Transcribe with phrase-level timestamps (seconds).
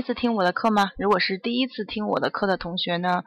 [0.00, 0.92] 第一次听我的课吗？
[0.96, 3.22] 如果是第一次听我的课的同学呢，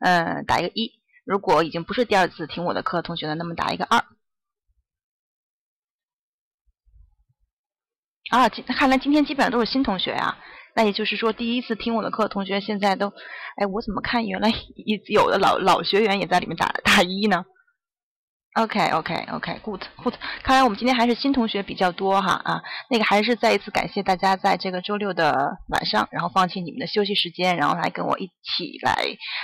[0.00, 4.04] 嗯，打一个一；如果已经不是第二次听我的课的同学呢，那么打一个二。
[8.28, 10.36] 啊，今看来今天基本上都是新同学呀。
[10.74, 13.08] 那也就是说，第一次听我的课同学现在都，
[13.56, 14.52] 哎，我怎么看原来
[15.06, 17.46] 有的老老学员也在里面打打一呢
[18.54, 20.14] ？OK，OK，OK，Good，Good。
[20.42, 22.62] 看来我们今天还是新同学比较多哈啊。
[22.90, 28.96] 那个还是再一次感谢大家在这个周六的晚上，然后放弃你们的休息时间，然后来跟我一起来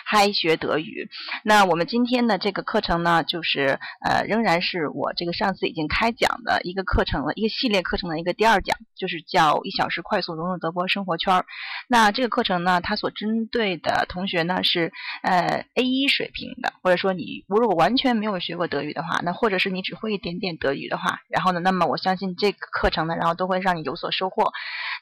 [0.04, 1.08] 嗨学德语。
[1.44, 11.46] 那我们今天的这个课程呢，就是呃，仍然是我这个上次已经开讲的一个课程了，一个系列课程的一个第二讲，就是叫一小时快速融入德国生活圈儿。
[11.88, 14.92] 那这个课程呢，它所针对的同学呢是
[15.22, 19.02] 呃 A 一水平的，或者说你如果完全没有学过德语的。
[19.02, 24.52] 话那或者是你只会一点点德语的话，然后呢，那么我相信这个课程呢，然后都会让你有所收获。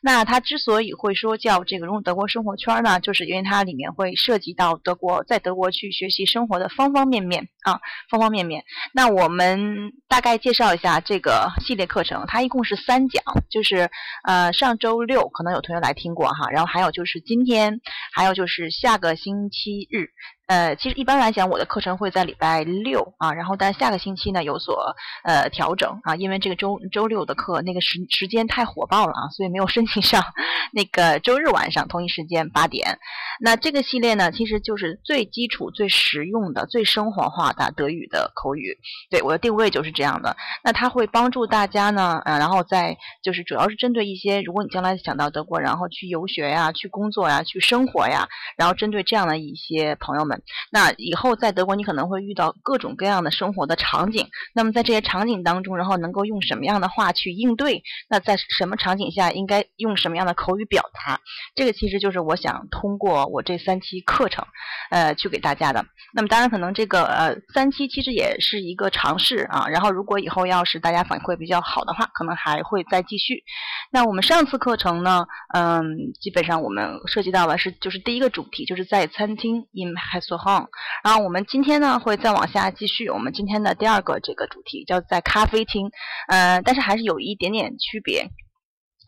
[0.02, 8.64] 那它之所以会说叫这个融入德国生活圈呢，就是因为它里面会涉及到德国在德国去学习生活的方方面面啊，方方面面。
[8.92, 13.88] 那我们大概介绍一下这个系列课程，它一共是三讲，就是
[14.24, 17.80] 呃上周六可能有同学来听过哈，然后还有就是今天，
[18.12, 20.08] 还有就是下个星期日。
[20.48, 24.94] 呃，其实一般来讲，我的课程会在礼拜六啊，然后但下个星期呢有所
[25.24, 30.24] 呃调整啊，因为这个周周六的课那个时时间太火爆了啊，所以没有申请 上
[30.72, 32.98] 那个周日晚上同一时间八点。
[33.40, 38.78] 那这个系列呢，其实就是最基础、最实用的、最生活化的德语的口语。
[39.10, 40.36] 对我的定位就是这样的。
[40.62, 50.42] 那它会帮助大家呢，呃，然后在就是主要是针对一些，如果你将来想到德国，然后去游学呀、去工作呀、去生活呀，然后针对这样的一些朋友们。
[50.70, 54.28] 那以后在德国，你可能会遇到各种各样的生活的场景。
[54.54, 57.82] 那么在这些场景当中，然后能够用什么样的话去应对？
[58.08, 61.20] 那在什么场景下应该用什么样的口语表达？
[61.54, 64.46] 这个其实就是我想通过我这三期课程，
[64.90, 65.84] 呃，去给大家的。
[66.14, 69.66] 那么当然，可能这个呃三期其实也是一个尝试啊。
[69.68, 73.42] 然后如果以后要是大家反馈比较好的话，可能还会再继续。
[73.90, 75.84] 那我们上次课程呢，嗯，
[76.20, 80.66] 基本上我们涉及到了是就是第一个主题，就是在餐厅 in h a s o h o n
[81.02, 85.90] 然后我们今天呢会再往下继续，我们今天的第二个这个主题叫在咖啡厅，
[86.28, 88.28] 呃，但是还是有一点点区别。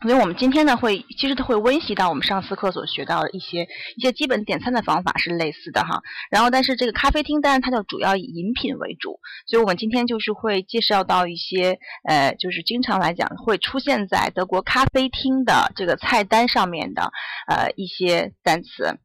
[0.01, 6.01] 所以我们今天呢，会其实都会温习到我们上次课所学到的一些一些基本点餐的方法是类似的哈。
[6.29, 17.11] 然后，但是这个咖啡厅当然它就主要以饮品为主，所以我们今天就是会介绍到一些呃，就是经常来讲会出现在德国咖啡厅的这个菜单上面的
[17.47, 18.99] 呃一些单词。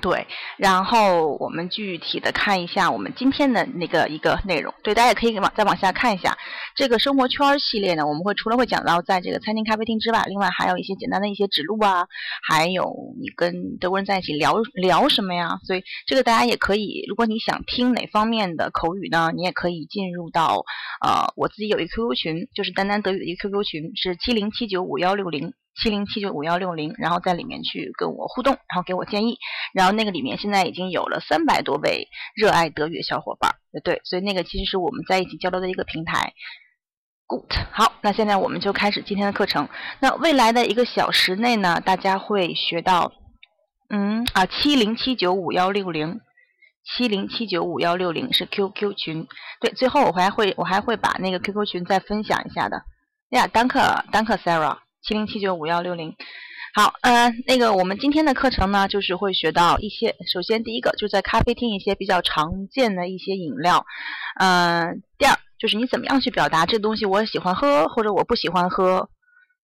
[0.00, 0.26] 对，
[0.58, 4.72] 然后我们具体的看一下我们今天的那个一个内容。
[4.82, 6.36] 对，大家也可以往再往下看一下
[6.74, 8.06] 这个生活圈系列呢。
[8.06, 12.06] 我们会除了会讲到在这个餐厅、咖啡厅之外，另外还有一些简单的一些指路啊，
[12.46, 15.58] 还有你跟德国人在一起聊聊什么呀。
[15.64, 20.64] 所以这个大家也可以，如果你想听哪方面的口语呢，你也可以进入到
[21.04, 25.52] 呃我自己有一个 QQ 群，就是丹丹德语的一个 QQ 群，是七零七九五幺六零。
[25.82, 29.38] 七零七九五幺六零，然后在里面去跟我互动，然后给我建议，
[29.74, 36.32] 然后那个里面现在已经有了三百多位热爱德语的小伙伴，对，所以那个其实是我们在一起交流的一个平台。
[37.26, 39.68] Good，好，那现在我们就开始今天的课程。
[40.00, 43.12] 那未来的一个小时内呢，大家会学到，
[43.90, 46.20] 嗯啊，七零七九五幺六零，
[46.84, 49.26] 七零七九五幺六零是 QQ 群，
[49.60, 52.82] 对，最后我还会我还会把那个 QQ 群再分享一下的。
[53.30, 54.85] 呀，单克单克 Sarah。
[55.06, 56.16] 七零七九五幺六零，
[56.74, 60.16] 好，呃，那个我们今天的课程呢，就是会学到一些。
[60.26, 63.86] 首先，第一个就在咖啡厅一些比较常见的一些饮料，
[64.40, 69.08] 嗯，第二就是你怎么样去表达这东西我喜欢喝或者我不喜欢喝，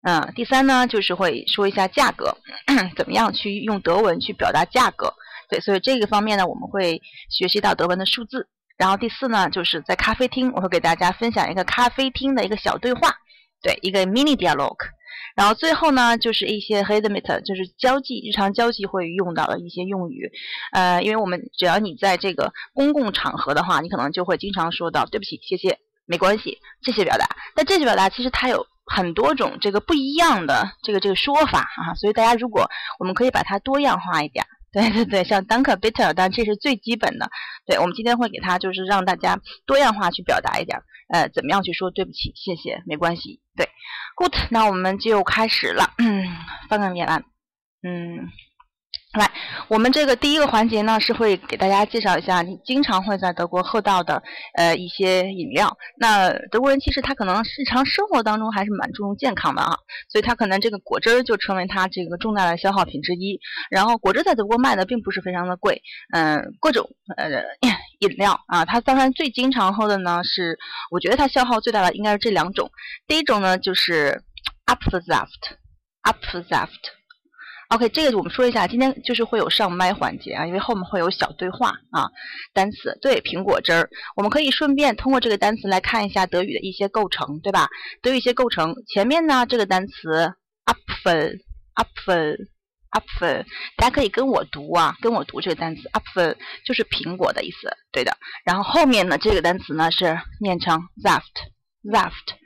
[0.03, 2.37] 嗯，第三呢就是会说一下价格，
[2.95, 5.15] 怎么样去用德文去表达价格，
[5.49, 7.01] 对，所以这个方面呢我们会
[7.31, 8.47] 学习到德文的数字。
[8.77, 13.15] 然后第四呢就是在咖啡厅，我会给大家分享一个咖啡厅的一个小对话，
[13.63, 15.00] 对，一个 mini dialogue。
[15.37, 20.31] 然后最后呢，就是一些 h e d m e t 就是交际日常交际会用到的一些用语，
[20.73, 27.27] 呃，因为我们只要你在这个公共场合的话，你可能就会经常说到对不起、谢谢、没关系这些表达。
[27.55, 32.69] 但这些表达其实它有很多种这个不一样的这个这个说法啊，所以大家如果
[32.99, 34.45] 我们可以把它多样化一点。
[34.73, 37.29] 对对对，像 Danke bitte，但这是最基本的。
[37.67, 39.37] 对我们今天会给他就是让大家
[39.67, 40.79] 多样化去表达一点，
[41.13, 43.41] 呃，怎么样去说对不起、谢谢、没关系。
[43.57, 43.69] 对
[44.17, 45.93] ，Good，那我们就开始了。
[45.99, 46.25] 嗯，
[46.69, 47.23] 翻个面来。
[47.83, 48.29] 嗯
[49.19, 49.29] 来，
[49.67, 54.23] 我们这个第一个环节呢，是会给大家介绍一下你经常会在德国喝到的
[54.55, 55.77] 呃一些饮料。
[55.99, 59.75] 那德国人其实他可能日常生活当中还是蛮注重健康的啊，
[60.09, 63.41] 所以他可能这个果汁就成为他这个重大的消耗品之一。
[63.69, 65.83] 然后果汁在德国卖的并不是非常的贵，
[66.13, 67.27] 嗯，各种呃
[68.01, 70.59] 饮料啊，他当然最经常喝的呢是，
[70.91, 72.71] 我觉得他消耗最大的应该是这两种。
[73.07, 74.23] 第一种呢就是
[74.67, 75.55] a p f e s a f t
[76.03, 76.91] a p f e s a f t。
[77.69, 82.11] OK，这个我们说一下，今天就是会有上麦环节啊，因为后面会有小对话啊，
[82.53, 87.69] 单词对苹果汁儿，我们可以顺便通过这个单词来看一下德语的一些构成，对吧？
[88.03, 90.35] 德语一些构成，前面呢这个单词
[92.91, 93.45] Apple，
[93.77, 98.17] 大家可以跟我读啊，跟我读这个单词 Apfel 就是苹果的意思，对的。
[98.45, 102.39] 然后后面呢这个单词呢是念成 Zaft，Zaft。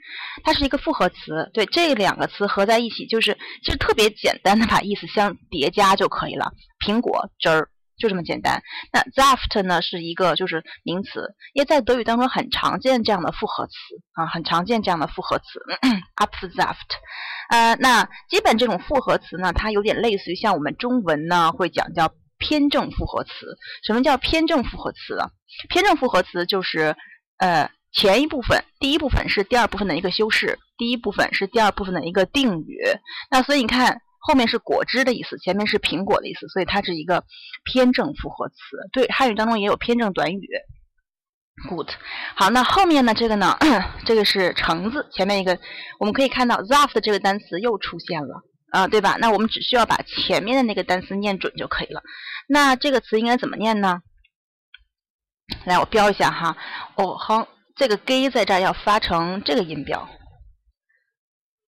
[0.44, 6.52] 它是一个复合词，对这两个词合在一起，就是其实特别简单的把意思相叠加就可以了。
[6.86, 7.68] 苹果汁儿
[7.98, 8.62] 就这么简单。
[8.92, 13.72] 那 zaft 呢是一个就是名词，因为在德语当中很常见这样的复合词
[14.12, 15.44] 啊，很常见这样的复合词。
[16.16, 16.96] a p f z a f t
[17.50, 23.30] 呃，那基本这种复合词呢，它有点类似于像我们中文呢会讲叫偏正复合词。
[23.84, 25.30] 什么叫偏正复合词啊？
[25.68, 26.96] 偏正复合词就是
[27.38, 27.70] 呃。
[27.96, 32.76] 前一部分，第一部分是第二部分的一个修饰，第一部分是第二部分的一个定语。
[33.30, 37.24] 那所以你看，后面是果汁的意思，前面是苹果的意思，所以它是一个
[37.62, 38.54] 偏正复合词。
[38.90, 40.48] 对，汉语当中也有偏正短语。
[41.68, 41.90] Good，
[42.34, 43.12] 好，那后面呢？
[43.14, 43.58] 这个呢？
[44.06, 45.58] 这个是橙子，前面一个
[46.00, 48.42] 我们可以看到 z a f t 这个单词又出现了
[48.72, 49.16] 啊，对吧？
[49.20, 52.02] 那我们只需要把前面的那个单词念准就可以了。
[52.48, 54.00] 那这个词应该怎么念呢？
[55.64, 56.56] 来，我标一下哈。
[56.96, 57.46] 哦，好。
[57.76, 60.08] 这个 “g” 在这儿要发成这个音标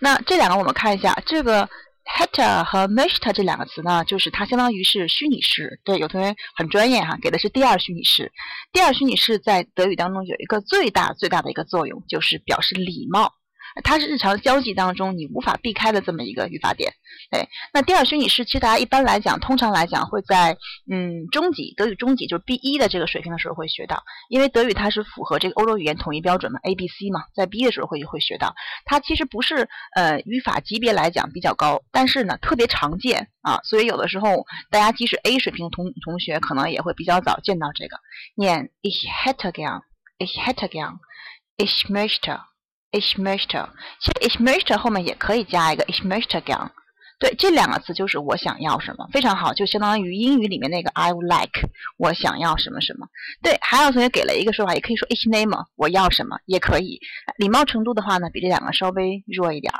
[0.00, 1.68] 那这两个我们看一下，这个
[2.04, 5.80] Häter 和 m e s h t e r 这两个词呢，就是它相当于是虚拟式。
[5.84, 8.32] 对，有同学很专业哈，给的是第二虚拟式。
[8.72, 13.34] 第二虚拟式在德语当中有一个最大最大的一个作用，就是表示礼貌。
[13.82, 16.92] 它是日常交际当中你无法避开的这么一个语法点，
[17.30, 17.48] 对。
[17.72, 20.56] 那第二虚拟式其实大家一般来讲，通常来讲会在
[20.90, 28.54] 嗯中级德语中级就是 B 一的这个水平的时候会学到，因为德语它是符合这个欧洲语言统一标准嘛，A B C 嘛，在 B 的时候会会学到。
[28.84, 37.96] 它其实不是呃语法级别来讲比较高，但是呢特别常见啊，所以有的时候大家即使 A 水平同同学可能也会比较早见到这个
[38.34, 42.51] 念 Ich hätte gern，Ich hätte gern，Ich möchte。
[42.92, 43.68] Ich möchte，
[44.00, 46.70] 其实 ich möchte 后面也可以加一个 ich möchte gern。
[47.18, 53.06] 对，这两个词就是我想要什么，非常好，就相当于英语里面那个 I would like，我想要什么什么。
[53.42, 57.00] 对，还有同学给了一个说法，也可以说 ich nehme，我要什么也可以。
[57.36, 59.72] 礼貌程度的话呢，比这两个稍微弱一点。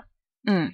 [0.46, 0.72] 嗯，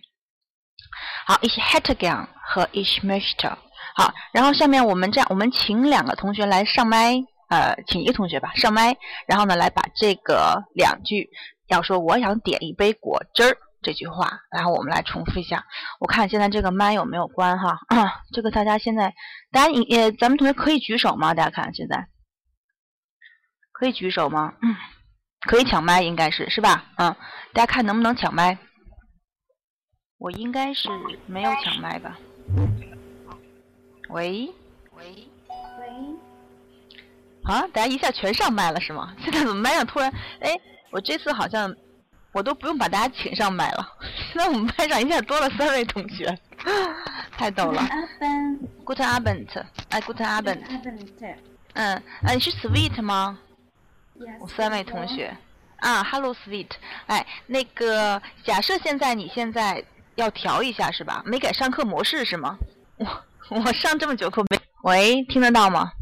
[1.26, 3.50] 好，ich hätte gern 和 ich möchte。
[3.96, 7.14] 好，然后下面我们这样，我们请两个同学来上麦，
[7.48, 11.30] 呃，请一个同学吧上麦，然后呢来把这个两句。
[11.68, 15.64] 要说我想点一杯果汁儿这句话，然后我们来重复一下。
[16.00, 17.78] 我看现在这个麦有没有关哈？
[18.34, 19.14] 这个大家现在，
[19.52, 21.32] 大家也咱们同学可以举手吗？
[21.34, 22.08] 大家看现在
[23.70, 24.54] 可以举手吗？
[24.62, 24.74] 嗯，
[25.42, 26.86] 可以抢麦应该是是吧？
[26.96, 27.14] 嗯，
[27.52, 28.58] 大家看能不能抢麦？
[30.18, 30.88] 我应该是
[31.26, 32.18] 没有抢麦吧？
[34.08, 34.52] 喂
[34.96, 35.28] 喂
[35.78, 35.88] 喂！
[37.44, 39.14] 啊，大家一下全上麦了是吗？
[39.22, 40.58] 现在怎么麦上突然哎？
[40.90, 41.74] 我这次好像
[42.32, 43.92] 我都不用把大家请上麦了。
[44.32, 46.38] 现在我们班上一下多了三位同学，
[47.36, 47.82] 太逗了。
[48.84, 50.60] Good Abend，哎，Good Abend。
[51.74, 53.38] 嗯，啊，你是 Sweet 吗？
[54.40, 55.36] 我三位同学。
[55.76, 56.70] 啊，Hello Sweet。
[57.06, 59.84] 哎，那个，假设现在你现在
[60.16, 61.22] 要调一下是吧？
[61.24, 62.56] 没改上课模式是吗？
[62.96, 64.58] 我我上这么久课没。
[64.82, 65.92] 喂，听得到吗？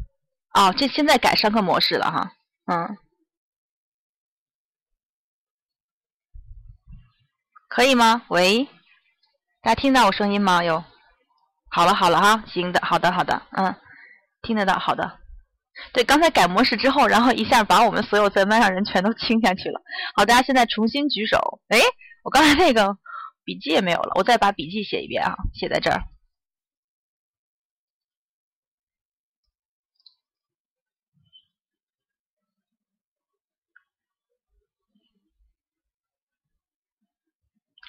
[0.55, 2.33] 哦，这现在改上课模式了哈。
[2.66, 2.97] 嗯。
[7.76, 8.23] 可以吗？
[8.28, 8.66] 喂，
[9.61, 10.64] 大家听到我声音吗？
[10.64, 10.83] 有，
[11.71, 13.75] 好了好了哈，行的，好的好的，嗯，
[14.40, 15.18] 听得到，好的。
[15.92, 19.78] 对，刚才改模式之后，然后一下把我们所有在麦上人全都清下去了。
[20.14, 21.61] 好，大家现在重新举手。
[21.68, 21.78] 哎，
[22.25, 22.97] 我刚才那个
[23.45, 26.00] 笔记也没有了，我再把笔记写一遍啊，写在这儿。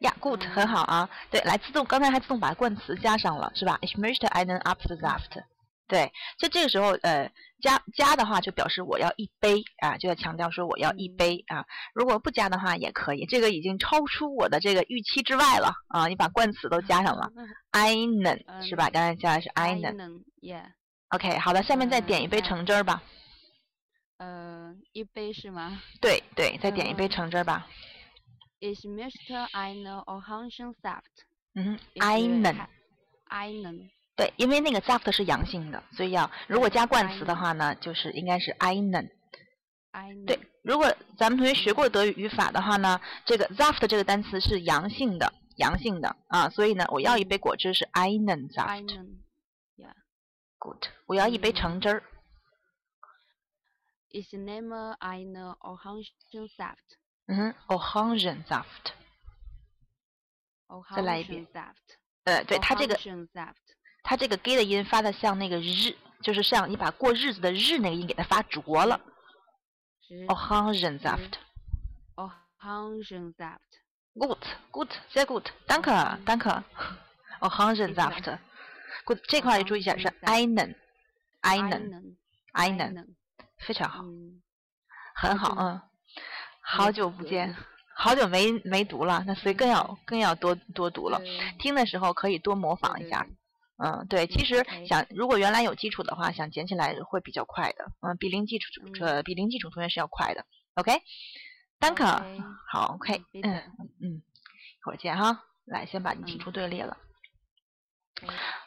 [0.00, 1.08] 呀，Good，很好啊。
[1.30, 5.44] 对，来自动，刚才还自动把冠词加上了，是吧？Ich möchte einen apple soft。
[5.88, 7.30] 对，就这个时候，呃，
[7.60, 11.66] 加加的话就表示我要一杯啊，就要强调说我要一杯啊。
[11.94, 16.08] 如果不加的话也可以，这个已经超出我的这个预期之外了啊。
[16.08, 17.30] 你把冠词都加上了，
[17.72, 18.88] einen 是吧？
[18.88, 20.72] 刚才加的是 einen，Yeah。
[21.14, 23.02] OK，好的，下面再点一杯橙汁儿吧。
[24.16, 25.82] 呃，一杯是吗？
[26.00, 27.66] 对对，再点一杯橙汁儿吧。
[28.60, 29.50] Is Mr.
[29.50, 31.02] Einen Orangensaft？
[31.54, 32.66] 嗯，Einen。
[33.28, 33.90] Einen。
[34.16, 39.10] 对，因为那个 saft 是阳性的，所以要如果加冠词的话呢，就是应该是 Einen。
[39.92, 40.26] Einen。
[40.26, 48.86] 对，如果咱们同学学过德语语法的话呢，这个 saft 这个单词是阳性的，阳性的啊，所以呢，我要一杯果汁是 Einen saft。
[50.62, 52.04] Good，我要一杯橙汁儿。
[54.10, 56.76] Is name eine Orangensaft？
[57.26, 58.92] 嗯哼，Orangensaft。
[60.94, 61.44] 再来一遍。
[62.22, 62.96] 呃，对，它这个，
[64.04, 69.00] 它这个 g 的音发的像那个日，就是像你把过日子的日那个音给它发浊了。
[70.28, 71.32] Orangensaft。
[72.14, 73.58] Orangensaft。
[74.14, 76.62] Good，good，sehr gut，danke，danke。
[77.40, 78.38] Orangensaft。
[79.28, 83.06] 这块儿注意一下是 einen，einen，einen，
[83.58, 84.04] 非常好，
[85.14, 85.80] 很好，嗯，
[86.60, 87.56] 好久不见，
[87.94, 91.20] 好久没没读了，那所以更要更要多多读了。
[91.58, 93.26] 听的时候可以多模仿一下，
[93.78, 98.66] 嗯，对，其实想如果原来有基础的话，想捡起来会比较快的，嗯，比零基础
[99.00, 100.44] 呃比零基础同学是要快的
[100.74, 103.62] ，OK，Danke，好，OK，嗯
[104.00, 106.96] 嗯，一会儿见哈，来先把你提出队列了。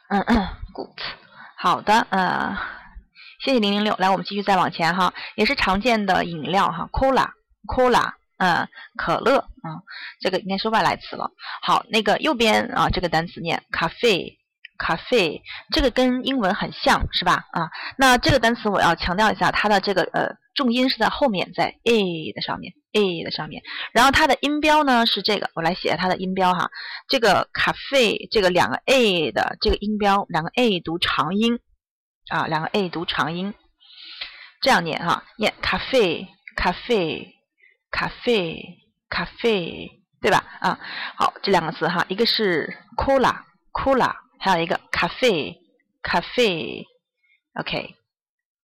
[0.08, 1.00] 嗯嗯，good，
[1.58, 2.56] 好的，呃，
[3.44, 9.82] 谢谢零零六，来，我们继续再往前哈，也是常见的饮料哈，cola，cola，嗯，可乐，嗯，
[10.22, 11.32] 这个应该是外来词了。
[11.64, 17.44] 好，那个右边啊，这个单词念 cafe，cafe，这个跟英文很像是吧？
[17.52, 22.74] 啊，那这个单词我要强调一下，它的这个呃重音是在后面，在 a 的上面。
[22.98, 26.72] a 的上面，然后它的音标呢是这个，我来写它的音标哈。
[27.10, 31.60] 这个 cafe 这个两个 a 的这个音标，两个 a 读长音
[32.30, 33.54] 啊，两个 a 读长音，
[34.62, 37.34] 这样念哈，念 cafe cafe
[37.92, 38.64] cafe
[39.10, 39.90] cafe，
[40.22, 40.38] 对吧？
[40.62, 40.80] 啊，
[41.18, 43.42] 好，这两个字哈，一个是 cola
[43.74, 45.58] cola，还有一个 cafe
[46.02, 47.96] cafe，OK。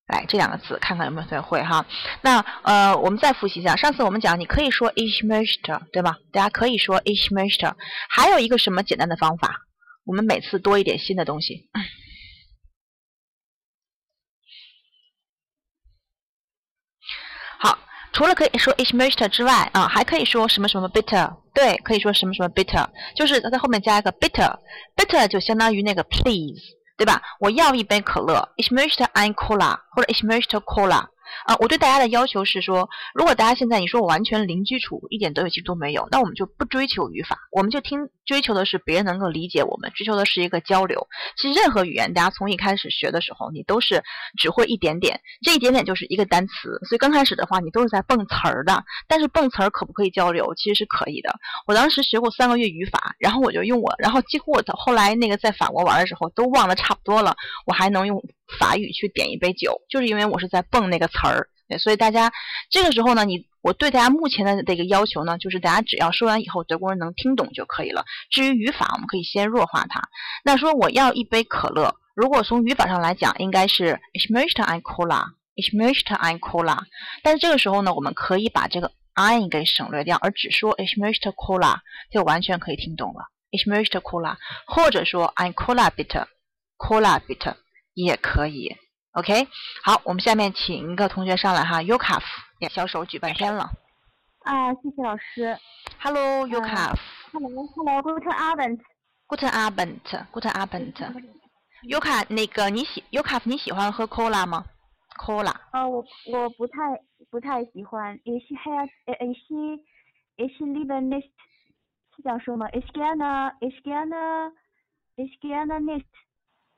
[0.07, 1.85] 来，这两个字看看有没有同学会哈？
[2.21, 6.17] 那呃，我们再复习一下，上次我们讲你可以说 each master，对吧？
[6.33, 7.73] 大家可以说 each master，
[8.09, 9.61] 还有一个什么简单的方法？
[10.03, 11.69] 我们每次多一点新的东西。
[17.59, 17.79] 好，
[18.11, 21.37] 除了可以说 each master 之外啊，还可以说什么什么 better？
[21.53, 22.89] 对，可以说什么什么 better？
[23.15, 26.80] 就是它在后面加一个 better，better 就相当于那个 please。
[27.01, 27.19] 对吧？
[27.39, 31.09] 我要一杯可乐，ich möchte ein Cola，或者 ich möchte Cola。
[31.45, 41.07] 啊，我对大家的要求是说，如果大家现在你说我完全零基础，一点德语基础都没有，那我们就不追求语法，我们就听追求的是别人能够理解我们，追求的是一个交流。
[41.37, 44.03] 其实任何语言，大家从一开始学的时候，你都是
[44.37, 48.83] 只会一点点，这一点点就是一个单词，所以刚开始的话，你都是在蹦词儿的。
[49.07, 50.53] 但是蹦词儿可不可以交流？
[50.55, 51.33] 其实是可以的。
[51.67, 57.35] 我当时学过三个月语法，然后我就用我，然后几乎我后来那个在法国玩的时候都忘得差不多了，
[57.65, 58.21] 我还能用
[58.59, 61.47] 法语去点一杯酒，就是因为我是在蹦那个词儿。
[61.79, 62.33] 所以大家
[62.69, 68.03] 这个时候呢，你我对大家目前的这个要求呢，就是大家只要说完以后德国人能听懂就可以了。
[68.29, 70.01] 至于语法，我们可以先弱化它。
[70.43, 76.79] 那说我要一杯可乐，如果从语法上来讲，应该是 Ich möchte ein Cola，Ich möchte ein Cola。
[77.23, 81.77] 但是这个时候呢，我们可以把这个 ein 给省略掉，而只说 Ich möchte Cola，
[82.11, 83.27] 就完全可以听懂了。
[83.49, 84.35] Ich möchte Cola，
[84.67, 87.55] 或者说 ein Cola bitte，Cola bitte
[88.03, 88.75] 也可以。
[89.13, 89.47] OK，
[89.83, 92.23] 好，我们下面请一个同学上来哈，Yukaf，
[92.69, 93.69] 小手举半天了。
[94.43, 95.57] 啊，谢谢老师。
[95.99, 96.97] Hello，Yukaf。
[97.33, 98.79] Hello，Hello，Guten Abend。
[99.27, 100.93] Guten Abend，Guten Abend。
[101.83, 104.65] Yukaf，那个你喜 Yukaf，你喜欢喝 Cola 吗
[105.17, 105.53] ？Cola。
[105.73, 106.79] 呃，我我不太
[107.29, 108.17] 不太喜欢。
[108.23, 109.81] Ich has ich
[110.37, 111.31] ich liebe nicht，
[112.15, 114.53] 是这样说吗？Ich gerne ich gerne
[115.17, 116.05] ich gerne nicht，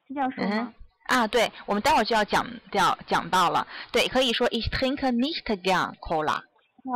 [0.08, 0.74] 是这样说吗？
[1.06, 3.68] 啊，对，我们待会儿就要讲掉讲到了。
[3.92, 6.42] 对，可以说 ich trinke nicht gern Cola。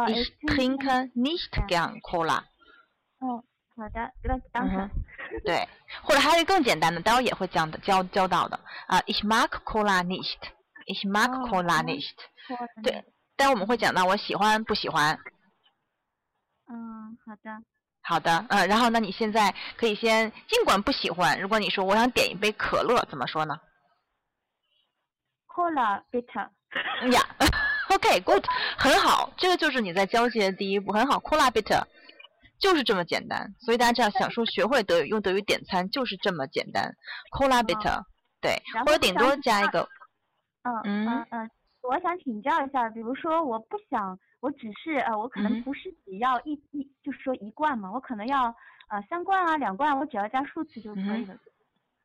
[0.07, 2.43] ich trinke nicht gern Cola。
[3.19, 3.43] 嗯，
[3.75, 4.89] 好的，那当成。
[5.43, 5.67] 对，
[6.03, 10.37] 或者还有一个更简单的，待会儿也会讲的教教到的啊，ich mag Cola nicht。
[10.85, 12.15] ich mag Cola nicht。
[12.81, 13.03] 对，
[13.35, 15.19] 待会儿我们会讲到我喜欢不喜欢。
[16.69, 17.51] 嗯，好的。
[18.03, 23.59] 好的，嗯，然后那你现在可以先，尽管不喜欢，如果你说我想点一杯可乐，怎么说呢
[25.57, 26.47] ？Cola bitter，
[27.11, 27.19] 呀，
[27.89, 28.45] OK，good，
[28.77, 31.83] 很好，这个就是你在交际的第一步，很好，Cola bitter，
[32.59, 33.51] 就是这么简单。
[33.59, 36.93] 所以大家这样想说学会德语，用德语点餐就是这么简单
[37.31, 38.03] ，Cola bitter，
[38.39, 39.89] 对，或者顶多加一个，
[40.61, 41.49] 嗯嗯嗯，
[41.81, 48.55] 我想请教一下，比如说我不想，我只是呃，我可能不是只要一一，就是说一罐嘛，我可能要
[48.89, 51.35] 呃三罐啊两罐，我只要加数词就可以了。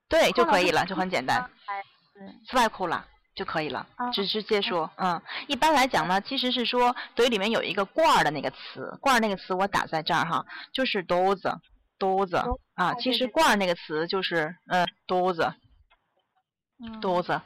[0.08, 1.38] 对，就可以了，就很简单。
[1.66, 1.82] 哎，
[2.14, 2.26] 对。
[2.46, 3.04] 斯外库拉。
[3.34, 17.40] 就可以了，直直接说，嗯，一般来讲呢，其实是说德语里面有一个罐儿的那个词，罐儿那个词我打在这儿哈，就是 Dose，Dose 啊，其实罐儿那个词就是嗯 Dose，Dose，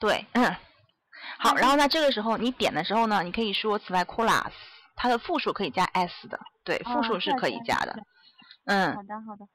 [0.00, 0.56] 对，嗯，
[1.38, 1.76] 好，然后。
[1.76, 4.52] 呢，这个时候你点的时候呢，你可以说此外 Colas，
[4.96, 7.96] 它的复数可以加 s 的，对，复数是可以加的，
[8.64, 9.46] 嗯，好的好的。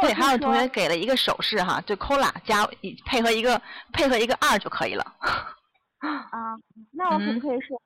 [0.00, 2.66] 对，还有同学给了一个手势哈，就 cola 加
[3.06, 3.60] 配合一个
[3.92, 5.04] 配合一个二就可以了。
[6.00, 6.56] 啊，
[6.92, 7.80] 那我可不可以说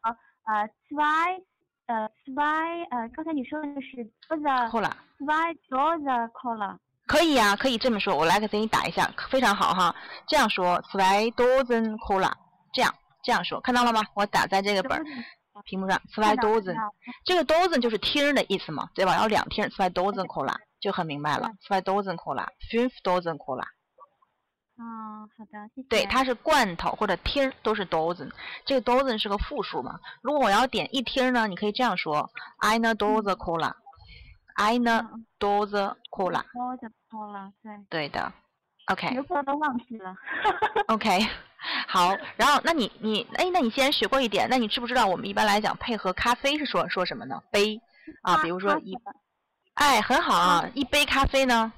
[0.45, 1.41] 呃，zwei
[1.87, 4.05] 呃，zwei 呃，刚才你说的是
[4.71, 6.77] cola，zwei dose cola。
[7.07, 9.95] 可以呀，可以这么说，我来给你打一下，非常好哈。
[10.27, 12.31] 这样说，zwei dozen cola，
[12.73, 14.03] 这样这样说，看到了吗？
[14.15, 15.03] 我打在这个本
[15.65, 16.77] 屏幕上，zwei dozen，
[17.25, 19.13] 这个 dozen 就是听的意思嘛，对吧？
[19.13, 20.55] 然后两听，zwei dozen cola。
[20.81, 23.65] 就很明白了，five dozen cola，five dozen cola。
[24.81, 25.89] 哦，好的，谢谢。
[25.89, 28.31] 对，它是罐头或者听都是 dozen，
[28.65, 29.99] 这个 dozen 是个复数嘛？
[30.23, 35.05] 如果我要点一听呢，你可以这样说：eine dozen cola，eine
[35.41, 36.45] dozen cola。
[36.53, 37.73] dozen cola，对。
[37.91, 38.33] 对的
[38.93, 39.13] ，OK。
[39.17, 40.15] 有可都忘记了。
[40.87, 41.27] OK，
[41.89, 47.43] 好，然后那你你哎，那你既然学过一点，那你知不知道我们一般来讲配合咖啡是说说什么呢？
[47.51, 47.81] 杯
[48.23, 48.97] 啊，比如说一。
[49.79, 50.69] 哎，很好啊！
[50.75, 51.73] 一杯咖啡呢？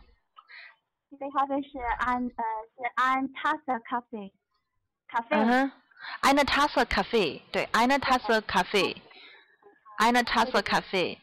[1.10, 4.32] 一杯咖啡是安呃是安塔斯咖啡，
[5.06, 5.36] 咖啡。
[5.36, 5.72] 嗯哼，
[6.20, 8.96] 安娜塔斯咖啡，对，安娜塔斯咖啡，
[9.98, 11.20] 安娜塔斯咖啡。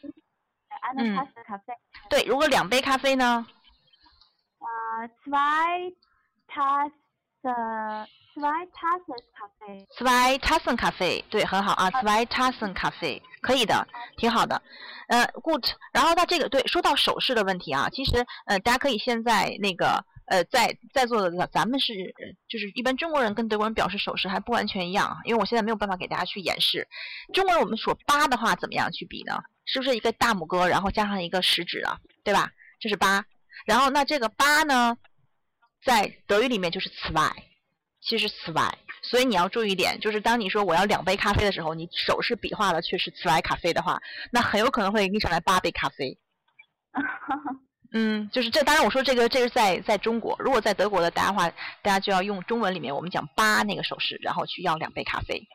[0.82, 1.74] 安娜塔斯咖啡。
[2.12, 3.26] 对，如果两杯咖啡呢？
[4.60, 4.68] 啊、
[5.00, 5.96] 呃，zwei
[6.48, 6.92] Tasse。
[7.48, 9.86] Tassen Kaffee。
[9.98, 14.62] zwei Tassen Kaffee，对，很好啊 Tassen Kaffee，可以的，挺好的。
[15.08, 15.66] 呃，good。
[15.94, 21.94] 然后它这个对，说到手势的问题啊，其实呃，大家可以现在那个呃，在在座的咱们是
[22.50, 26.88] 就是一般中国人跟德国人表示手势还不完全一样啊，因为我现在没有办法给大家去演示。
[27.34, 29.42] 中国人我们说八的话怎么样去比呢？
[29.66, 32.52] 是不是一个大拇哥，然后加上一个食指啊，对吧？
[32.80, 33.26] 这是八。
[33.66, 34.98] 然后那这个八呢，
[35.84, 37.32] 在德语里面就是 zwei，
[38.02, 38.72] 其实 zwei
[39.04, 44.00] 所以你要注意一点，就是当你说我要两杯咖啡的时候，你手势比划了却是茨莱咖啡的话，
[44.32, 46.18] 那很有可能会给你上来八杯咖啡。
[47.94, 51.50] 嗯，就是这，当然我说这个这是在在中国，如果在德国的大家话，
[51.82, 55.48] 大家就要用中文里面我们讲八那个手势，然后去要两杯咖啡。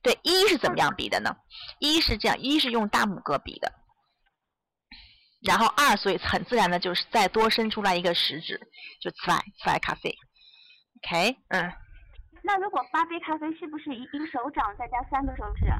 [0.00, 1.36] 对，一是怎么样比的呢？
[1.78, 3.70] 一是这样，一是用大拇哥比的，
[5.40, 8.60] 然后二，所以很自然的就是再多伸出来一个食指，
[9.00, 10.14] 就 zwei zwei 咖啡。
[11.02, 11.72] OK，嗯，
[12.42, 15.78] 那如果八杯咖啡是不是一一个手掌再加三个手指啊？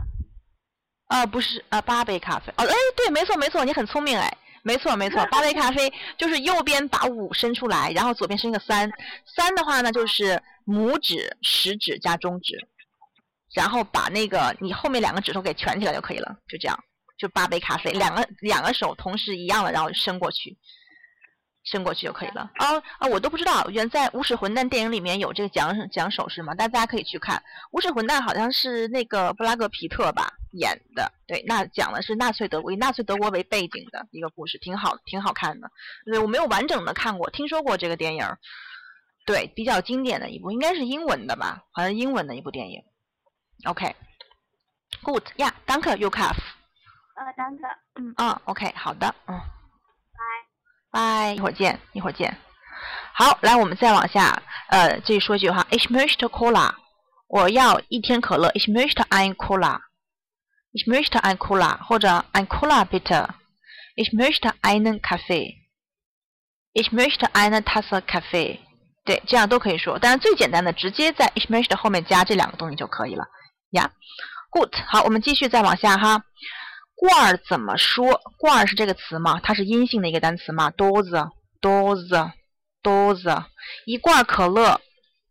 [1.08, 2.52] 呃，不是，呃，八杯咖啡。
[2.56, 4.30] 哦，哎，对，没错，没错，你很聪明，哎，
[4.62, 8.88] 没错，没错，八杯咖啡就是右边把五伸出来，然后左边伸个三，
[9.26, 12.68] 三的话呢就是拇指、食指加中指，
[13.54, 16.78] 然后把那个你后面两个指头给蜷起来就可以了，就这样，
[17.18, 20.56] 就八杯咖啡，两个两个手同时一样的，然后伸过去，
[21.64, 22.50] 伸过去就可以了。
[22.60, 27.36] 哦啊，我都不知道，原在《无耻混蛋》电影里面有这个讲讲手势嘛，大家可以去看
[27.72, 35.70] 《无耻混蛋》，好像是那个布拉格皮特吧演的，对，那讲的是纳粹德国以纳粹德国为背景的一个故事，挺好，挺好看的。
[36.06, 38.24] 对，我没有完整的看过，听说过这个电影，
[39.26, 42.80] 对，比较经典的一部，应该是英文的吧，好像英文的一部电影。
[43.64, 46.36] OK，Good，呀，Danke, you have。
[47.18, 49.36] 呃，当个，嗯，嗯，OK，好的，嗯，
[50.12, 50.20] 拜。
[50.92, 52.38] 拜，一会儿见，一会儿见。
[53.12, 56.74] 好，来，我们再往下，呃，这里说一句话，Ich möchte Cola，
[57.26, 68.00] 我要一天可乐，Ich möchte ein Cola，Ich möchte ein Cola，或者 ein Cola bitte，Ich möchte einen Kaffee，Ich möchte eine Tasse
[68.02, 68.60] Kaffee，
[69.04, 73.24] 对，这样都可以说，当然最简单的，直接在 Ich möchte 后面加这两个东西就可以了
[73.70, 73.90] 呀。
[74.50, 76.22] Good，好，我们继续再往下哈。
[76.98, 78.20] 罐儿怎么说？
[78.38, 79.38] 罐儿是这个词吗？
[79.40, 83.44] 它是阴性的一个单词吗？Dose，dose，dose，
[83.86, 84.80] 一罐可乐。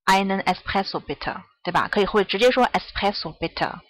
[0.04, 1.42] ，einen espresso bitter。
[1.66, 1.88] 对吧？
[1.90, 3.80] 可以会直接说 espresso bitter。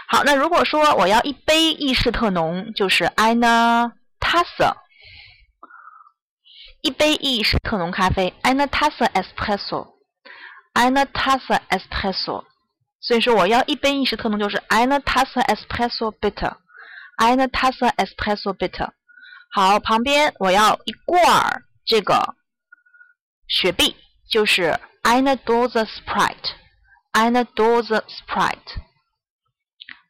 [0.06, 4.76] 好，那如果说我要一杯意式特浓，就是 eine Tasse，
[6.80, 12.44] 一杯意式特浓咖啡，eine Tasse espresso，eine Tasse espresso。
[13.06, 18.90] 所以说我要一杯意式特浓就是 eine Tasse Espresso bitte，eine Tasse Espresso bitter。
[19.52, 22.34] 好，旁边我要一罐儿这个
[23.46, 23.94] 雪碧，
[24.30, 28.82] 就是 eine Dose Sprite，eine Dose Sprite。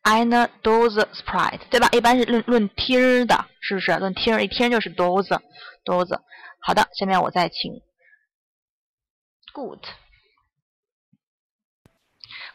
[0.06, 1.88] I n dose Sprite，对吧？
[1.92, 3.90] 一般是论论听儿的，是不是？
[3.96, 6.20] 论听儿，一听就是 Dose，Dose。
[6.60, 7.72] 好的，下面我再请
[9.54, 9.82] Good。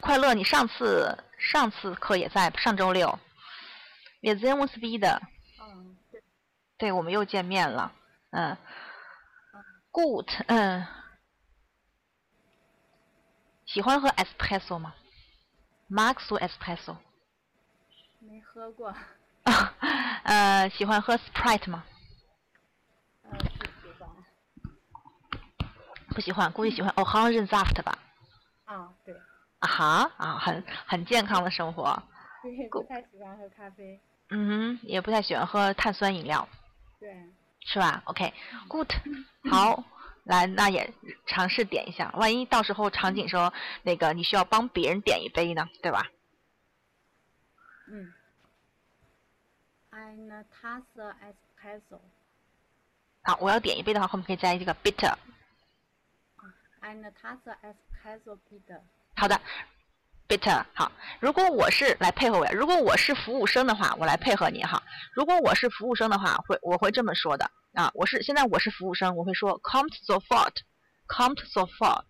[0.02, 3.20] 快乐，你上次上次课也在上周六，
[4.22, 5.22] 也 z e m u s b 的，
[5.60, 6.24] 嗯，对，
[6.78, 7.92] 对，我们又见面了，
[8.32, 8.58] 嗯
[9.92, 10.86] ，Good，嗯，
[13.66, 14.96] 喜欢喝 Espresso 吗
[15.90, 16.98] ？Maxo Espresso，
[18.20, 18.94] 没喝过。
[20.24, 21.84] 呃，喜欢喝 Sprite 吗？
[23.24, 24.10] 呃，不喜欢。
[26.10, 27.98] 不喜欢，估计喜欢 Orangensaft 吧。
[28.66, 29.14] 啊，对。
[29.60, 32.02] 啊哈啊，很很健康的生活。
[32.42, 34.00] 对，不太喜欢喝咖啡。
[34.30, 36.48] 嗯哼，也不太喜欢喝碳酸饮料。
[37.00, 37.14] 对。
[37.62, 38.90] 是吧？OK，Good，
[39.52, 39.84] 好，
[40.24, 40.94] 来，那也
[41.28, 42.10] 尝试点一下。
[42.16, 46.08] 万一到时候场景说那个你需要帮别人点一杯呢，对吧？
[47.88, 48.14] 嗯。
[49.92, 52.00] Eine Tasse Espresso。
[53.24, 55.14] 好，我要点一杯的话，后面可以加一个 bitter。
[56.82, 58.80] Eine Tasse Espresso bitte。
[59.20, 59.40] 好的
[60.30, 60.90] ，bitter 好。
[61.20, 64.82] 如果我是来配合我，如果我是服务生的话，我来配合你哈。
[65.14, 67.92] 如果我是服务生的话，会我会这么说的啊。
[67.94, 72.06] 我是现在我是服务生，我会说 come sofort，come sofort。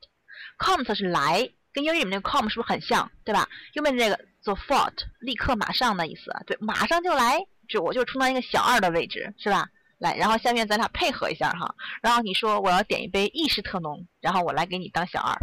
[0.60, 3.50] come 是来跟英语里面那个 come 是不是很像，对吧？
[3.74, 9.68] 右面这个 “the fort，立刻马上的意思，对，马上就来，就我就充当一个小二的位置，是吧？
[9.98, 15.36] 来，然后下面咱俩配合一下哈，然后你说我要点一杯意式特浓，然后我来给你当小二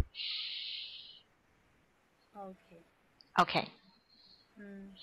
[3.36, 3.68] ，OK。
[4.58, 4.94] 嗯，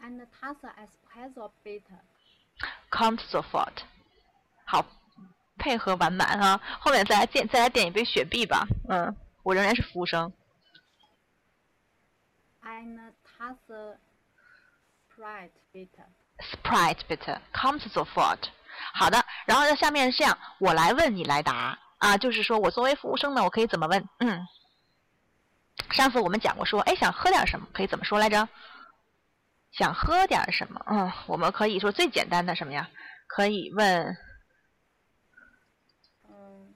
[0.00, 1.98] eine Tasse Espresso bitte。
[2.90, 3.82] Come sofort，
[4.64, 4.84] 好，
[5.58, 6.60] 配合完满啊！
[6.80, 8.66] 后面再来点再来点一杯雪碧吧。
[8.88, 10.32] 嗯，我仍然是服务生。
[12.62, 13.98] Eine Tasse
[15.14, 16.04] Sprite bitte。
[16.38, 18.48] Sprite bitte, come sofort。
[18.94, 24.08] 好的，然后在下面是这样，我来问你来答啊，就是说我作为服务生呢，我可以怎么问？
[24.18, 24.46] 嗯，
[25.91, 28.47] 上次我们讲过说，哎，想喝点什么，可以怎么说来着？
[29.71, 30.83] 想喝点什么？
[30.87, 32.89] 嗯，我们可以说最简单的什么呀？
[33.27, 34.17] 可以问，
[36.29, 36.73] 嗯，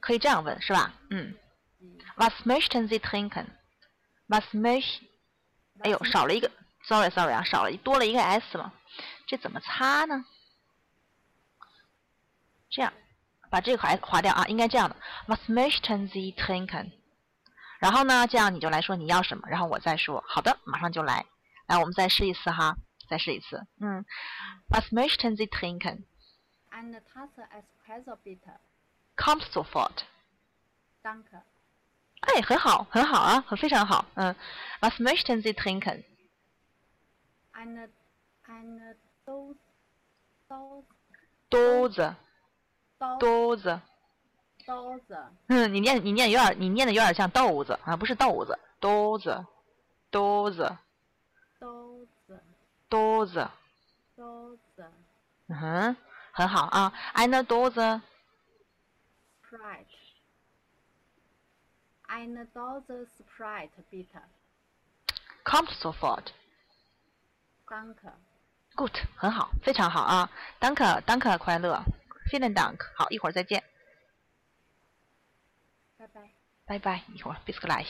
[0.00, 0.92] 可以这样问是吧？
[1.10, 1.34] 嗯
[1.78, 5.00] 几，Was möchten Sie trinken？Was möcht
[5.80, 6.50] 哎呦少了一个
[6.84, 8.72] ，sorry sorry 啊，少了多了一个 s 嘛，
[9.26, 10.24] 这怎么擦呢？
[12.70, 12.92] 这样，
[13.50, 16.92] 把这个划划掉啊，应该这样的，Was möchten Sie trinken？
[17.80, 21.26] 然后呢，这样你就来说你要什么，然后我再说，好的，马上就来。
[21.66, 22.76] 来，我们再试一次哈，
[23.08, 24.04] 再试一次，嗯
[24.68, 28.58] ，Was möchten Sie trinken？Eine Tasse Espresso bitte。
[29.16, 30.04] Kommt sofort。
[31.02, 31.42] Danke。
[32.20, 34.34] 哎，很好，很好啊，很非常好，嗯
[34.80, 37.88] ，Was möchten Sie trinken？Eine
[38.46, 39.56] eine Dose
[41.48, 42.16] Dose
[43.20, 43.80] Dose
[44.70, 45.00] Dose。
[45.08, 49.44] Dose 嗯，你念你念有点，你念的有点像豆子啊，不是豆子，兜子，
[50.12, 50.76] 兜子
[52.88, 53.48] 兜子
[54.16, 54.86] ，Dose
[55.48, 55.96] 嗯哼，
[56.32, 56.92] 很好啊。
[57.14, 58.00] Eine Dose
[59.42, 59.86] Sprite。
[62.08, 64.20] Eine Dose Sprite bitte。
[65.44, 66.32] kommt sofort。
[67.66, 68.12] Danke。
[68.76, 70.30] Good，很好，非常好啊。
[70.60, 71.82] Danke，Danke，快乐
[72.30, 72.78] ，Vielen Dank。
[72.96, 73.62] 好，一会儿再见，
[76.00, 76.20] 拜拜。
[76.66, 77.84] 拜拜，一会儿 bis gleich。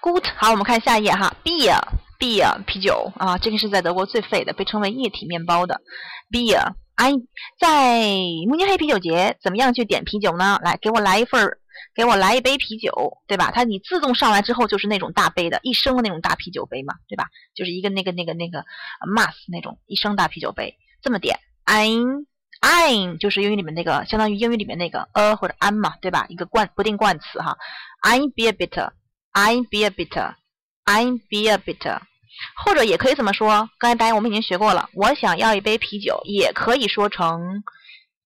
[0.00, 5.82] Good，好，我们看下一页哈，Beer，Beer，啤酒啊，这个是在德国最废的，被称为液体面包的
[6.30, 6.72] Beer。
[6.94, 7.12] 哎，
[7.60, 8.00] 在
[8.48, 10.58] 慕尼黑啤酒节怎么样去点啤酒呢？
[10.62, 11.58] 来，给我来一份儿，
[11.94, 13.50] 给我来一杯啤酒，对吧？
[13.50, 17.26] 它你自动上来之后就是那种大杯的，一升的那种大啤酒杯嘛，对吧？
[17.54, 18.64] 就是一个那个那个那个
[19.06, 22.24] mass 那种一升大啤酒杯，这么点，ein
[22.62, 26.24] I'm 就是英语里面那个相当于英语里面那个 a 或者 an 嘛，对吧？
[26.28, 27.58] 一个冠不定冠词哈
[28.02, 32.00] I'm Bier bitter，I'm Bier bitter，I'm Bier bitte。
[32.64, 34.88] 或者也可以这么说，刚才答案我们已经学过了。
[34.94, 37.62] 我想要一杯啤酒，也可以说成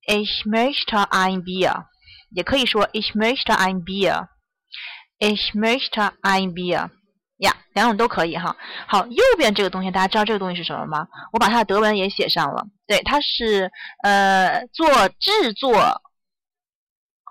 [0.06, 1.86] Ich möchte ein Bier，
[2.30, 6.90] 也可以说 Ich möchte ein Bier，Ich möchte ein Bier，
[7.38, 8.56] 呀，两种都可以哈。
[8.86, 11.06] 好，右边这个东西大家知道这个东西是什么吗？
[11.32, 12.64] 我把它的德文也写上了。
[12.86, 13.70] 对，它是
[14.02, 14.88] 呃做
[15.20, 16.00] 制作。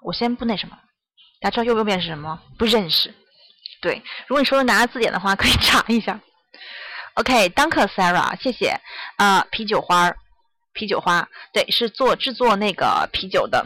[0.03, 0.77] 我先不那什么，
[1.41, 2.39] 大家知道右右边是什么？
[2.57, 3.13] 不认识。
[3.81, 6.19] 对，如果你手里拿着字典的话，可以 查一下。
[7.15, 8.79] OK，Danke、Sarah，谢谢。
[9.17, 10.17] 啊、啤酒花儿，
[10.73, 13.65] 啤酒花，对，是做制作那个啤酒的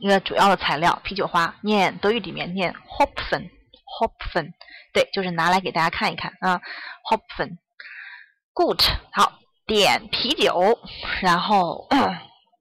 [0.00, 1.00] 一个主要的材料。
[1.04, 3.50] 啤酒花，念德语里面念 Hopfen
[3.98, 4.52] Hopfen，Hopfen，
[4.92, 6.60] 对，就是拿来给大家看一看啊
[7.10, 7.58] ，Hopfen。
[8.52, 8.80] Good，
[9.12, 10.78] 好，点啤酒，
[11.22, 11.88] 然后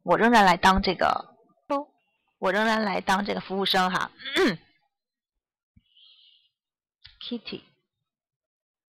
[0.04, 1.36] 我仍然来当这个，
[2.39, 4.12] 我仍然来当这个服务生哈。
[7.22, 7.62] Kitty，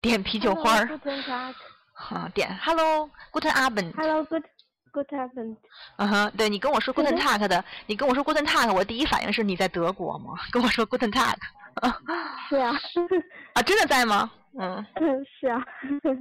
[0.01, 1.01] 点啤酒花儿。
[1.95, 3.95] 啊，点 Hello，Guten Abend。
[3.97, 4.45] Hello, good,
[4.93, 5.57] good Abend。
[5.97, 10.35] 嗯哼，对你跟我说 Guten Tag 的，你跟我说 Guten Tag，我第一反应是你在德国吗？
[10.51, 11.37] 跟我说 Guten Tag。
[12.49, 12.73] 是啊，
[13.55, 14.31] 啊，真的在吗？
[14.59, 14.85] 嗯，
[15.41, 15.65] 是啊，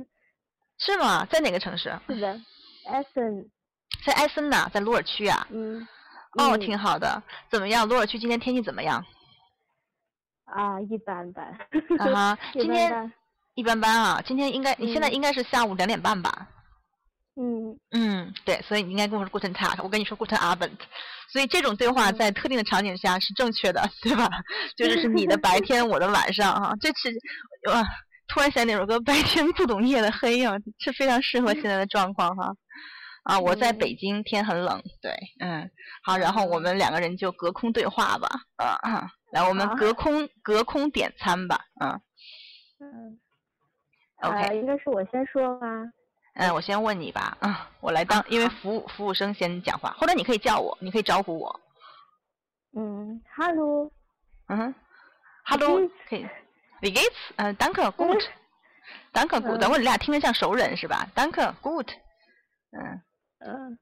[0.80, 1.26] 是吗？
[1.30, 1.94] 在哪个城市？
[2.08, 2.40] 是的
[2.88, 3.48] ，Essen，
[4.06, 5.48] 在埃森呐，在鲁尔区啊。
[5.52, 5.86] 嗯。
[6.38, 7.22] 哦，嗯挺好的。
[7.50, 7.88] 怎么样？
[7.88, 9.04] 鲁尔区今天天气怎么样？
[10.46, 11.46] 啊，一般般。
[12.00, 13.12] 啊哈，今天。
[13.56, 14.22] 一般般啊。
[14.26, 16.48] 今天应该，你现在嗯应该是下午两点半吧？
[17.42, 17.80] 嗯。
[17.92, 20.78] 嗯，对，所以你应该跟我说 Guten Tag，我跟你说 Guten Abend，
[21.32, 22.16] 所以这种对话嗯。
[22.18, 24.30] 在特定的场景下是正确的，对吧？
[24.78, 27.10] 就是是你的白 天，我的晚上啊，这是
[27.72, 27.84] 哇，
[28.28, 32.54] 突然想起那首歌《白天不懂夜的黑》啊，是非常适合现在的状况哈。
[33.24, 33.78] 啊，我在嗯。
[33.78, 35.70] 北京，天很冷，对，嗯，
[36.04, 38.28] 好，然后我们两个人就隔空对话吧，
[38.58, 42.02] 啊啊，来，我们隔空隔空点餐吧，嗯
[42.80, 43.20] 嗯。
[44.24, 45.68] OK 呃应该是我先说吗？
[46.34, 51.60] 嗯，我先问你吧，啊，我来当，因为服务服务生先讲话，或者你可以叫我，你可以招呼我。
[52.74, 53.92] 嗯，Hello
[54.48, 54.76] 嗯哼
[55.46, 56.30] ，Hello，geht's？
[56.80, 57.14] 可以 geht's？
[57.36, 59.58] 嗯，Danke gut，Danke gut。
[59.58, 61.88] 嗯等会儿你俩听着像熟人是吧？Danke gut，
[62.72, 63.02] 嗯
[63.40, 63.78] 嗯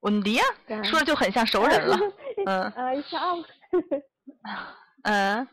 [0.00, 0.42] ，，Und dir？
[0.84, 1.96] 说的就很像熟人了。
[2.44, 3.46] 嗯呃，ich auch。
[5.04, 5.48] 嗯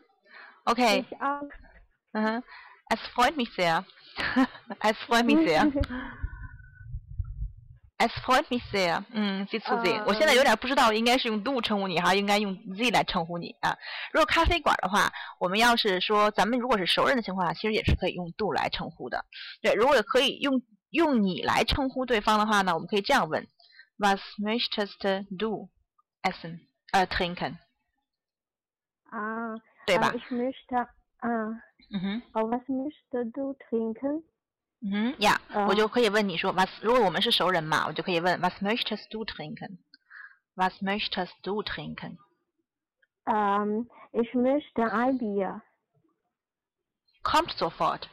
[0.64, 1.48] ，OK，Ich auch。
[2.12, 2.42] 嗯哼
[2.90, 5.72] ，Es freut mich sehr，Es freut mich sehr。
[8.02, 10.02] Es freut mich sehr，嗯，Sie zu sehen。
[10.08, 13.78] 我现在有点不知道应该是用 do 称呼你哈，应该用 Z 来称呼你啊。
[14.12, 19.24] 如果咖啡馆的话，我们要是说咱们如果是熟人的情况下，其实也是可以用 do 来称呼的。
[19.60, 20.60] 对，如果可以用
[20.90, 23.46] 用你来称呼对方的话呢，我们可以这样问
[23.98, 25.68] ：Was möchtest du
[26.22, 26.58] essen？
[26.90, 27.54] 呃，trinken，
[29.10, 29.54] 啊，
[29.86, 30.76] 对吧啊？？Ich möchte，
[31.20, 31.62] 啊，
[31.92, 32.22] 嗯哼。
[32.32, 34.24] 哦，was möchtest du trinken？
[34.81, 36.69] 嗯呀啊我就可以问你说，was？
[36.81, 42.17] 如果我们是熟人嘛，我就可以问，was möchtest du trinken？Was möchtest du trinken？
[43.25, 45.61] 嗯，ich möchte ein Bier。
[47.23, 48.03] Kommt sofort。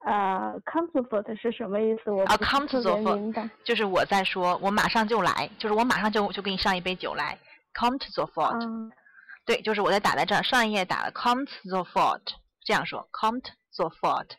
[0.00, 2.10] 呃，come sofort 是什么意思？
[2.10, 3.48] 我啊不是 come 特别 sofort 明白。
[3.64, 7.38] 就是我在说，我马上就来，就是我马上就就给你上一杯酒来。
[7.72, 8.56] Kommt sofort。
[8.56, 8.90] 啊，
[9.46, 12.22] 对，就是我在打在这儿，上一页打了 kommt sofort，
[12.64, 14.30] 这样说，kommt sofort。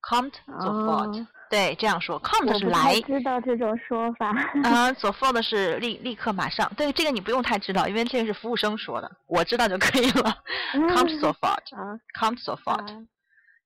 [0.00, 4.28] Kommt sofort，、哦对，这样说，kommt 是来，知道这种说法。
[4.62, 10.42] 啊、s o f o r t 是立立刻马上，对，这个你不用太知道，因为这个是服务生说的，我知道就可以了。
[10.74, 13.06] Sofort, 啊 come 啊 sofort，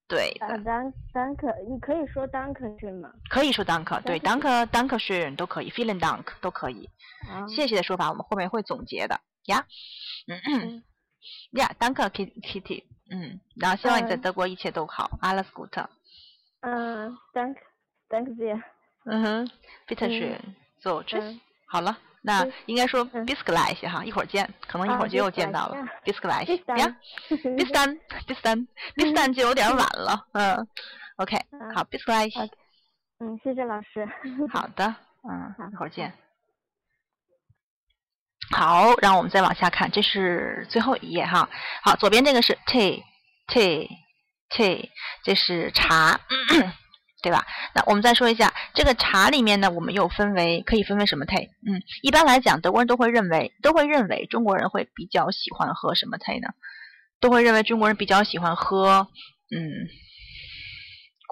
[0.09, 3.11] 对啊的，，dank dank，你可以说 dank 是吗？
[3.29, 6.89] 可以说 dank，对 Danke dank dank schön 都可以，feeling dank 都可以。
[7.29, 9.67] 啊，谢谢的说法我们后面会总结的呀。
[10.29, 10.83] 嗯嗯嗯
[11.53, 15.87] 呀，danke Kitty，嗯，然后希望你在嗯德国一切都好，alles gut。
[16.63, 17.57] 嗯 dank
[18.37, 18.61] sehr。
[19.05, 19.51] 嗯哼
[19.87, 21.21] ，bitte 嗯 schön，so tschüss。
[21.21, 26.97] 嗯好了，那嗯应该说嗯 bis gleich 哈，一会儿见，可能一会儿啊就又见到了，bis gleich bis 呀
[27.29, 30.69] bis dann bis dann bis dann 就有点晚了，嗯
[31.17, 32.51] ，OK，嗯好，bis gleich，
[33.19, 34.07] 嗯，谢谢老师。
[34.53, 34.95] 好的，
[35.27, 36.13] 嗯，一会儿见。
[38.55, 41.49] 好，然后我们再往下看，这是最后一页哈。
[41.83, 43.03] 好，左边这个是 tea
[44.55, 44.91] tea，
[45.25, 46.21] 这是茶，
[47.23, 47.47] 对吧？
[47.75, 51.49] 那我们再说一下，这个茶里面呢，我们又分为可以分为什么 tea？
[51.67, 56.49] 嗯，一般来讲，德国人都会认为都会认为中国人会比较喜欢喝什么 tea 呢？
[57.21, 59.07] 都会认为中国人比较喜欢喝
[59.55, 59.61] 嗯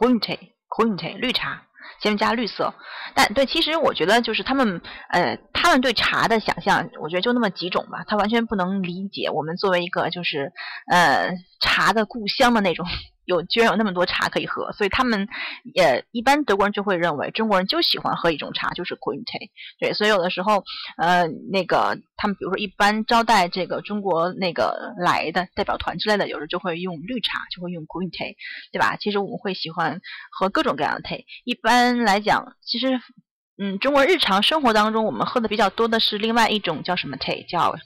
[0.00, 1.66] green tea green tea 绿茶。
[2.00, 2.72] 前面加绿色，
[3.14, 10.52] 但对，其实我觉得就是他们，呃，他们对茶的想象，我觉得就那么几种吧，他完全不能理解我们作为一个就是，
[10.90, 12.86] 呃，茶的故乡的那种，
[13.30, 15.28] 有居然有那么多茶可以喝，所以他们
[15.74, 20.64] 也一般德国人就会认为中国人就喜欢喝一种茶，就是 green tea，对，所以有的时候，
[20.96, 28.34] 呃，那个他们比如说一般招待这个中国那个来的代表团之类的，有时候就会用绿茶，就会用 green tea，
[28.72, 28.96] 对吧？
[28.96, 30.00] 其实我们会喜欢
[30.32, 31.24] 喝各种各样的 tea。
[31.44, 33.00] 一般来讲，其实，
[33.62, 37.76] 嗯，中国日常生活当中我们喝的比较多的是另外一种叫什么 tea，叫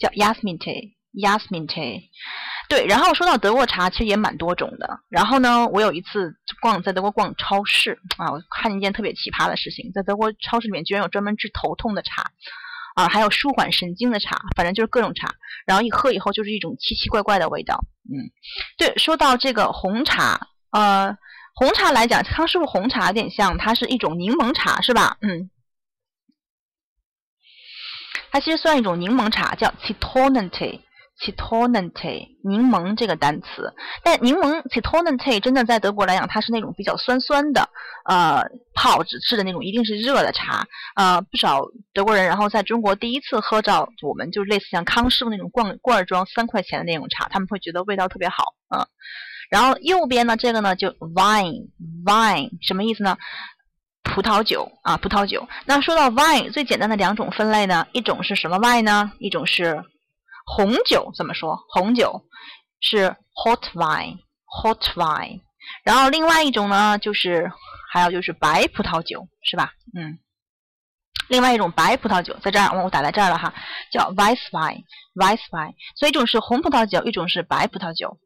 [0.00, 2.08] 叫 yasmin tea，yasmin tea。
[2.70, 5.00] 对，然后说到德国茶，其实也蛮多种的。
[5.08, 12.30] 然后呢，我有一次逛在德国逛超市啊，我看见一件特别奇葩的事情，在德国超市里面居然有专门治头痛的茶。
[12.94, 15.34] 啊，还有舒缓神经的茶，反正就是各种茶。
[15.64, 17.84] 然后一喝以后就是一种奇奇怪怪的味道。
[18.04, 18.30] 嗯，
[18.76, 21.16] 对，说到这个红茶，呃，
[21.54, 25.18] 红茶来讲，康师傅红茶有点像，它是一种柠檬茶，是吧？
[25.22, 25.50] 嗯，
[28.32, 30.80] 它其实算一种柠檬茶，叫 c i t o n a t e
[31.22, 37.68] Citronate，柠檬这个单词，但柠檬 Citronate 真的在德国来讲，它是那种比较酸酸的，
[38.06, 38.42] 呃，
[38.74, 40.66] 泡着吃的那种，一定是热的茶。
[40.96, 41.60] 呃，不少
[41.92, 48.86] 德国人，然后在中国第一次喝到我们就类似像康师傅那种罐罐装三块钱的那种茶，他们会觉得味道特别好，嗯。
[49.50, 51.68] 然后右边呢，这个呢就 wine
[52.06, 53.18] wine 什么意思呢？
[54.02, 55.46] 葡萄酒啊，葡萄酒。
[55.66, 59.12] 那说到 wine，最简单的两种分类呢，一种是什么 wine 呢？
[59.18, 59.84] 一种是
[60.56, 61.58] 红酒，怎么说？
[61.68, 62.22] 红酒
[62.80, 65.40] 是 hot wine，hot wine。
[65.84, 67.50] 然后另外一种呢，就是
[67.92, 69.72] 还有就是白葡萄酒，是吧？
[69.94, 70.18] 嗯。
[71.28, 73.54] 另外一种白葡萄酒在这儿，我打在这儿了哈，
[73.92, 75.74] 叫 w i s e wine，w i s e wine。
[75.94, 78.18] 所以一种是红葡萄酒，一种是白葡萄酒。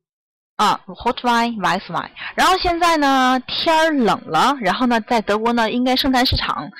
[0.56, 2.10] 啊，hot wine，w i s e wine。
[2.34, 6.70] 然后现在呢，天儿冷了，然后呢，在德国呢，应该圣诞市场，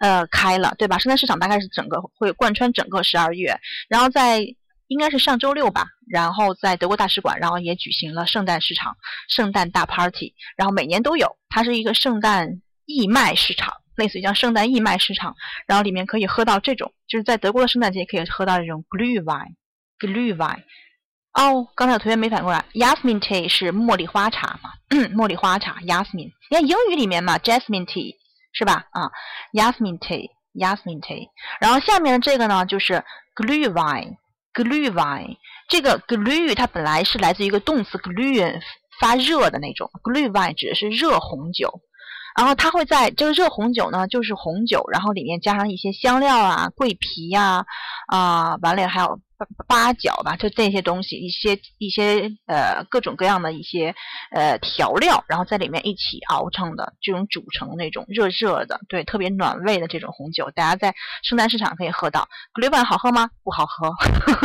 [0.00, 0.96] 呃，开了，对吧？
[0.96, 3.58] 圣诞市场大概是整个会贯穿整个十二月，
[3.88, 4.46] 然后在
[4.94, 8.96] 应该是上周六吧，然后在德国大使馆，然后也举行了圣诞市场、
[9.28, 15.34] 圣诞大 party，然后每年都有，它是一个圣诞义卖市场，类似于像圣诞义卖市场，
[15.66, 19.56] 然后里面可以喝到这种，就是在德国的圣诞节可以喝到这种 glühwein。
[19.98, 20.62] Glühwein。
[21.32, 24.70] 哦，刚才有同学没反应过来，Jasmine tea 是茉莉花茶嘛？
[25.16, 26.30] 茉莉花茶，Jasmine。
[26.48, 28.14] 你看英语里面嘛，Jasmine tea
[28.52, 28.86] 是吧？
[28.92, 29.10] 啊
[29.52, 31.26] ，Jasmine tea，Jasmine tea。
[31.60, 33.02] 然后下面的这个呢，就是
[33.34, 34.16] blue wine
[34.54, 35.36] Glue wine，。
[35.68, 38.60] 这个 glue 它本来是来自于一个动词 glue，
[39.00, 39.90] 发热的那种。
[40.02, 41.80] glue wine 指的是热红酒。
[42.36, 47.64] 然后它会在这个热红酒呢，就是红酒，然后里面加上一些香料啊、桂皮呀，
[48.08, 49.20] 啊，完了还有
[49.66, 53.94] 八角吧，就这些东西，一些一些呃各种各样的一些
[54.32, 62.28] 呃调料，然后在里面一起熬成的这种煮成那种热热的，对，特别暖胃的这种红酒，大家在圣诞市场可以喝到。
[62.54, 63.30] Glühwein 好喝吗？
[63.42, 63.92] 不好喝，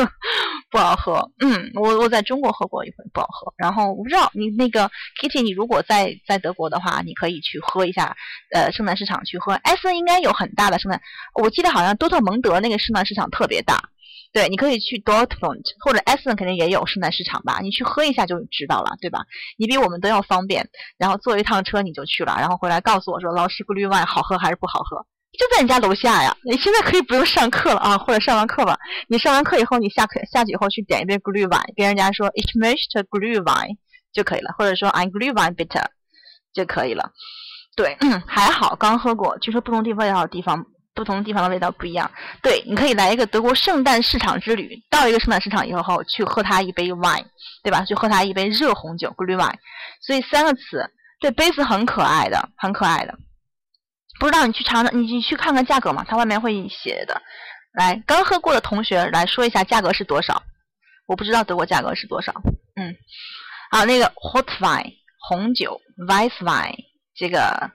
[0.72, 1.32] 不好喝。
[1.40, 3.54] 嗯，我我在中国喝过一回，不好喝。
[3.58, 4.90] 然后我不知道你那个
[5.22, 8.16] Kitty，你如果在在德国的话，你可以去喝一下，
[8.54, 9.54] 呃，圣诞市场去喝。
[9.54, 11.02] 艾森应该有很大的圣诞，
[11.42, 13.90] 我记得好像多特蒙德那个圣诞市场特别大。
[14.32, 17.60] 对，你可以去 Dortmund 或者 Essen 肯定也有圣诞市场吧？
[17.62, 19.20] 你去喝一下就知道了，对吧？
[19.58, 25.06] 你比我们都要方便，然后坐一趟车你就去了，然后回来告诉我说老师 Glühwein 好喝还是不好喝？
[25.38, 26.36] 就在你家楼下呀！
[26.44, 28.78] 你现在可以不用上课了啊，或者上完课吧。
[29.08, 33.78] 你上完课以后，你下课下去以后去点一杯 Glühwein，跟人家说 Ich möchte Glühwein
[34.12, 35.86] 就可以了，或者说 Ein Glühwein bitter
[36.54, 37.12] 就可以了。
[37.76, 40.66] 对，嗯，还好刚喝过，据说不同地方有地方。
[41.00, 44.78] 不同地方的味道不一样，对，你可以来一个德国圣诞市场之旅。
[44.90, 47.24] 到一个圣诞市场以后，去喝它一杯 wine，
[47.64, 47.86] 对吧？
[47.86, 49.56] 去喝它一杯热红酒 glühwein。
[50.02, 50.92] 所以三个词，
[51.22, 53.18] 这杯子很可爱的，很可爱的。
[54.20, 56.04] 不知道你去尝尝，你你去看看价格嘛？
[56.06, 57.22] 它外面会写的。
[57.72, 60.44] 来，刚喝过的同学来说一下价格是多少？
[61.08, 62.34] 我不知道德国价格是多少。
[62.76, 62.94] 嗯，
[63.72, 64.96] 好，那个 hot wine
[65.30, 65.80] 红酒
[66.10, 66.76] ，weiss wine
[67.16, 67.72] 这个。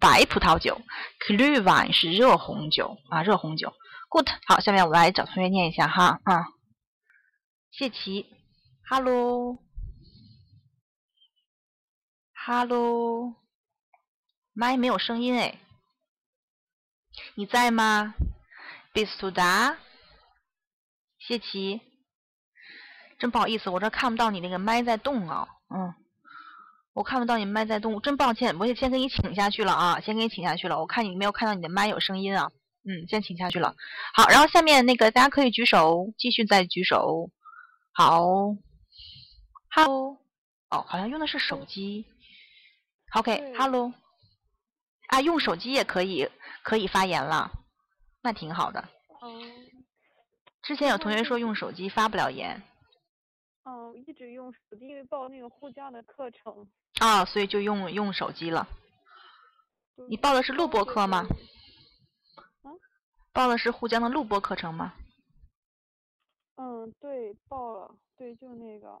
[0.00, 0.80] 白葡萄酒
[1.26, 3.74] ，Glühwein 是热红酒啊，热红酒。
[4.08, 6.46] Good，好，下面我来找同学念一下哈啊。
[7.70, 8.26] 谢奇
[8.88, 9.56] ，Hello，Hello，
[14.54, 15.58] 麦没有声音哎，
[17.34, 18.14] 你在吗
[18.94, 19.76] ？Bist du da？
[21.18, 21.80] 谢奇，
[23.18, 25.92] 真不好意思，我这看不到你那个麦在动啊，嗯。
[26.98, 30.80] 我看不到你麦在动，真抱歉，我也先给你请下去了啊，先给你请下去了。
[30.80, 32.50] 我看你没有看到你的麦有声音啊，
[32.82, 33.76] 嗯，先请下去了。
[34.14, 37.30] 好，然后下面那个大家可以举手，继续再举手。
[37.92, 38.26] 好
[39.70, 40.18] ，Hello，
[40.70, 42.04] 哦，好像用的是手机。
[43.12, 43.92] OK，Hello，
[45.06, 46.28] 啊，用手机也可以，
[46.64, 47.48] 可以发言了，
[48.22, 48.80] 那挺好的。
[49.20, 49.40] 哦。
[50.64, 52.60] 之前有同学说用手机发不了言。
[53.68, 56.66] 哦，一直用手机，因为报那个护教的课程。
[57.00, 58.66] 啊，所以就用用手机了。
[60.08, 61.26] 你报的是录播课吗？
[62.62, 62.72] 啊？
[63.34, 64.94] 报的是沪江的录播课程吗？
[66.56, 68.98] 嗯，对，报了，对，就那个。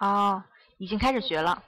[0.00, 0.42] 哦，
[0.78, 1.62] 已经开始学了。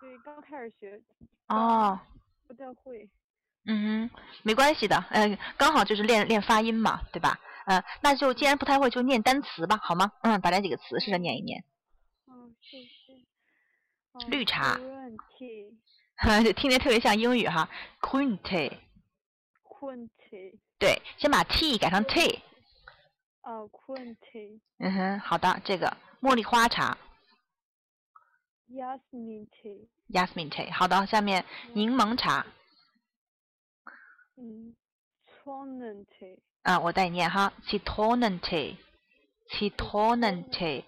[0.00, 1.02] 对，刚开始学。
[1.48, 2.00] 哦。
[2.48, 3.06] 不太会。
[3.66, 7.38] 嗯哼，没关系的，嗯，刚好就是练练发音嘛，对吧？
[7.70, 10.10] 嗯，那就既然不太会，就念单词吧，好吗？
[10.22, 11.62] 嗯，把这几个词试着念一念。
[12.26, 12.90] 嗯，谢谢。
[14.26, 14.76] 绿茶，
[16.16, 17.68] 哈， 听着特别像英语哈
[18.00, 22.42] ，quinte，quinte，对，先把 t 改成 t。
[23.42, 24.60] 哦，quinte。
[24.78, 26.98] 嗯哼，好的，这个茉莉花茶。
[28.68, 29.86] Yasmin tea。
[30.08, 31.44] Yasmin tea，好的，下面
[31.74, 32.44] 柠檬茶。
[34.36, 34.74] 嗯
[35.44, 36.40] ，Citron tea。
[36.62, 40.84] 啊，我带你念哈，Citron tea，Citron tea。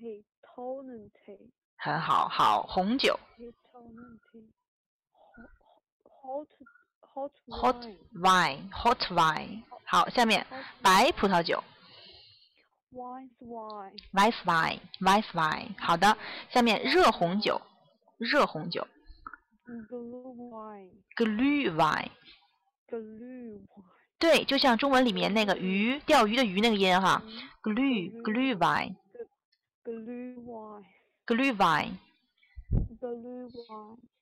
[0.00, 1.50] Citron tea。
[1.76, 3.18] 很好，好红酒。
[7.48, 9.62] Hot wine，hot wine。
[9.84, 10.46] 好，下面
[10.82, 11.62] 白葡萄酒。
[12.90, 15.78] White wine，white wine，white wine。
[15.78, 16.18] 好的，
[16.50, 17.62] 下面热红酒，
[18.18, 18.86] 热红酒。
[19.88, 23.97] Glue wine，glue wine，glue wine。
[24.18, 27.22] 对，就像中文里面那个鱼，钓鱼的鱼那个音哈
[27.62, 30.74] ，glue，glue wine，glue wine。
[31.26, 31.92] Glühwein，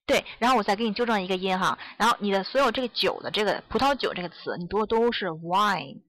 [0.06, 6.00] 对，然后我再给你纠正一个音哈，然后你的所有这个酒的这个葡萄酒这个词，你读的都是 wine，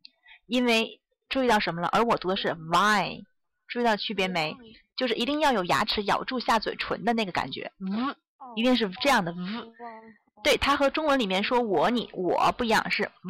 [0.46, 1.88] 因为注意到什么了？
[1.88, 3.24] 而我读的是 wine，
[3.68, 4.56] 注意到区别没？
[4.96, 7.86] 就是一定要有牙齿咬住下嘴唇的那个感觉，呜，
[8.56, 9.38] 一定是这样的呜。
[10.44, 13.30] 对，它和中文里面说我、你、我不一样，是呜。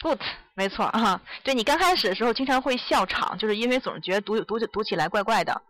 [0.00, 0.20] Good，
[0.54, 1.22] 没错啊。
[1.42, 5.62] 对你刚开始的时候经常会笑场，就是因为总是觉得读读读起来怪怪的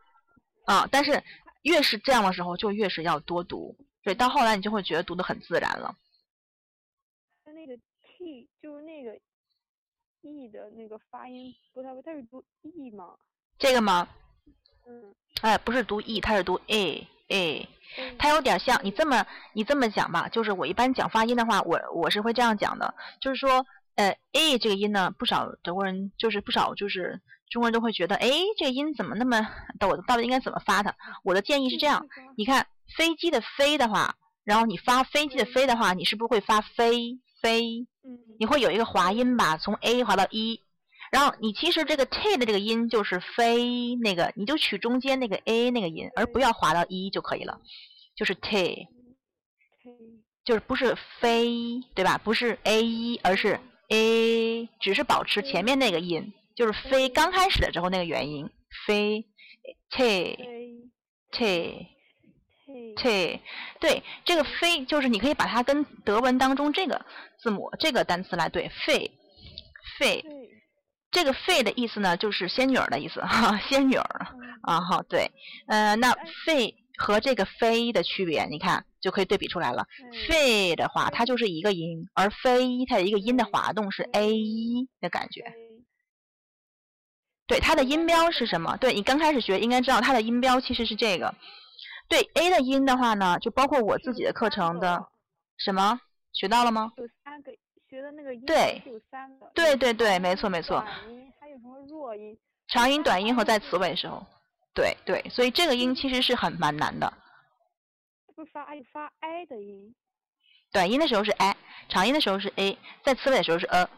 [0.65, 0.89] 啊。
[0.91, 1.23] 但是
[1.63, 3.77] 越是这样的时候，就越是要多读。
[4.03, 5.95] 对，到后来你就会觉得读的很自然了。
[7.45, 9.17] 它那个 t 就是那个
[10.23, 13.17] e 的那个发音不太，它是读 e 吗？
[13.59, 14.09] 这个吗？
[14.89, 17.69] 嗯，哎，不是读 e，它是读 a a。
[17.99, 19.25] 嗯它有点像你这么
[19.55, 23.65] 你这么讲吧，就是我一般讲发音的话，我我是会这样讲的，就是说，
[23.95, 29.49] 呃，a 这个音呢，不少德国人就是不少就是中国人都会觉得，哎，这个音怎么那么，
[29.89, 30.95] 我到底应该怎么发它？
[31.25, 32.07] 我的建议是这样，
[32.37, 32.67] 你看
[32.99, 34.15] 飞机的飞的话，
[34.45, 37.87] 然后你发飞机的飞的话，你是不是会发飞飞？
[38.05, 40.61] 嗯，你会有一个滑音吧，从 a 滑到 e，
[41.13, 47.61] 然后你其实这个 t 的这个音就是飞那个，你就取中间那个 a 那个音，而不要滑到 e 就可以了，
[48.17, 48.89] 就是 t，t
[50.45, 52.19] 就是不是飞，对吧？
[52.19, 58.49] 不是 a 一，而是 a，只是保持前面那个音，就是飞刚开始的时候那个元音，
[58.87, 59.25] 飞
[59.91, 60.37] t t
[61.33, 61.87] t
[62.93, 63.41] t t，
[63.81, 67.07] 对，这个飞就是你可以把它跟德文当中这个
[67.41, 69.11] 字母这个单词来对，飞
[69.99, 70.25] 飞。
[71.17, 75.31] 这个“费”的意思呢，就是仙女儿的意思哈，仙女儿嗯啊哈，对，
[75.67, 79.87] 呃，那哎“费”和这个“飞”的区别，你看就可以对比出来了。
[80.13, 85.55] 哎费的话，它就是一个音，而飞它的一个音的滑动是 a 一的感觉。
[87.47, 88.77] 对，它的音标是什么？
[88.77, 91.35] 对你刚开始学应该知道，它的音标其实是这个。
[92.09, 95.07] 对 a 的音的话呢，就包括我自己的课程的
[95.57, 95.99] 什么
[96.35, 96.93] 学到了吗？
[97.97, 102.37] 有三个学的那个音对是有三个，对对对没错没错短音还有什么弱音？
[102.69, 104.25] 长音、短音和在词尾的时候。
[104.75, 107.11] 对对，所以这个音其实是很蛮难的。
[108.35, 109.95] 不发 i 发 i 的音，
[110.71, 111.57] 短音的时候是 i，
[111.89, 113.89] 长音的时候是 a，在词尾的时候是 a。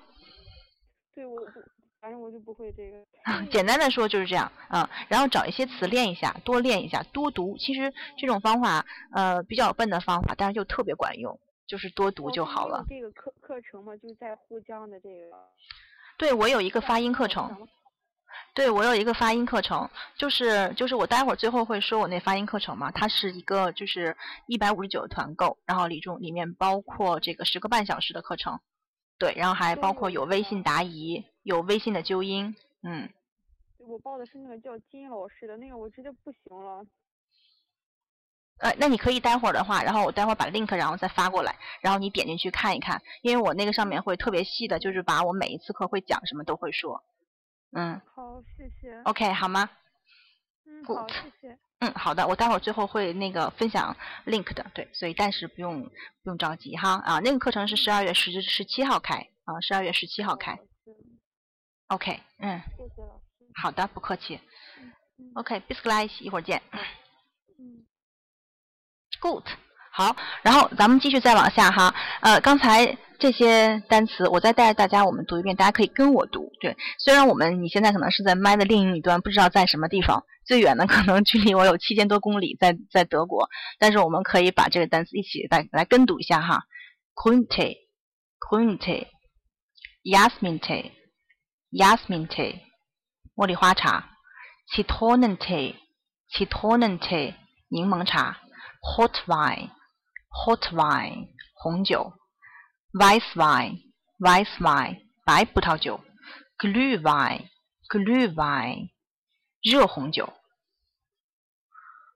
[1.13, 1.61] 对我不，
[2.01, 3.05] 反正我就不会这个。
[3.51, 7.59] 简单的说就是这样，嗯，然后找一些词练一下，多练一下，多读。
[7.59, 12.85] 其实这种方法，呃，比较笨的方法，但是又特别管用，就是多读哦就好了。
[12.89, 15.37] 这个课课程嘛，就是在沪江的这个。
[16.17, 17.69] 对我有一个发音课程，
[18.55, 24.17] 对我有一个发音课程，就是就是我待会儿最后会说我那发音课程嘛，它是一个就是
[24.47, 28.59] 一百五十九的团购，然后里中里面包括这个十个半小时的课程，
[29.19, 33.09] 对，然后还包括有微信答疑，有微信的纠音，嗯。
[33.79, 36.85] 我报的是那个叫金老师的那个，我直接不行了。
[38.61, 47.03] 呃，那你可以待会儿的话，然后我待会儿把 link 然后再发过来，然后你点进去看一看，因为我那个上面会特别细的，就是把我每一次课会讲什么都会说。
[47.73, 49.03] 嗯好，谢谢。
[49.05, 49.69] ，OK 好吗？
[50.67, 51.59] 嗯，好谢谢。
[51.81, 53.97] 嗯，好的，我待会儿最后会那个分享
[54.27, 60.59] link 的，对，所以暂时不用不用着急哈啊，那个课程是十二月十十七号开啊，十二月十七号开
[61.89, 63.47] ，OK，嗯，谢谢老师。
[63.63, 64.41] 好的，不客气
[65.19, 66.61] 嗯，OK，bis gleich，一会儿见。
[67.59, 67.85] 嗯。
[69.21, 69.43] Good，
[69.93, 71.93] 好，然后咱们继续再往下哈。
[72.21, 76.53] 呃，刚才这些单词，我再带着大家我们读一遍，大家可以跟我读。
[76.61, 83.49] 对，虽然我们你现在可能是在麦的另一端，不知道在什么地方，最远的可能距离我有七千多公里，在在德国，
[83.81, 86.63] 但是我们可以把这个单词一起来来跟读一下哈。
[87.21, 87.77] q u i n t e
[88.49, 89.09] q u i n t e
[90.05, 90.93] y a s m i n t e
[91.71, 92.61] y a s m i n t e
[93.35, 94.11] 茉莉花茶
[94.77, 97.35] ，Zitronentee，Zitronentee，
[97.69, 98.39] 柠檬茶。
[98.97, 99.71] Hot wine,
[100.31, 102.13] hot wine 红酒
[102.93, 103.79] ，Weißwein,
[104.19, 106.01] Weißwein 白葡萄酒
[106.59, 107.49] ，Glühwein,
[107.89, 108.91] Glühwein
[109.63, 110.33] 热红酒。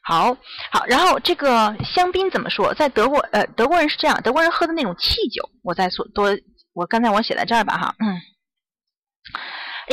[0.03, 0.35] 好
[0.73, 2.73] 好，然后这个香槟怎么说？
[2.75, 6.31] 在德国，呃，德国人是这样，德国人喝的那种汽酒，我再说多，
[6.73, 8.19] 我刚才我写在这儿吧哈，嗯，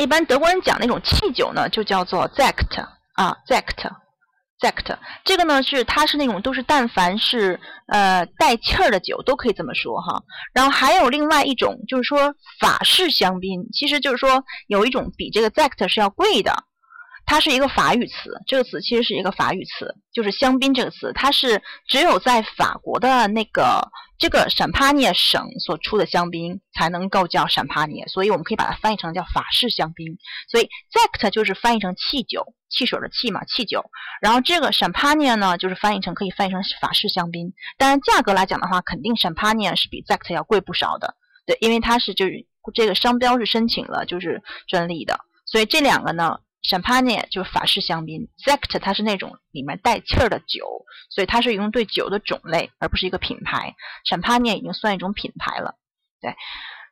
[0.02, 3.90] 一般德国人讲那种汽酒呢，就叫做 Sekt 啊，Sekt。
[4.60, 10.22] ，zect 这个呢是它是那种都是但凡是呃带气儿的酒都可以这么说哈。
[10.52, 16.67] 然后还有另外一种就是说法式香槟，其实就是说有一种比这个 zect 是要贵的。
[17.28, 23.86] 它是一个法语词，这个词其实是一个法语词，就是香槟这个词，它是只有在法国的那个
[24.18, 30.16] 这个闪帕涅省所出的香槟才能够叫闪帕涅，所以我们可以把它翻译成叫法式香槟。
[30.50, 33.84] 所以 zect 就是翻译成汽酒，汽水的汽嘛，汽酒。
[34.22, 37.52] 然后这个闪帕涅呢，就是翻译成可以翻译成法式香槟。
[37.76, 41.14] 当然价格来讲的话，肯定闪帕涅是比 zect 要贵不少的，
[41.46, 46.40] 对，因为它是就是这个商标是申请了就是专利的，所以这两个呢。
[46.68, 53.74] Champagne 就是法式香槟，Zect 它是那种里面带气儿的酒，所以它是用对酒的种类，而不是一个品牌。
[54.04, 55.76] Champagne 已经算一种品牌了。
[56.20, 56.34] 对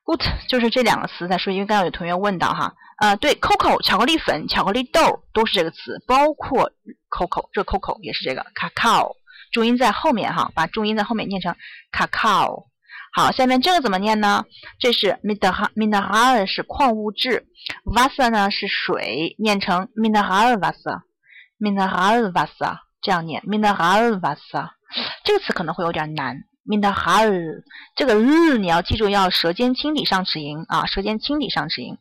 [0.04, 6.72] ，Good 就是这两个词再说，因为刚刚有同学问到哈，呃，对，Coco 巧克力粉、巧克力豆都是这个词，包括
[7.10, 9.12] Coco 这 Coco 也是这个 Cacao，
[9.52, 11.54] 重音在后面哈，把重音在后面念成
[11.92, 12.68] Cacao。
[13.16, 14.44] 好，下面这个怎么念呢？
[14.78, 17.46] 这是 mineral，mineral 是矿物质
[17.86, 24.68] ，water 呢是水，念成 mineral water，mineral water 这样念 mineral water。
[25.24, 27.62] 这个词可能会有点难，mineral
[27.94, 31.96] 这个日你要记住要舌尖轻抵上齿龈啊，舌尖轻抵上齿龈。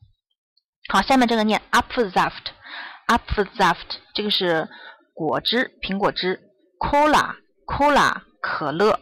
[0.89, 4.68] 好，下面这个念 apfelsaft，apfelsaft 这个是
[5.13, 6.41] 果汁，苹果汁
[6.78, 8.99] ，cola，cola 可乐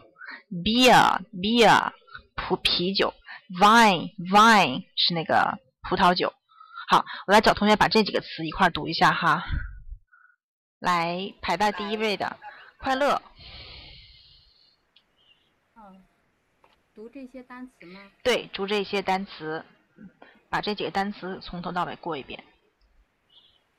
[0.64, 1.90] ，beer，beer。
[2.46, 3.14] 葡啤酒
[3.58, 6.32] ，wine wine 是那个葡萄酒。
[6.88, 9.42] 好，我来找同学把这几个词一块读一下哈。
[10.78, 12.38] 来，排在第一位的，
[12.78, 13.22] 快乐。
[15.74, 16.04] 嗯，
[16.94, 18.12] 读这些单词吗？
[18.22, 19.64] 对，读这些单词，
[20.50, 22.44] 把这几个单词从头到尾过一遍。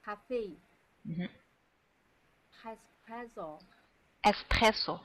[0.01, 0.57] 咖啡。
[1.03, 1.30] 嗯哼。
[2.63, 3.59] espresso。
[4.24, 4.99] espresso。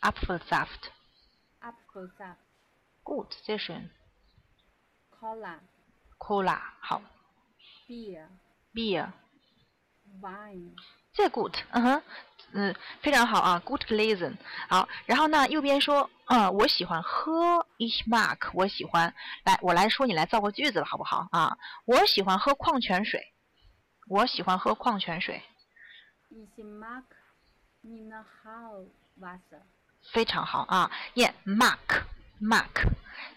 [0.00, 0.90] Apfelsaft。
[1.60, 2.36] Apfelsaft.
[3.02, 3.90] Good，再选。
[5.10, 5.58] Cola.
[6.18, 7.02] Cola，好。
[7.88, 8.28] Beer.
[8.72, 9.12] Beer。
[10.20, 10.74] Wine.
[11.14, 12.02] 再 good，嗯哼。
[12.54, 14.36] 嗯，非常好啊，good listen。
[14.68, 19.14] 好，然后呢，右边说，嗯，我喜欢喝，ich mag，我喜欢。
[19.44, 21.28] 来，我来说，你来造个句子了，好不好？
[21.32, 21.56] 啊？
[21.86, 23.20] 我喜欢喝矿泉水，
[24.08, 25.42] 我喜欢喝矿泉水。
[26.30, 27.02] ich mag
[27.82, 28.86] mineral
[29.20, 29.62] water。
[30.12, 32.86] 非常好啊，念 mark，mark。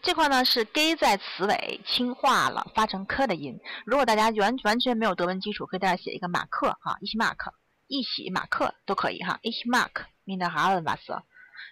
[0.01, 3.59] 这块呢是 g 在词尾轻化了，发成 k 的音。
[3.85, 7.53] 如果大家完完全没有德文基础，可以在这写一个马克哈，ich mark。
[7.87, 9.91] 一起马克都可以哈，ich mag
[10.25, 11.23] mineral Wasser，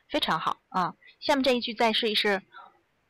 [0.10, 0.96] 非常好啊。
[1.20, 2.42] 下面这一句再试一试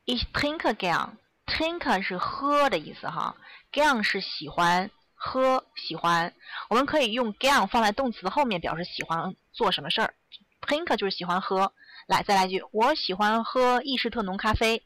[0.05, 3.35] ，ich trinke gern，trinke 是喝的意思哈
[3.71, 6.33] ，gern 是喜欢喝喜欢，
[6.69, 10.13] 我们可以用 gern 放在动词后面表示喜欢做什么事儿
[10.61, 11.73] ，trinke 就是喜欢喝。
[12.07, 14.83] 来，再来一句，我喜欢喝意式特浓咖啡。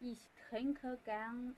[0.00, 0.18] ich
[0.50, 1.54] trinke gern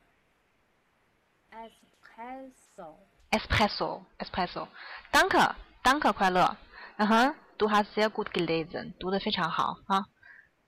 [1.50, 2.96] espresso。
[3.32, 6.56] espresso，espresso，danke，danke，快乐，
[6.98, 10.04] 嗯哼，du hast sehr gut gelesen，读的非常好啊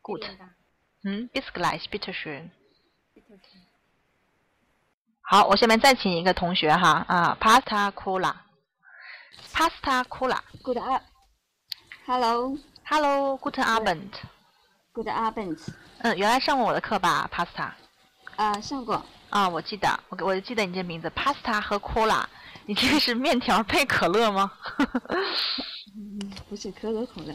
[0.02, 0.24] ，good，
[1.04, 2.50] 嗯，bis gleich，bitte schön。
[5.20, 10.38] 好，我下面再请一个同学哈啊，pasta cola，pasta cola。
[10.62, 15.58] Good up，hello，hello，guten Abend，good Abend。
[15.98, 17.72] 嗯，原来上过我的课吧，pasta。
[18.36, 19.04] 啊，上过。
[19.30, 22.24] 啊，我记得，我我记得你这名字，pasta 和 cola。
[22.66, 24.50] 你这个是面条配可乐吗？
[25.94, 27.34] 嗯，不是可口可乐。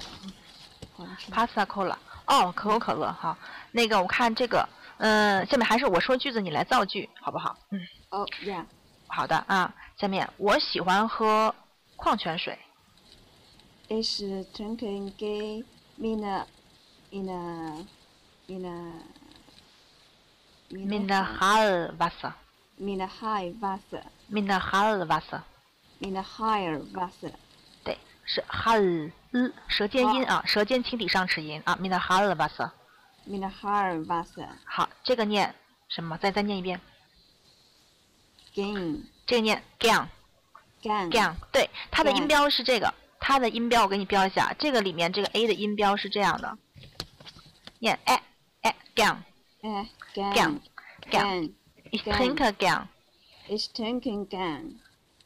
[1.31, 3.37] Pasta Cola，哦，可口可乐好。
[3.71, 4.67] 那个我看这个，
[4.97, 7.57] 嗯，下面还是我说句子，你来造句，好不好？
[7.71, 7.79] 嗯。
[8.09, 8.65] 哦，Yeah。
[9.07, 11.53] 好的啊，下面我喜欢喝
[11.95, 12.57] 矿泉水。
[13.87, 14.21] Ich
[14.53, 15.63] trinke
[15.99, 16.45] Mineral
[17.11, 17.85] Mineral
[20.71, 22.33] Mineral Wasser。
[22.79, 24.03] Mineral Wasser。
[24.31, 25.41] Mineralwasser。
[26.01, 27.33] Mineralwasser。
[27.83, 29.11] 对，是 hal，
[29.67, 31.77] 舌尖音啊，舌尖轻抵上齿龈啊。
[31.81, 32.71] Mineralwasser。
[33.27, 34.47] Mina Haar Wasser.
[34.65, 35.53] 好，这个念
[35.87, 36.17] 什么？
[36.17, 36.81] 再再念一遍。
[38.55, 39.03] Gang.
[39.27, 40.07] 这个念 gang
[40.81, 41.11] Gang.
[41.11, 46.57] gang，对，它的音标是这个，它的音标我给你标一下，这个里面这个 a 的音标是这样的，
[47.77, 48.23] 念哎
[48.61, 49.17] 哎 gang
[49.61, 50.59] Eh, gang gang.
[51.11, 51.51] gang
[51.91, 52.87] ich gang trinke gang。
[53.51, 54.75] Ich trinke gern.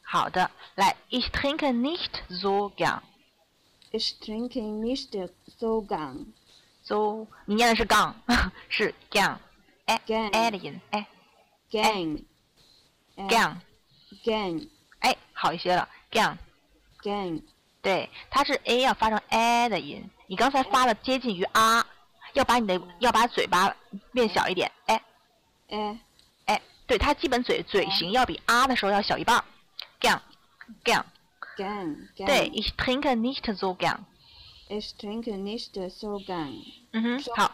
[0.01, 3.01] 好的，来，ich trinke nicht so gern。
[3.91, 5.11] Ich trinke nicht
[5.59, 6.27] so gern.
[6.83, 8.15] so 你念的是杠，
[8.69, 9.37] 是 gang，
[9.85, 11.05] 哎 Gang 哎的音，哎
[11.69, 12.23] Gang.
[13.17, 14.69] Eh, gang，Gang.
[14.99, 16.37] 哎好一些了，gang。
[17.01, 17.43] Gang.
[17.81, 21.85] 对，它是 a 要发成 a 的音，你刚才发的接近于 r，
[22.33, 23.75] 要把你的要把嘴巴
[24.13, 25.01] 变小一点，哎
[25.67, 25.99] Eh, 哎，
[26.85, 29.43] 对，它基本嘴嘴型要比 r 的时候要小一半儿
[29.99, 30.19] ，gang
[30.83, 31.03] gang。
[31.55, 32.07] gern.
[32.15, 33.99] 对 Gern.，ich trinke nicht so gern。
[34.67, 36.63] Ich trinke nicht so gern.
[36.91, 37.51] 嗯哼好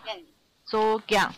[0.66, 1.32] So，gern.，so gern。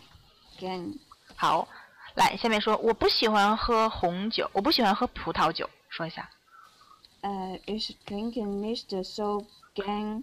[0.58, 0.98] Gern.
[1.34, 1.68] 好，
[2.14, 6.30] 来，下面说我不喜欢喝红酒，我不喜欢喝葡萄酒，说一下。
[7.22, 10.22] Äh, ich trinke nicht so gern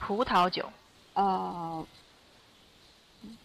[0.00, 0.72] 葡萄酒
[1.14, 1.86] äh,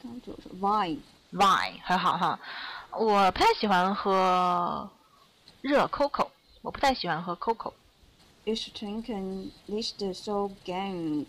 [0.03, 1.01] 当就是 wine.
[1.33, 2.39] wine 很好哈。
[2.93, 4.89] 我不太喜欢喝
[5.63, 6.29] 热 coco，
[6.63, 7.73] 我不太喜欢喝 coco。
[8.45, 11.27] Ich trinke nicht so gern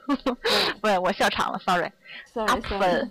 [0.81, 1.91] 不是，我笑场了，sorry。
[2.35, 3.11] Apfel.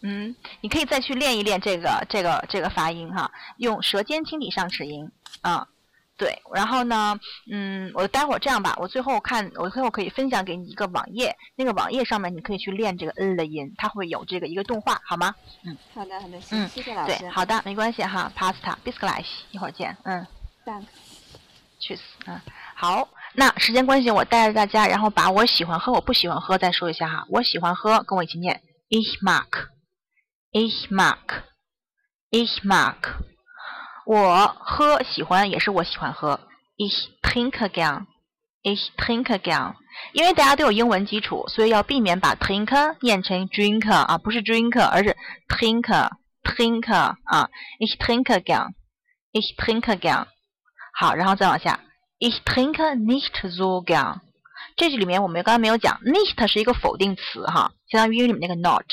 [0.00, 5.10] 嗯，你可以再去练一练这个这个这个发音哈，用舌尖轻抵上齿龈
[5.42, 5.66] 啊。
[6.18, 7.18] 对，然后呢，
[7.50, 15.34] 嗯，我待会儿这样吧，我最后看，我最后可以分享给你一个网页，那个网页上面你可以去练这个 n 的音，它会有这个一个动画，好吗？
[15.64, 17.18] 嗯好的，好的，行，嗯谢谢老师。
[17.20, 20.26] 对，好的，没关系哈，pasta b i s c a s h 一会儿见，嗯。
[20.66, 20.84] Thanks.
[21.80, 22.02] 去死！
[22.26, 22.40] 嗯，
[22.74, 27.24] 好，那时间关系，我带着大家，然后把我喜欢喝、我不喜欢喝再说一下哈。
[27.30, 28.60] 我喜欢喝，跟我一起念
[28.90, 32.96] ：ich mag，ich mag，ich mag。
[34.08, 36.40] 我喝喜欢也是我喜欢喝
[36.78, 39.74] ，ich trinke gern，ich trinke gern。
[40.14, 45.14] 因为大家都有英文基础，所以要避免把 trinke 念成 drink 啊，不是 drink，而是
[45.46, 46.10] trinke
[46.42, 47.50] trinke 啊
[47.80, 50.24] ，ich trinke gern，ich trinke gern。
[50.98, 51.80] 好，然后再往下
[52.18, 54.20] ，ich trinke nicht so gern。
[54.76, 58.86] 这句里面我们刚才没有讲，nicht 是一个否定词哈，相当于英语里面那个 not。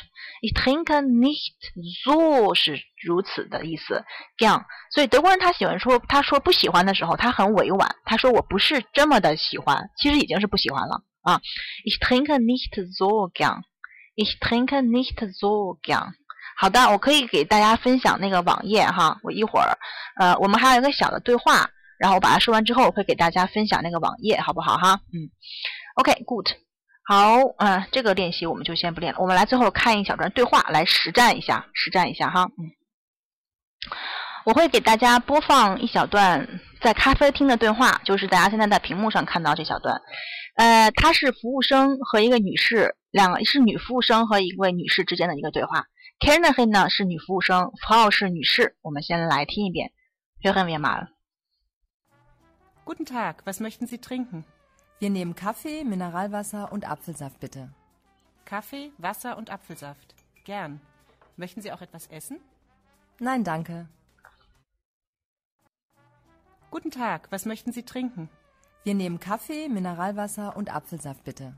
[0.45, 1.55] Ich trinke nicht
[2.03, 4.03] so 是如此的意思
[4.37, 4.63] ，gern。
[4.93, 11.41] 所以德国人他喜欢说，他说不喜欢的时候，他很委婉，他说我不是这么的喜欢，其实已经是不喜欢了啊。
[11.83, 13.63] ich trinke nicht so gern。
[14.15, 16.13] ich trinke nicht so gern。
[16.57, 19.77] 好的，我可以给大家分享那个网页哈，我一会儿，
[20.19, 21.69] 呃，我们还有一个小的对话。
[21.97, 24.99] 然后我把它说完之后，我会给大家分享那个网页，好不好哈？
[25.13, 25.31] 嗯
[25.95, 26.47] ，OK，good，、
[27.07, 32.71] 好，嗯、这个练习我们就先不练了，我们来最后看一小段对话，来实战一下，实战一下哈，嗯，
[34.43, 40.01] 我会给大家播放一小段在咖啡厅的对话，就是大家现在在屏幕上看到这小段，
[40.55, 45.85] 呃，他是服务生和一个女士，两个是女服务生和一位女士之间的一个对话
[46.19, 49.91] k a r e n 呢是女服务生，Frau 是女士，我们先来听一遍
[50.41, 51.09] ，hören wir mal。
[52.83, 54.43] Guten Tag, was möchten Sie trinken?
[54.99, 57.69] Wir nehmen Kaffee, Mineralwasser und Apfelsaft bitte.
[58.45, 60.15] Kaffee, Wasser und Apfelsaft.
[60.45, 60.79] Gern.
[61.35, 62.39] Möchten Sie auch etwas essen?
[63.19, 63.89] Nein, danke.
[66.71, 68.29] Guten Tag, was möchten Sie trinken?
[68.83, 71.57] Wir nehmen Kaffee, Mineralwasser und Apfelsaft bitte.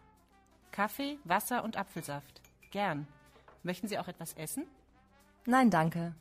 [0.71, 2.41] Kaffee, Wasser und Apfelsaft.
[2.71, 3.07] Gern.
[3.63, 4.65] Möchten Sie auch etwas essen?
[5.45, 6.15] Nein, danke.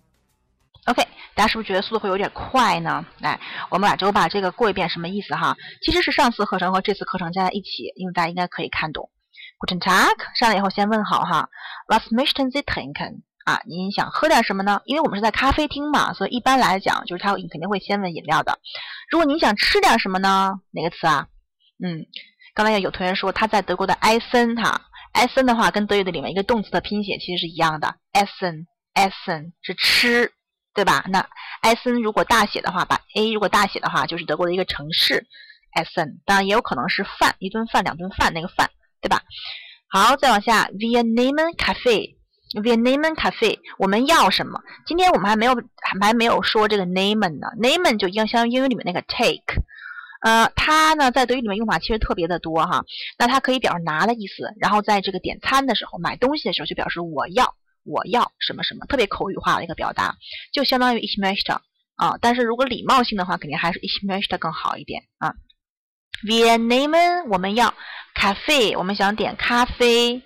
[0.87, 1.03] OK，
[1.35, 3.05] 大家是不是觉得速度会有点快呢？
[3.19, 3.39] 来，
[3.71, 5.57] 我们把这我把这个过一遍，什么意思哈？
[5.83, 9.11] 其实是上次课程和这次课程加在一起，因为大家应该可以看懂。
[9.59, 11.49] Guten Tag，上来以后先问好哈。
[11.89, 13.23] Was möchten Sie trinken？
[13.45, 14.81] 啊，您想喝点什么呢？
[14.85, 18.59] 因为我们是在咖啡厅嘛，所以一般来讲就是他肯定会先问饮料的。
[19.11, 20.61] 如果您想吃点什么呢？
[20.71, 21.27] 哪个词啊？
[21.85, 22.07] 嗯，
[22.55, 24.83] 刚才有同学说他在德国的埃森哈，
[25.15, 30.33] 埃森的话跟德语的里面一个动词的拼写其实是一样的，essen，essen 是吃。
[30.77, 31.05] 对吧？
[31.09, 31.27] 那
[31.63, 35.27] 埃森如果大写的话，把 A 如果大写的话，就是德国的一个城市，
[35.73, 36.21] 埃森。
[36.27, 38.71] 当然也有可能是饭，一顿饭、两顿饭那个饭，
[39.01, 39.23] 对吧？
[39.89, 44.61] 好，再往下，Wir nehmen Kaffee，Wir nehmen Kaffee，我们要什么？
[44.85, 45.55] 今天我们还没有
[46.01, 49.63] 还没有说这个 Namen 呢，Namen 就应相当于英语里面那个 take，
[50.21, 52.85] 呃，它呢在德语里面用法其实特别的多哈。
[53.19, 57.55] 那它可以表示拿的意思，然后在这个点餐的时候、买东西的时候就表示我要。
[57.87, 60.17] 我要什么什么，特别口语化的一个表达，
[60.53, 61.59] 就相当于 ich möchte
[61.95, 62.19] 啊。
[62.21, 65.35] 但是如果礼貌性的话，肯定还是 ich möchte 更好一点啊。
[66.25, 67.75] Wir nehmen 我们要
[68.15, 70.23] 咖啡我们想点咖啡。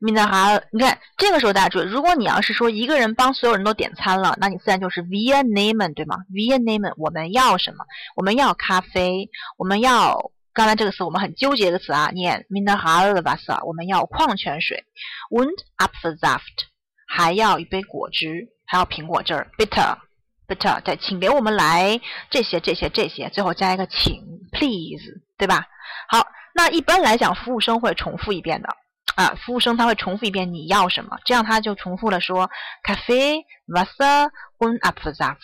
[0.00, 7.84] Mineral，你看这个时候大家注意，如果你要是说一个人帮所有人都点餐了，那你自然就是 Wir nehmen 对吗？Wir nehmen 我们要什么？
[8.16, 9.28] 我们要咖啡，
[9.58, 14.84] 我们要刚才这个词我们很纠结的词啊，念 Mineralwasser，我们要矿泉水
[15.30, 16.70] ，und Apfelsaft。
[17.12, 22.00] 还要一杯果汁，还要苹果汁儿，bitter，bitter，对，请给我们来
[22.30, 25.66] 这些这些这些，最后加一个请，please，对吧？
[26.08, 28.68] 好，那一般来讲，服务生会重复一遍的
[29.16, 32.48] 啊，服务生他会重复一遍你要什么，这样他就重复了说
[32.84, 35.36] ，cafe Wasser und Apfelsaft，。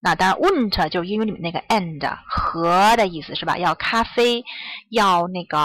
[0.00, 3.58] 那当然，und 就是英语里面那个 and 和的意思是吧？
[3.58, 4.44] 要咖啡，
[4.88, 5.58] 要那个。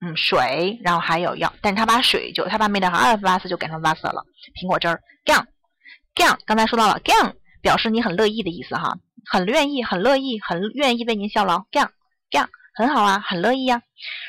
[0.00, 4.06] 嗯，水，然后还有药，但是他把水就他把 m i n e r a l w a s 就改成 v a s
[4.06, 4.22] 了，
[4.54, 7.32] 苹果汁儿，Gern，Gern，刚才说到了 Gern
[7.62, 13.80] 表示你很乐意的意思哈，很愿意，很乐意，很愿意为您效劳，Gern，Gern，很好啊，很乐意呀。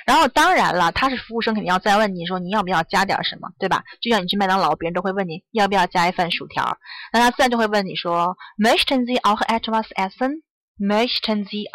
[0.05, 3.83] 然后当然了，他是服务生，肯定要再问你说你要不要加点什么，对吧？
[3.99, 6.77] 就像你去麦当劳，别人都会问你要不要加一份薯条，
[7.11, 11.69] 那他自然就会问你说，Möchten Sie auch etwas essen？Möchten Sie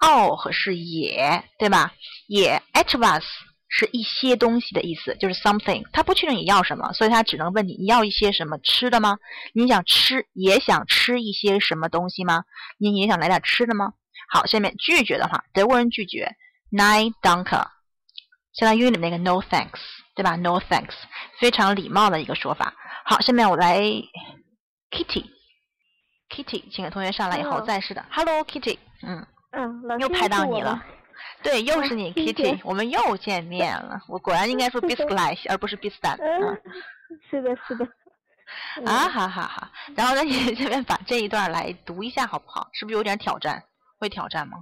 [0.00, 1.92] auch？auch 是也，对吧？
[2.26, 3.22] 也 etwas
[3.68, 5.84] 是一些东西的意思，就是 something。
[5.92, 9.18] 他不确定你要什么，所以他只能问你：你要一些什么吃的吗？
[9.52, 12.44] 你想吃，也想吃一些什么东西吗？
[12.78, 13.94] 你也想来点吃的吗？
[14.30, 16.36] 好，下面拒绝的话，德国人拒绝
[16.70, 17.66] ，nein danke，
[18.52, 19.80] 相当于你那个 no thanks，
[20.14, 20.94] 对吧？no thanks，
[21.40, 22.74] 非常礼貌的一个说法。
[23.04, 23.80] 好，下面我来
[24.90, 29.26] Kitty，Kitty，请同学上来以后再试的，Hello Kitty，嗯。
[29.56, 30.82] 嗯，老师又拍到你了，
[31.42, 34.00] 对，又是你，Kitty，我们又见面了。
[34.08, 36.42] 我果然应该说 b i s g l i c e 而不是 b i s t a n
[36.42, 36.60] 嗯，
[37.30, 37.86] 是的，是的。
[38.84, 39.68] 啊，好好好。
[39.96, 42.68] 然后呢，你这边把这一段来读一下好不好？
[42.72, 43.62] 是不是有点挑战？
[43.98, 44.58] 会挑战吗？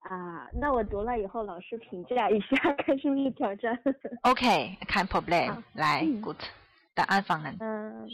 [0.00, 3.78] 啊，那我读了以后，老师评价一下， 看是不是挑战。
[4.22, 5.62] OK，kein Problem。
[5.74, 6.38] 来，Good。
[6.92, 7.56] 答案方案。
[7.60, 8.08] 嗯，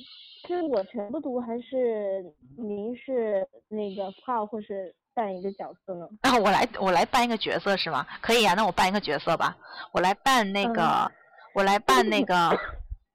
[0.46, 2.22] 是我全部读，还是
[2.58, 4.94] 您是那个号，或是？
[5.16, 6.06] 扮一个角色呢？
[6.20, 8.06] 啊，我来，我来扮一个角色是吗？
[8.20, 9.56] 可以啊，那我扮一个角色吧。
[9.92, 11.10] 我来扮那个，
[11.54, 12.50] 我来扮那个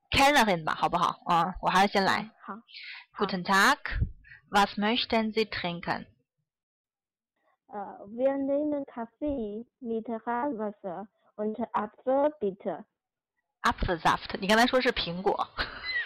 [0.10, 1.22] k e n n 吧，好不好？
[1.26, 2.28] 啊，我还是先来。
[2.42, 2.56] 好。
[3.20, 6.08] Guten Tag，was möchten Sie trinken？
[7.68, 12.84] 呃，Wir nehmen Kaffee mit Wasser und Apfelbitter。
[13.62, 15.48] Apfelsaft，你刚才说是苹果，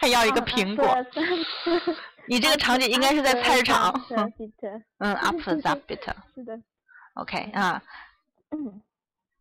[0.01, 0.85] 还要一个苹果。
[2.27, 3.93] 你这个场景应该是在菜市场。
[4.99, 5.81] 嗯，Apfelsaft。
[6.33, 6.59] 是的。
[7.15, 7.81] OK 啊。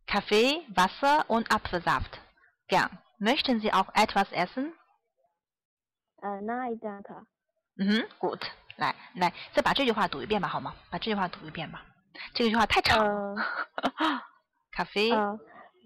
[0.07, 2.19] Kaffee, Wasser und Apfelsaft.
[2.67, 2.89] Gern.
[3.19, 4.73] Möchten Sie auch etwas essen?
[6.21, 7.25] 呃，Nein, danke.
[7.77, 8.43] 嗯哼，Good。
[8.77, 10.75] 来来，再把这句话读一遍吧，好吗？
[10.89, 11.85] 把这句话读一遍吧。
[12.33, 13.35] 这句话太长了。
[14.73, 15.11] Kaffee.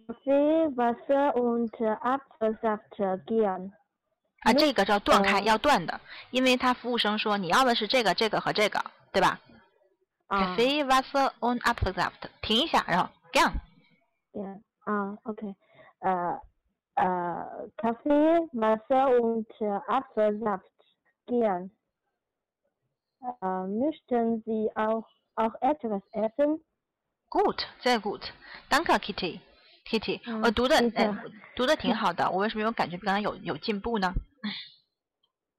[0.07, 1.71] Kaffee, Wasser und
[2.01, 3.71] Apfelsaft gern.
[4.41, 5.99] 啊，这个叫断开，要断的，
[6.31, 9.39] 因为他服务生说你要的是这个、这个和这个，对吧
[10.29, 12.29] ？Kaffee, Wasser und Apfelsaft。
[12.41, 13.53] 停一下，然后 gern。
[14.31, 15.55] Yeah，啊，OK，
[15.99, 16.39] 呃
[16.95, 19.47] 呃，Kaffee, Wasser und
[19.87, 20.61] Apfelsaft
[21.25, 21.71] gern。
[23.41, 26.61] 呃，möchten Sie auch auch etwas essen?
[27.29, 28.31] Good, sehr gut.
[28.69, 29.41] Danke, Kitty.
[29.89, 31.11] Kitty，、嗯我读的哎，
[31.55, 32.29] 读的挺好的。
[32.29, 34.13] 我为什么有感觉比刚才有有进步呢？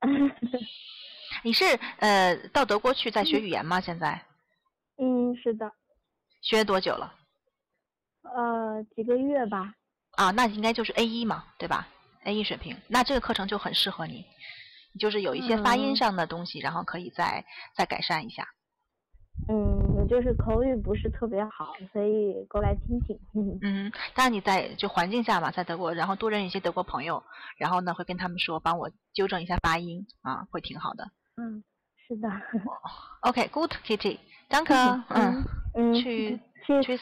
[1.43, 1.65] 你是
[1.99, 3.81] 呃到德国去在学语言吗？
[3.81, 4.25] 现在
[4.99, 5.71] 嗯，是的，
[6.43, 7.15] 学多久了？
[8.23, 9.75] 呃，几个月吧。
[10.13, 11.89] 啊，那应该就是 A 一嘛，对吧
[12.25, 14.25] ？A 一水平，那这个课程就很适合你，
[14.99, 18.47] 就是有一些发音嗯上的东西，然后可以再再改善一下。
[19.49, 23.19] 嗯，我就是口语不是特别好，所以过来听听。
[23.61, 27.23] 嗯，当然你在就环境下嘛，在德国，然后多认识一些德国朋友，
[27.59, 31.11] 然后呢会跟他们说，帮我纠正一下发音啊，会挺好的。
[31.37, 31.63] 嗯，
[32.09, 32.29] 是的。
[33.21, 35.45] OK，Good、 Kitty，Danke，嗯，
[35.75, 36.41] 嗯，去
[36.83, 36.99] 去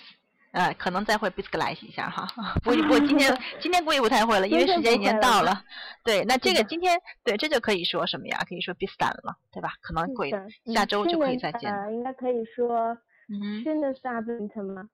[0.52, 2.26] 呃，可能再会 b i s c l i z e 一下哈。
[2.64, 5.62] 不不过今天 今天估计不太会了，因为时间已经到了。
[6.04, 8.38] 对，那这个今天对这就可以说什么呀？
[8.48, 9.72] 可以说 b i s t a n 了，对吧？
[9.82, 10.30] 可能会
[10.72, 11.82] 下周就可以再见了。
[11.82, 12.96] 呃，应该可以说
[13.28, 14.88] 嗯 schönes Abend 吗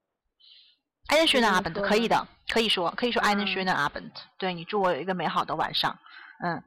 [1.09, 4.11] 么 Abend 可以的，可以说可以说 schönen Abend。
[4.39, 5.97] 对你祝我有一个美好的晚上。
[6.43, 6.63] 嗯，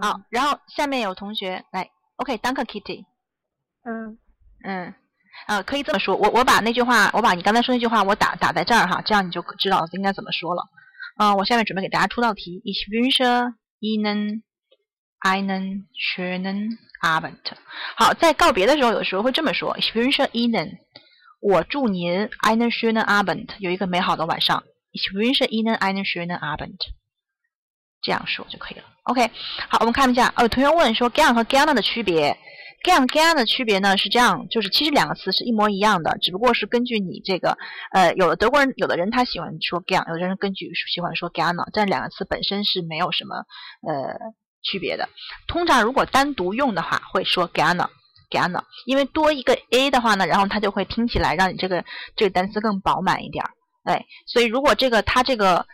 [0.00, 3.04] 好啊，，然后下面有同学来，OK，Danke Kitty。
[3.84, 4.18] 嗯
[4.64, 4.94] 嗯，
[5.46, 10.62] 呃，可以这么说，我我把那句话，我把你刚才说那句话，我打打在这儿哈，这样你就知道应该怎么说了。
[11.16, 12.60] 嗯、我下面准备给大家出道题。
[12.64, 14.42] Ich wünsche Ihnen
[15.20, 17.38] einen schönen Abend。
[17.96, 20.78] 好，在告别的时候，有时候会这么说：Ich wünsche Ihnen，
[21.40, 24.64] 我祝您 einen schönen Abend，有一个美好的晚上。
[24.92, 26.78] Ich wünsche Ihnen einen schönen Abend。
[28.02, 28.84] 这样说就可以了。
[29.04, 29.30] OK，
[29.68, 32.36] 好，我们看一下，哦，同学问说 gern 和 gerne 的区别。
[32.84, 37.56] Gern gern 的区别呢是这样，就是其实两个词是一模一样的，只不过是根据你这个，
[37.92, 43.36] 呃，有的德国人，有的人他喜欢说 gern，有的人根据喜欢说 gerne，但两个词本身是没有什么
[43.88, 44.14] 呃
[44.62, 45.08] 区别的。
[45.48, 47.88] 通常如果单独用的话，会说 gerne
[48.30, 51.84] gerne，因为多一个 a 的话呢，然后它就会听起来让你这个
[52.16, 53.50] 这个单词更饱满一点儿。
[53.84, 55.66] 哎，所以如果这个它这个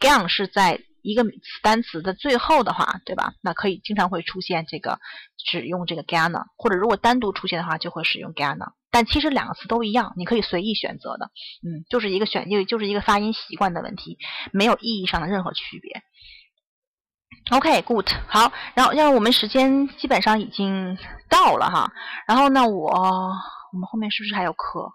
[0.00, 1.24] Gang 是在一个
[1.62, 3.34] 单词的最后的话，对吧？
[3.42, 4.98] 那可以经常会出现这个
[5.36, 8.72] 使用这个 GANNA，或者如果单独出现的话，就会使用 GANNA。
[8.90, 11.26] 但其实两个词都一样，你可以随意选择的。
[11.62, 14.18] 嗯，就是一个选，就就是一个发音习惯的问题，
[14.52, 16.02] 没有意义上的任何区别。
[17.50, 20.96] OK，good，、好，然后因为我们时间基本上已经
[21.28, 21.92] 到了哈，
[22.26, 24.92] 然后呢，我我们后面是不是还有课？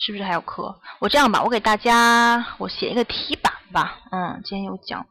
[0.00, 0.80] 是不是还有课？
[0.98, 4.00] 我这样吧，我给大家我写一个题板吧。
[4.10, 5.06] 嗯，今天有讲，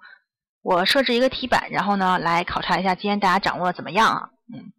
[0.61, 4.29] 我设置一个题板，然后呢来考察一下今天大家掌握的怎么样啊？
[4.53, 4.73] 嗯。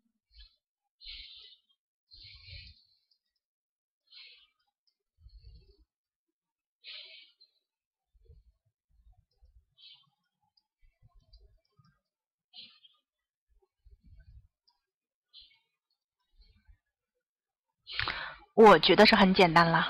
[18.61, 19.89] 我觉得是很简单了。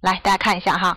[0.00, 0.96] 来，大家看一下哈。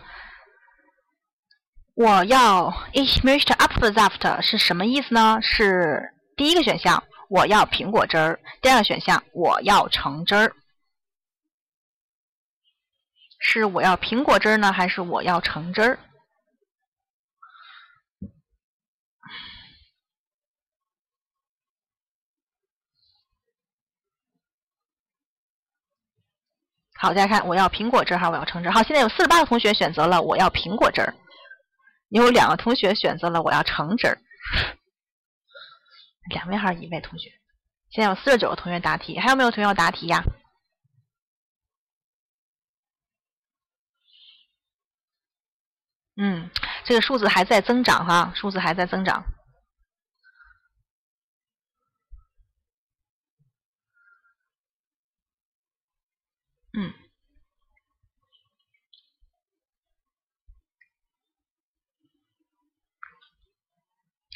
[1.95, 5.39] 我要 Ich möchte Apfelsaft 是什么意思呢？
[5.41, 10.54] 是第一个选项，我要苹果汁儿；第二个选项，我要橙汁儿。
[13.39, 15.99] 是我要苹果汁儿呢，还是我要橙汁儿？
[27.02, 28.72] 好，大家看，我要苹果汁儿还是我要橙汁儿？
[28.72, 31.16] 好，现在有四十八个同学选择了我要苹果汁儿，
[32.10, 34.20] 有两个同学选择了我要橙汁儿。
[36.30, 37.32] 两位还是一位同学？
[37.89, 40.24] 现在有四十九个同学答题，还有没有同学要答题呀？
[46.18, 46.52] 嗯，
[46.84, 49.24] 这个数字还在增长哈，数字还在增长。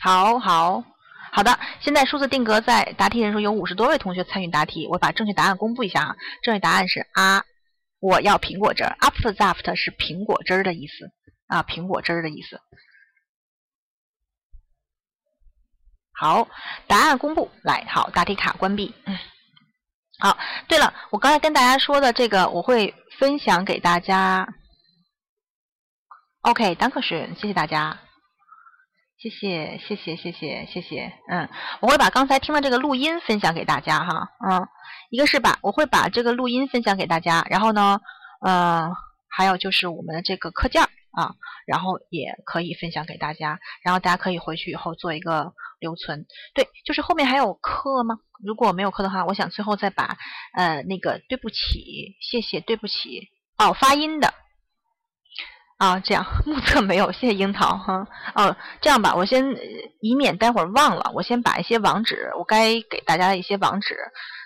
[0.05, 0.83] 好好
[1.31, 6.15] 好的，现在数字定格在答题人数有五十多位同学参与答题，我把正确答案公布一下啊。
[6.43, 7.43] 正确答案是啊，
[7.99, 11.11] 我要苹果汁儿，Apfelsaft 是苹果汁儿的意思
[11.47, 12.61] 啊，苹果汁儿的意思。
[16.13, 16.47] 好，
[16.85, 18.93] 答案公布，来，好，答题卡关闭。
[20.19, 20.37] 好，
[20.67, 24.47] 对了，我刚才跟大家说的这个，我会分享给大家。
[26.41, 27.99] OK，Danke schön，谢谢大家，
[29.25, 31.11] 谢谢，谢谢，谢谢，谢谢。
[31.27, 31.49] 嗯，
[31.81, 34.29] 我会把刚才听的这个录音分享给大家哈。
[34.47, 34.67] 嗯，
[35.09, 38.01] 一个是把我会把这个录音分享给大家，然后呢，
[38.45, 38.93] 嗯、
[39.27, 41.33] 还有就是我们的这个课件啊，
[41.65, 46.27] 然后也可以分享给大家，然后大家可以回去以后做一个留存。
[46.53, 48.19] 对，就是后面还有课吗？
[48.43, 50.19] 如果没有课的话，我想最后再把
[50.53, 54.35] 呃那个对不起、谢谢、对不起哦发音的
[55.77, 59.43] 啊这样 目测没有，谢谢樱桃哈哦这样吧，我先
[60.01, 63.95] 以免待会儿忘了，我先把一些网址我该给大家的一些网址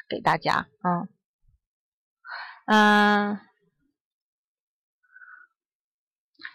[0.09, 1.07] 给大家，嗯
[2.67, 3.39] 嗯。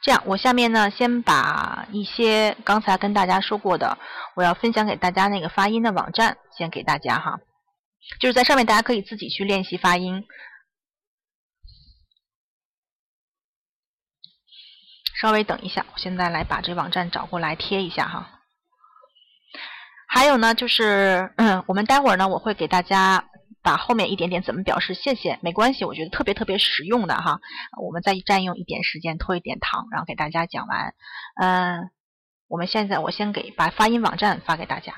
[0.02, 3.96] 这样，我下面呢，先把一些刚才跟大家说过的，
[4.34, 7.38] 我要分享给大家那个发音的网站，先给大家哈，
[8.20, 10.24] 就是在上面大家可以自己去练习发音。
[15.24, 18.42] 稍微等一下，我现在来把这网站找过来贴一下哈。
[20.06, 23.24] 还有呢，就是嗯，我们待会儿呢，我会给大家。
[23.62, 27.40] 把后面一点点怎么表示谢谢没关系，我觉得特别特别实用的哈。
[27.82, 30.94] 我们再占用一点时间拖一点堂，然后给大家讲完。
[31.40, 31.90] 嗯，
[32.46, 34.92] 我们现在我先给把发音网站发给大家。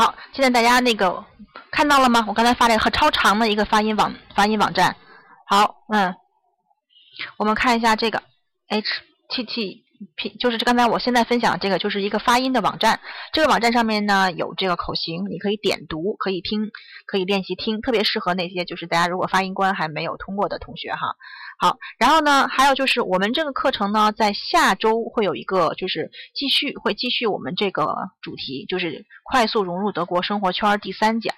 [0.00, 1.22] 好，现在大家那个
[1.70, 2.24] 看到了吗？
[2.26, 4.96] 我刚才发了一个超长的一个发音网发音网站。
[5.46, 6.14] 好，嗯，
[7.36, 8.22] 我们看一下这个
[8.68, 8.88] H
[9.28, 9.84] T T
[10.16, 13.00] P，就是刚才我现在分享这个，就是一个发音的网站。
[13.32, 16.70] 这个网站上面呢有这个口型，你可以点读，可以听，
[17.06, 21.16] 可以练习听，特别适合那些就是大家如果发音关还没有通过的同学哈。
[21.58, 31.34] 好，然后呢，还有就是我们这个课程呢，在下周会有一个，就是继续会继续我们这个主题，就是快速融入德国生活圈第三讲。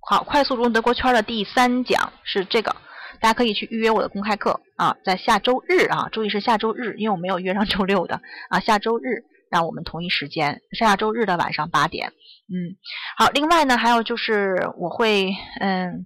[0.00, 2.74] 好，快速融入德国圈的第三讲是这个，
[3.20, 12.12] 大家可以去预约我的公开课啊，在下周日啊，注意是下周日，因为我没有约上周六的啊，下周日让我们同一时间，下周日的晚上八点。
[12.46, 12.76] 嗯，
[13.16, 16.04] 好，另外呢，还有就是我会嗯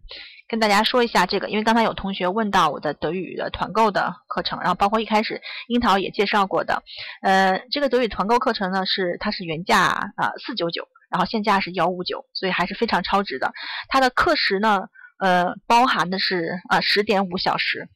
[0.48, 6.82] 跟大家说一下这个，因为刚才有同学问到我的德语的团购的课程，然后包括一开始樱桃也介绍过的，
[7.22, 13.52] 呃，这个德语团购课程呢是它是原价啊四九九，然后现价是幺五九，所以还是非常超值的。
[13.88, 14.88] 它的课时呢，
[15.18, 17.88] 呃，包含的是啊十点五小时。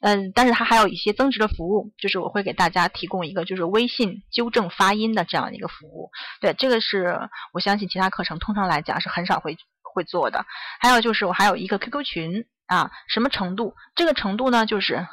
[0.00, 6.10] 嗯，但是它还有一些增值的服务，就是我会给大家提供一个就是微信纠正发音的这样一个服务。
[6.40, 10.46] 对，这个是我相信其他课程通常来讲是很少会会做的。
[10.80, 13.74] 还有就是我还有一个 QQ 群啊，什么程度？
[13.94, 15.06] 这个程度呢就是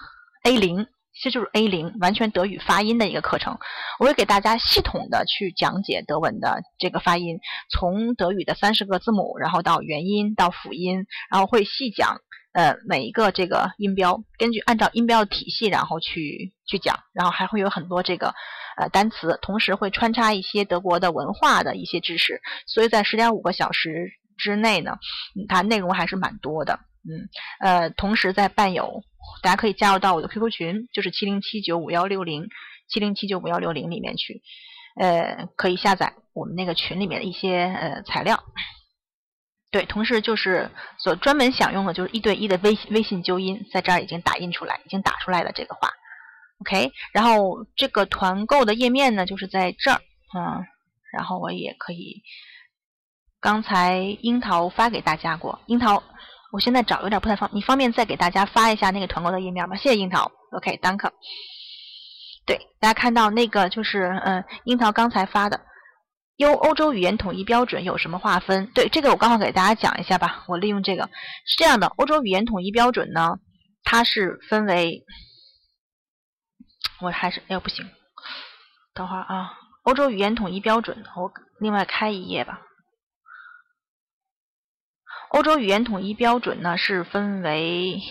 [0.43, 0.87] A 零，
[1.21, 3.57] 这就是 A 零，完全德语发音的一个课程。
[3.99, 7.39] 我会给大家系统的去讲解德文的这个发音，
[7.69, 12.21] 从德语的三十个字母，然后到元音到辅音，然后会细讲。
[12.53, 18.33] 呃，每一个这个音标，根据按照音标的体系，然后去去讲，然后还会有很多这个
[18.77, 24.97] 呃单词，同时会穿插一些德国的文化的一些知识，所以在十点五个小时之内呢，
[25.47, 29.03] 它内容还是蛮多的，嗯，呃，同时在伴有，
[29.41, 32.47] 大家可以加入到我的 QQ 群，就是七零七九五幺六零
[32.89, 34.41] 七零七九五幺六零里面去，
[34.99, 38.43] 呃，可以下载我们那个群里面的一些呃材料。
[39.69, 45.89] 对，同时就是所专门享用的，就是一对一的微微信纠音，在这儿已经打印出来，已经打出来了这个话
[46.61, 46.91] ，OK。
[47.11, 50.01] 然后这个团购的页面呢，就是在这儿，
[50.35, 50.65] 嗯，
[51.11, 52.23] 然后我也可以，
[53.41, 56.01] 刚才樱桃发给大家过，樱桃，
[56.57, 59.75] 我现在找有点不太方，你方便再给大家发一下那个团购的页面吗？
[59.75, 61.11] 谢谢樱桃 OK，Thank you。
[62.47, 65.61] 对，大家看到那个就是嗯，樱桃刚才发的。
[66.37, 68.71] 优欧洲语言统一标准有什么划分？
[68.73, 70.45] 对这个，我刚好给大家讲一下吧。
[70.47, 71.03] 我利用这个
[71.45, 73.37] 是这样的，欧洲语言统一标准呢，
[73.83, 75.03] 它是分为，
[77.01, 77.87] 我还是哎呦不行，
[78.95, 79.53] 等会儿啊，
[79.83, 82.61] 欧洲语言统一标准，我另外开一页吧。
[85.37, 88.01] 欧洲语言统一标准呢是分为。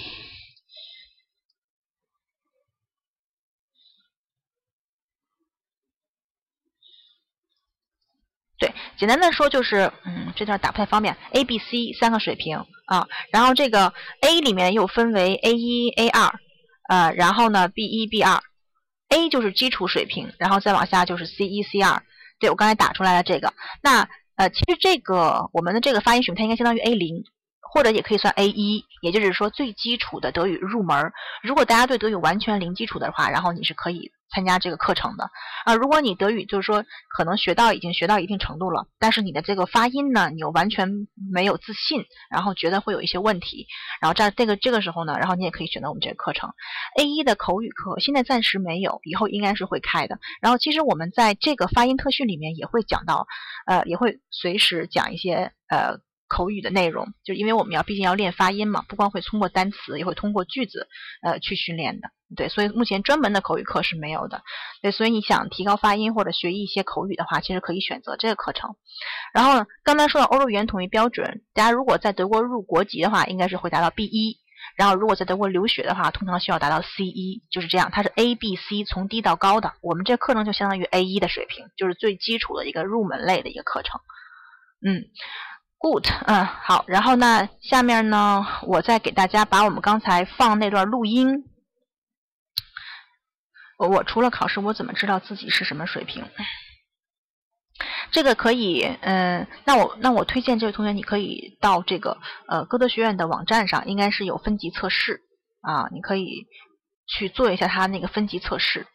[8.58, 11.16] 对，简单的说就是，嗯，这段打不太方便。
[11.32, 16.32] A、B、C 三个水平啊，然后这个 A 里面又分为 A 一、A 二，
[16.88, 18.40] 呃，然后呢 B 一、B 二
[19.08, 22.04] ，A 就是基础水平，然后再往下就是 C 一、C 二。
[22.38, 27.24] 对我刚才打出来了这个，那呃，其实这个我们的这个发音水平它应该相当于 A 零，
[27.60, 31.12] 或者也可以算 A 一，也就是说最基础的德语入门。
[31.42, 35.30] 如果大家对德语完全零基础的话，然后你是可以参加这个课程的
[35.64, 35.74] 啊。
[35.74, 36.84] 如果你德语就是说
[37.16, 43.66] 可能学到已经学到一定程度了，但是你的这个发音呢，你又完全没有自信，然后觉得会有一些问题，
[44.00, 46.50] 然后这这个这个时候呢，然后你也可以选择我们这个课程
[46.98, 50.18] A 一的口语课，现在暂时没有，以后应该是会开的。
[50.40, 53.26] 然后其实我们在这个发音特训里面也会讲到，
[53.66, 56.05] 呃，也会随时讲一些呃。
[56.28, 60.88] 口语的内容，就因为我们要毕竟要练发音嘛，不光会通过单词，也会通过句子，
[61.22, 62.10] 呃，去训练的。
[62.36, 64.42] 对，所以目前专门的口语课是没有的。
[64.82, 68.74] 对，所以你想提高发音或者学一些口语的话，其实可以选择这个课程。
[69.32, 74.38] 然后刚才说到欧洲语言统一标准，大家如果在德国入国籍的话，应该是会达到 B 一。
[74.76, 77.90] 然后如果在德国留学的话，通常需要达到 C 一，就是这样。
[77.92, 79.74] 它是 A、B、C 从低到高的。
[79.80, 84.00] 我们这课程就相当于 A 一的水平，就是最基础的一个入门类的一个课程。
[84.84, 85.04] 嗯。
[85.78, 91.44] Good，嗯，好，然后呢，下面呢，我再给大家把我们刚才放那段录音。
[93.78, 96.24] 我我除了考试，我怎么知道自己是什么水平？
[98.10, 105.20] 这个可以，嗯，那我那我推荐这位同学，你可以到这个呃歌德学院的网站上，应该是有分级测试
[105.60, 106.46] 啊，你可以
[107.06, 108.86] 去做一下他那个分级测试。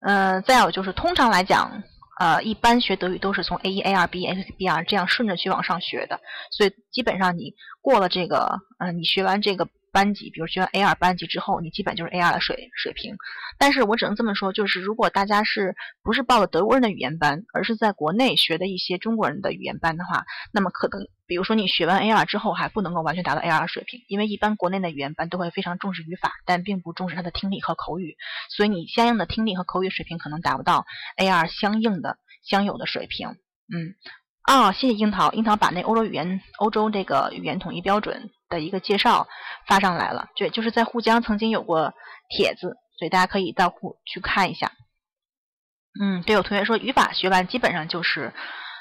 [0.00, 1.84] 嗯，再有就是通常来讲。
[2.18, 6.20] 呃，一般学德语都是从 A 一、A 二、B 一、B 二这样顺着去往上学的，
[6.50, 13.16] 所以基本上你过了这个，嗯，你学完这个班级，比如学完 A 二班级之后，你基本就是 A 二的水水平。
[13.58, 28.16] 但是我只能这么说，就是如果大家是不是报了德国人的语言班，而是在国内学的一些中国人的语言班的话，那么可能，比如说你学完 A R 之后还不能够完全达到 A R 水平，因为一般国内的语言班都会非常重视语法，但并不重视他的听力和口语，
[28.50, 30.86] 所以你相应的听力和口语水平可能达不到
[31.16, 32.18] A R 相应的。
[32.46, 33.28] 相有的水平，
[33.72, 33.94] 嗯，
[34.42, 39.26] 啊，谢谢樱桃，樱桃把那欧洲语言、欧洲这个语言统一标准的一个介绍
[39.66, 41.94] 发上来了，对，就是在沪江曾经有过
[42.28, 44.72] 帖子，所以大家可以到沪去看一下。
[45.98, 48.34] 嗯，对，有同学说语法学完基本上就是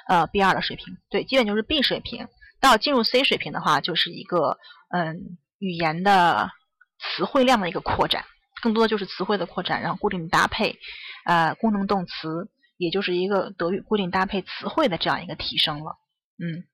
[0.08, 2.28] 呃 B 二的水平，对，基本就是 B 水平，
[2.60, 4.58] 到进入 C 水平的话，就是一个
[4.90, 6.52] 嗯语言的
[7.00, 8.26] 词汇量的一个扩展，
[8.62, 10.78] 更多的就是词汇的扩展，然后固定搭配，
[11.26, 12.50] 呃，功能动词。
[12.78, 15.96] 也就是一个德语固定搭配词汇的这样一个提升了，
[16.44, 16.66] 嗯，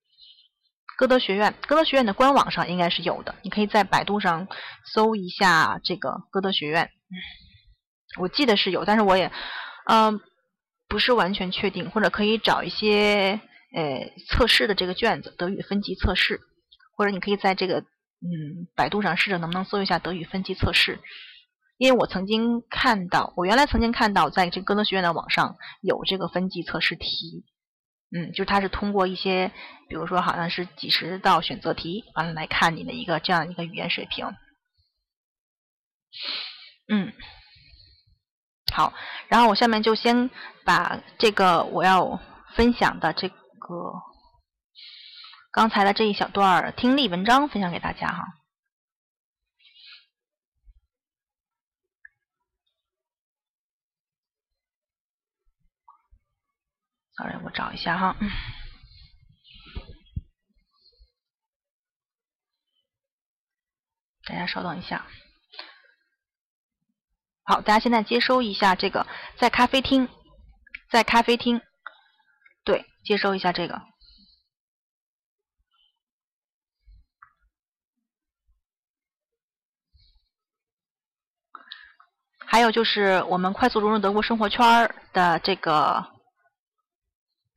[0.97, 4.47] 歌德学院，歌德学院的官网上应该是有的，你可以在百度上
[4.91, 6.89] 搜一下这个歌德学院，
[8.17, 9.31] 我记得是有，但是我也，
[9.85, 10.19] 嗯，
[10.89, 13.39] 不是完全确定，或者可以找一些
[13.73, 16.41] 呃测试的这个卷子，德语分级测试，
[16.97, 20.99] 或者你可以在这个嗯百度上试着能不能搜一下德语分级测试。
[21.77, 27.45] 因为我曾经看到，我原来曾经看到，在这歌德学院的网上有这个分级测试题，
[28.11, 29.53] 嗯，就是它是通过一些，
[29.87, 34.25] 比如说好像是几十道选择题，完了来看你的一个这样一个语言水平，
[36.89, 37.13] 嗯，
[38.73, 38.93] 好，
[39.27, 40.29] 然后我下面就先
[40.63, 42.19] 把这个我要
[42.55, 43.35] 分享的这个
[45.51, 48.23] 刚才的这一小段儿听力文章分享给大家哈。
[57.17, 58.15] sorry，我找一下哈，
[64.25, 65.05] 大家稍等一下。
[67.49, 70.07] 好，大家现在接收一下这个，在咖啡厅，
[70.91, 71.59] 在咖啡厅，
[72.63, 73.81] 对，接收一下这个。
[82.45, 86.05] 还有就是我们快速融入德国生活圈的这个。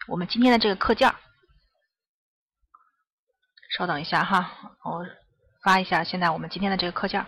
[0.09, 1.14] 我们今天的这个课件，
[3.77, 5.06] 稍等一下哈，我
[5.62, 7.27] 发一下现在我们今天的这个课件儿。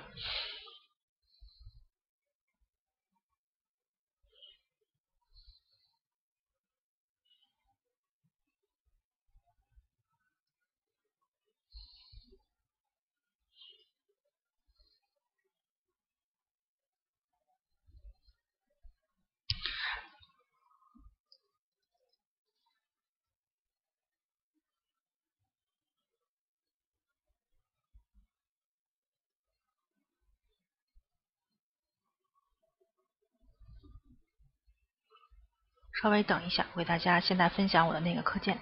[36.03, 38.59] 稍微等一下，我给大家现在分享我的那个课件。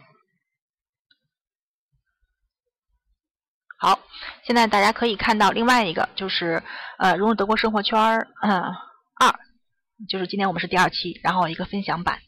[3.79, 3.99] 好，
[4.45, 6.63] 现在大家可以看到另外一个，就是
[6.99, 8.63] 呃融入德国生活圈儿，嗯，
[9.19, 9.35] 二，
[10.09, 12.21] 就是今天我们是第二期，然后一个分享版，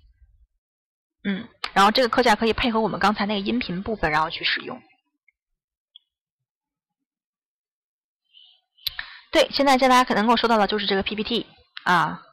[1.22, 4.82] 嗯，然后这个课件可以配合我们刚才那个音频部分，然后去使用。
[9.30, 11.46] 对，现在大家可能够收到的就是这个 PPT
[11.84, 12.23] 啊。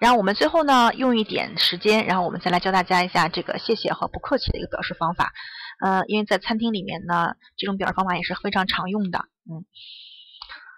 [0.00, 5.34] 然后我们最后呢，用一点时间，然后我们再来教大家一下这个谢谢和不客气的一个表示方法。
[5.78, 9.26] 呃，因为在餐厅里面呢，这种表示方法也是非常常用的。
[9.50, 9.64] 嗯，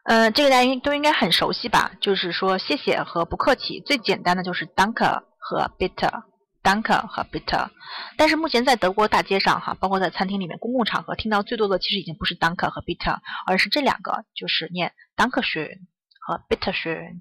[0.04, 1.92] 呃，这个大家应都应该很熟悉吧？
[2.00, 7.68] 就是说谢谢和不客气，最简单的就是 danke 和 bitte，danke 和 bitte。
[8.16, 15.78] 但是目前在德国大街上哈，包括在餐厅里面、公共场合，听到最多的其实已经不是 danke 和 bitte，而是这两个，就是念 danke schön
[16.20, 17.20] 和 bitte schön。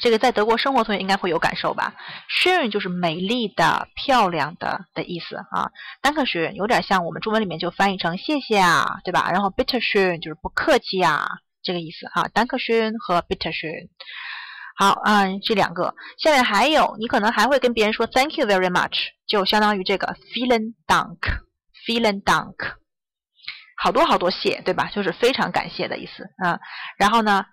[0.00, 1.94] 这个在德国生活同学应该会有感受吧
[2.28, 5.70] ？schön 就是美丽的、漂亮的的意思啊。
[6.02, 9.30] danke schön 有点像我们中文里面就翻译成谢谢啊，对吧？
[9.30, 11.28] 然后 Bitter schön 就是不客气呀，
[11.62, 12.28] 这个意思哈。
[12.34, 13.88] danke schön 和 Bitter schön。
[14.76, 22.72] 好，嗯，这两个，下面还有，你可能还会跟别人说 thank you very much，就相当于这个 vielen Dank，vielen Dank，
[23.76, 24.90] 好多好多谢，对吧？
[24.92, 26.58] 就是非常感谢的意思啊。
[26.98, 27.46] 然后呢，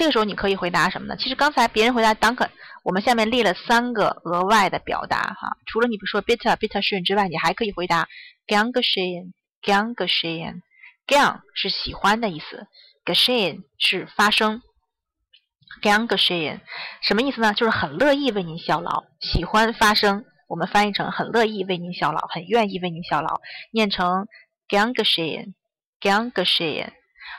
[0.00, 1.14] 这个时候你可以回答什么呢？
[1.18, 2.48] 其实刚才别人回答 Dank，
[2.82, 5.58] 我们下面列了三个额外的表达哈。
[5.66, 8.08] 除了你比如说 “bitter” “bitter” schön 之外，你还可以回答
[8.46, 12.66] gern geschehen，gern geschehen，gern 是喜欢的意思
[13.04, 14.62] g a s h e n 是发生。
[15.82, 16.60] gern geschehen
[17.02, 17.52] 什么意思呢？
[17.52, 20.24] 就是很乐意为您效劳，喜欢发生。
[20.48, 23.38] 我们翻译成很乐意为您效劳，很愿意为您效劳，
[23.70, 24.26] 念成
[24.66, 26.88] gern geschehen，gern geschehen。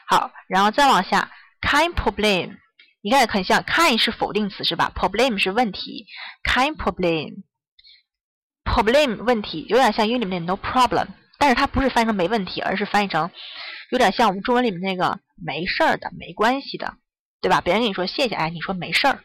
[0.07, 1.31] 好，然后再往下
[1.61, 2.57] Kind Problem，
[3.01, 6.07] 你看很像，kind 是否定词是吧？Problem 是问题
[6.43, 11.07] ，kind Problem，problem 问题有点像英语里面的 no problem，
[11.37, 13.31] 但是它不是翻译成没问题，而是翻译成
[13.91, 16.95] 有点像我们中文里面那个没事儿的、没关系的。
[17.43, 17.59] 对吧？
[17.59, 19.23] 别人跟你说谢谢，哎，你说没事儿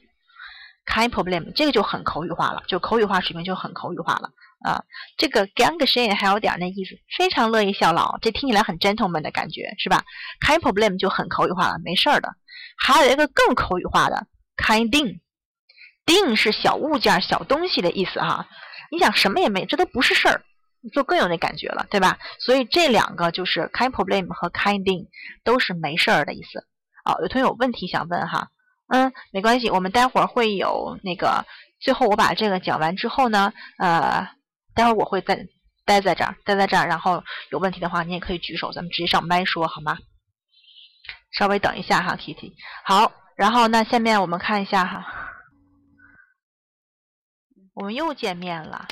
[0.86, 4.30] ，kind Problem，这个就很口语化了，就口语化水平就很口语化了
[4.64, 4.84] 啊。
[5.16, 10.04] 这个 gungshen 还有点那意思，非常乐意效劳，这听起来很 gentleman 的感觉，是吧
[10.40, 12.34] ？kein Problem 就很口语化了，没事儿的。
[12.78, 14.26] 还有一个更口语化的
[14.56, 18.46] ，kinding，ding 是小物件、小东西的意思哈。
[18.90, 20.42] 你想什么也没，这都不是事儿，
[20.92, 22.18] 就更有那感觉了，对吧？
[22.38, 25.08] 所以这两个就是 kein Problem 和 kinding
[25.42, 26.66] 都是没事儿的意思。
[27.04, 28.48] 哦，有同学有问题想问哈，
[28.88, 31.44] 嗯，没关系，我们待会儿会有那个，
[31.80, 34.28] 最后我把这个讲完之后呢，呃，
[34.76, 35.48] 待会儿我会在
[35.84, 39.98] 待在这儿，待在这儿，然后有问题的话你也可以举手，咱们直接上麦说好吗？
[41.32, 42.54] 稍微等一下哈，Kitty。
[42.84, 45.32] 好，然后那下面我们看一下哈，
[47.74, 48.86] 我们又见面了，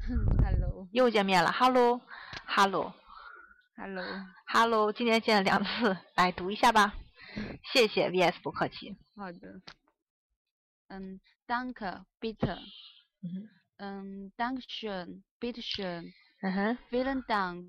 [0.42, 2.94] Hello，又见面了，Hello，Hello。
[3.76, 6.94] Hello，Hello，今天见了两次，来读一下吧。
[7.72, 8.98] 谢谢，VS 不客气。
[9.16, 9.62] 好的。
[10.88, 12.58] 嗯，Danke, bitte。
[13.22, 13.48] 嗯
[13.82, 16.12] 嗯，Dankeschön, bitteschön,
[16.42, 17.64] 嗯哼，vielen Dank,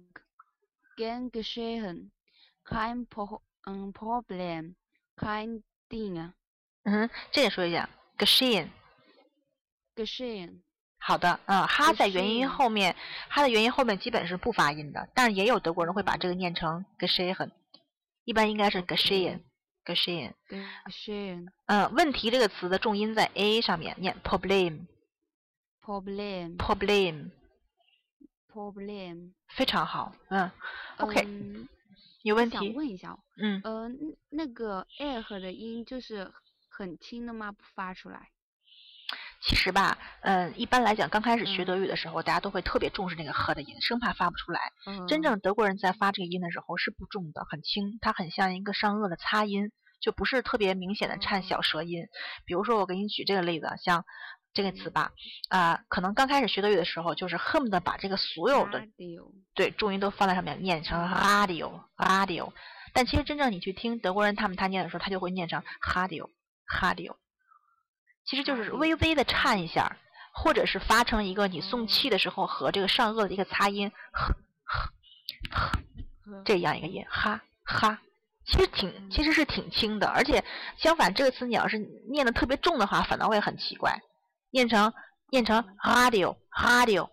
[0.98, 2.12] gern geschehen,
[2.66, 4.76] kein Pro 嗯 Problem,
[5.16, 6.34] kein Ding,
[6.84, 8.70] 嗯哼，这也说一下 g e s h e n
[9.96, 10.62] geschehen。
[11.00, 12.94] 好的，嗯，哈在元音后面，
[13.30, 17.52] 哈的元音后面基本是不发音的，但是也有德国人会把这个念成 g e s h e n
[18.26, 19.44] 一般应该是 g e s h e n
[19.86, 20.36] g e s h e n
[20.86, 24.88] geschehen, 嗯，问题这个词的重音在 a 上面，念 problem
[25.84, 29.32] Problem, problem，Problem。
[29.50, 30.50] 非常好，嗯
[30.98, 31.68] ，OK，嗯
[32.22, 32.72] 有问题？
[32.74, 36.32] 问一下，嗯，呃，那那个 air 的音就是
[36.70, 37.52] 很轻的吗？
[37.52, 38.30] 不发出来？
[39.42, 44.72] 其实吧，嗯，一般来讲，刚开始学嗯德语的时候，大家都会特别重视那个呵的音，生怕发不出来。
[44.86, 52.06] 嗯，真正德国人在发这个音的时候是不重的，很轻，它很像一个上颚的擦音，就不是特别明显的颤小舌音。
[52.46, 54.06] 比如说，我给你举这个例子，像
[54.54, 55.12] 这个词吧，
[55.50, 58.84] 啊、可能刚开始学德语的时候，就是恨不得把这个所有的
[59.54, 62.52] 对重音都放在上面，念成 radio radio。
[62.94, 66.30] 但其实真正你去听德国人他们他念的时候，他就会念成 radio
[66.82, 67.16] radio，
[68.26, 69.98] 其实就是微微的颤一下，
[70.34, 74.92] 或者是发成一个你送气的时候和这个上颚的一个擦音，呵呵
[75.52, 78.02] 呵这样一个音，哈哈。
[78.44, 80.44] 其实挺，其实是挺轻的，而且
[80.76, 81.78] 相反，这个词你要是
[82.10, 84.02] 念的特别重的话，反倒会很奇怪，
[84.52, 84.94] 念成
[85.30, 87.10] 念成 radio radio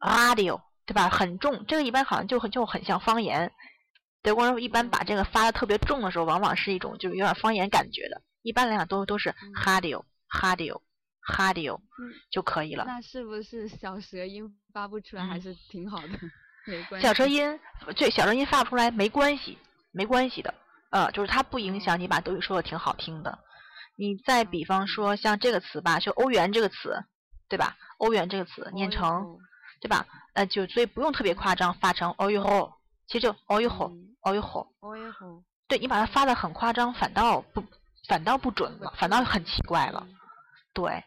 [0.00, 1.08] radio，对吧？
[1.08, 3.52] 很重，这个一般好像就很就很像方言。
[4.22, 8.22] 德国人一般把这个发的特别重的时候，往往是一种就是有点方言感觉的。
[8.42, 9.34] 一般来讲都都是
[9.64, 10.04] radio
[10.40, 10.80] radio
[11.36, 12.84] radio 嗯就可以了。
[12.86, 16.18] 那是不是小舌音发不出来还嗯是挺好的？
[16.66, 17.06] 没关系。
[17.06, 17.58] 小舌音，
[17.96, 19.58] 对小舌音发不出来没关系，
[19.90, 20.54] 没关系的，
[20.90, 23.38] 呃，就是它不影响你把德语说的挺好听的。
[24.02, 27.04] 你再比方说像这个词吧，就欧元这个词，
[27.48, 27.76] 对吧？
[27.98, 29.38] 欧元这个词念成，哦
[29.80, 30.04] 对吧？
[30.34, 32.72] 呃，就所以不用特别夸张，发成 o y o
[33.06, 37.62] 其实就 o y o 嗯 o y o 哦哟吼，对你把它发的很夸张，反倒不
[38.08, 40.04] 反倒不准了，反倒很奇怪了。
[40.72, 41.04] 对，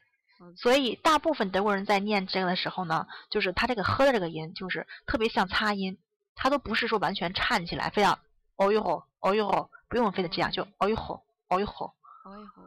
[0.55, 5.97] 所以大部分德国人在念这个的时候呢，就是他这个呵的这个音，就是特别像擦音，
[6.33, 8.19] 他都不是说完全颤起来，非要
[8.55, 11.93] 哦哟吼哦哟吼，不用非得这样，就哦哟吼哦哟吼，
[12.23, 12.63] 哦哟吼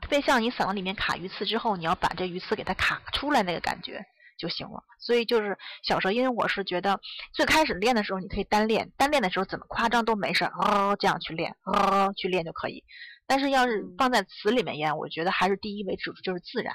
[0.00, 4.04] 特别像你嗓子里面卡鱼刺之后，你要把这鱼刺给它卡出来那个感觉
[4.38, 4.82] 就行了。
[4.98, 7.00] 所以就是小舌音，我是觉得
[7.32, 12.84] 最开始练的时候你可以单练，单练的时候怎么夸张都没事儿，哦这样去练，哦去练就可以。
[13.26, 16.74] 但是要是放在词里面演，我觉得还是第一为主，就是自然，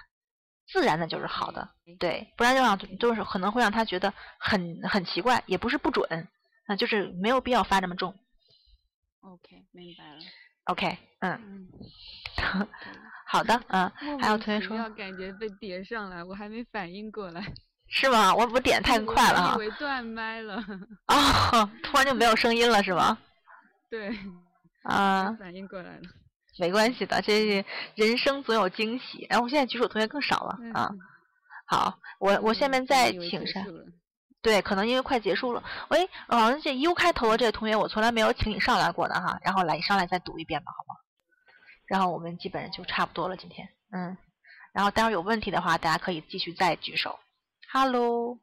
[0.67, 1.69] 自然的就是好的，
[1.99, 6.27] 对，不然就让就是可能会让他觉得很很奇怪，也不是不准，
[6.67, 8.13] 那就是没有必要发这么重。
[9.21, 10.19] OK，明白了。
[10.65, 11.67] OK，嗯，
[12.55, 12.67] 嗯，
[13.27, 17.41] 好的，嗯，还有同学说不要感觉被叠上来，我还没反应过来，
[17.89, 18.33] 是吗？
[18.33, 20.55] 我我点太快了哈以，为断麦了。
[21.07, 23.17] 哦，突然就没有声音了是吗？
[23.89, 24.17] 对，
[24.83, 26.01] 啊，反应过来了。
[26.59, 27.65] 没关系的，这是
[27.95, 29.25] 人生总有惊喜。
[29.29, 30.89] 然后我现在举手同学更少了啊。
[30.91, 30.99] 嗯
[31.65, 33.65] 好，我我下面再请上。
[34.43, 35.63] 对，可能因为快结束了。
[35.87, 39.39] 喂，好像这 U 开头的这个同学，我从来没有请你上来过的哈。
[39.41, 40.99] 然后来，你上来再读一遍吧，好吗？
[41.85, 44.15] 然后我们基本就差不多了，今天，嗯。
[44.73, 47.19] 然后待会儿有问题的话，大家可以继续再举手。
[47.71, 48.39] Hello，Hello，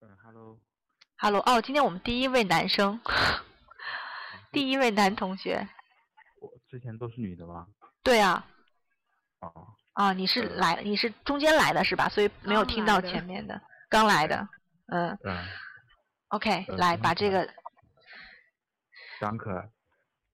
[0.00, 0.60] 嗯
[1.16, 3.00] ，Hello，哦，今天我们第一位男生，
[4.50, 5.66] 第一位男同学。
[6.40, 7.68] 我之前都是女的吗？
[8.02, 8.44] 对啊，
[9.38, 12.08] 哦，啊，你是来，你是中间来的是吧？
[12.08, 14.48] 所以没有听到前面的，刚来的，
[14.92, 15.48] 嗯嗯
[16.28, 17.48] ，OK，呃来把这个
[19.20, 19.70] ，，Danke，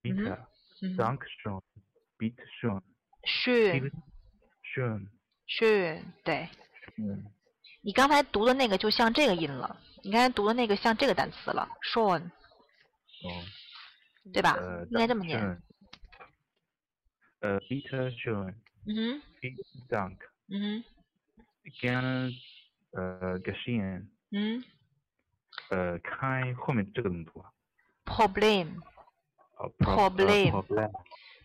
[0.02, 0.38] 嗯 bitte，
[0.82, 1.62] 嗯 Dank schön,
[2.18, 2.82] bitte schön,
[3.22, 3.92] 是 bitte
[4.74, 5.06] schön，
[5.46, 6.48] 是，对
[6.96, 7.24] 嗯，
[7.82, 11.68] 你刚才读的那个就像这个音了，你刚才读的那个像这个单词了
[13.22, 13.44] 哦，
[14.32, 14.54] 对吧？
[14.58, 15.40] 呃，应该这么念
[17.40, 18.56] 呃，bitte schön,
[18.86, 20.18] 嗯哼，vielen Dank,
[20.48, 20.84] 嗯哼
[21.80, 22.34] ，gerne,
[22.90, 24.62] 呃，geschehen，嗯
[25.70, 27.50] 呃，开后面这个怎么读啊
[28.04, 28.82] ？，problem，
[29.56, 30.90] 哦 Problem problem,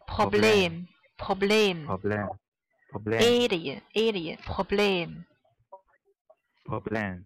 [0.07, 0.85] problem
[1.17, 2.37] problem problem,
[2.91, 5.23] problem, a 的音，a 的音，problem
[6.65, 7.23] problem,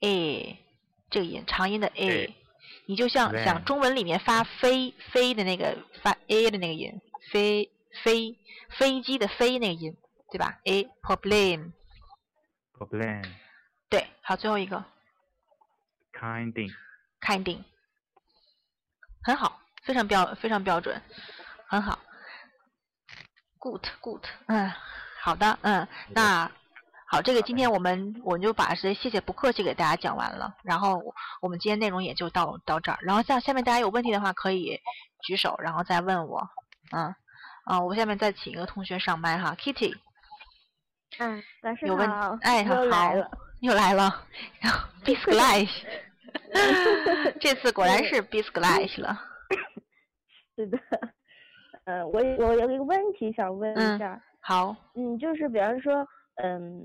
[0.00, 0.58] a
[1.10, 2.34] 这个音长音的 a，A
[2.86, 7.00] 你就像想中文里面发飞飞的那个发 a 的那个音，
[7.30, 7.70] 飞
[8.02, 8.38] 飞
[8.78, 9.94] 飞机的飞那个音，
[10.30, 13.24] 对吧？a problem，problem,
[13.88, 14.84] 对，好，最后一个。
[16.12, 16.72] Kinding,
[17.20, 17.62] kinding，
[19.22, 21.00] 很好，非常标非常标准，
[21.68, 21.96] 很好
[23.58, 24.68] ，good good，嗯，
[25.22, 26.50] 好的，嗯，那
[27.06, 31.00] 好，这个今天我们我就把这谢谢不客气给大家讲完了，然后
[31.40, 34.80] 我们今天内容也就到到这儿，然后像下面大家有问题的话可以
[35.22, 36.50] 举手，然后再问我，
[36.90, 37.14] 嗯，
[37.64, 39.96] 啊，我下面再请一个同学上麦哈，Kitty。
[41.18, 43.30] 嗯，老师有问好，哎他来好了。
[43.60, 44.24] 又来了
[45.04, 48.86] b i s g l i c e 这次果然是 b i s g l i
[48.86, 49.18] c e 了，
[50.56, 50.78] 是的，
[51.84, 56.06] 呃，我我有一个问题想问嗯一下，好，嗯，就是比方说，
[56.36, 56.84] 嗯，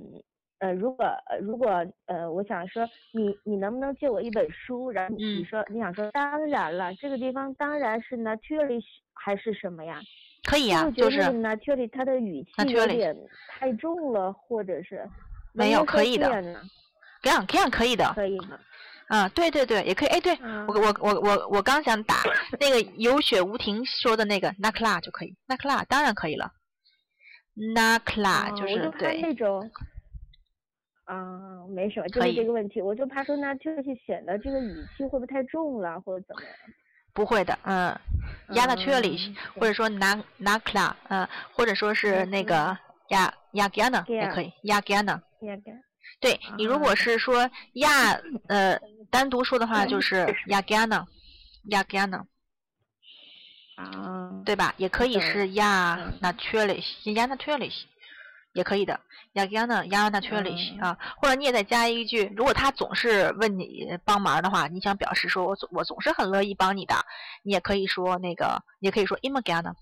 [0.60, 1.70] 呃，如果呃如果
[2.08, 4.90] 呃，我想说，你你能不能借我一本书？
[4.92, 8.82] 然后你嗯说、你想说，当然了，这个地方当然是 natürlich
[9.14, 10.02] 还是什么呀？
[10.44, 13.16] 可以啊、就是 naturally 它的语气有点
[13.48, 15.08] 太重了，或者是
[15.54, 16.28] 没有可以的
[17.22, 18.60] 这样这样可以的，可以吗？
[19.08, 22.24] 啊，对对对，也可以，哎，对嗯我我我我我刚想打
[22.60, 26.52] 那个有雪无停说的那个 n a k l a 就可以 n a k l a 当然可以了
[27.56, 29.70] n a k l a 就哦我就对，那种，
[31.06, 36.52] 啊，没什么，就是这个问题，我就怕说那就是显得这个语气会不会太重了，或者怎么样？
[37.14, 37.90] 不会的，嗯
[38.48, 42.76] l i c 嗯或者说拿拿克拉嗯，或者说是那个
[43.70, 45.22] g a n a 也可以 g a n a
[46.20, 48.14] 对你如果是说亚
[48.48, 48.80] 呃
[49.10, 51.06] 单独说的话，就是 ya g a n a
[51.70, 52.26] ya g a n a
[53.76, 54.74] 啊，对吧？
[54.78, 57.74] 也可以是 ya 嗯 natürlich，ya natürlich，
[58.54, 59.00] 也可以的
[59.34, 66.94] ，ya gana ya natürlich 嗯啊，或者你也再加一句，如果他总是问你帮忙的话，你想表示说我总我总是很乐意帮你的，
[67.42, 69.74] 你也可以说那个，也可以说 gerne。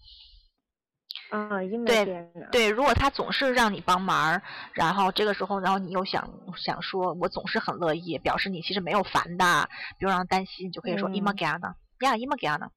[1.32, 4.41] 啊，因为对对，如果他总是让你帮忙，
[4.74, 12.70] 然后这个时候，然后你又想想说，我总是很乐意，表示你其实没有烦的，不用让他担心，你就可以说嗯 immer gerne，呀 immer gerne，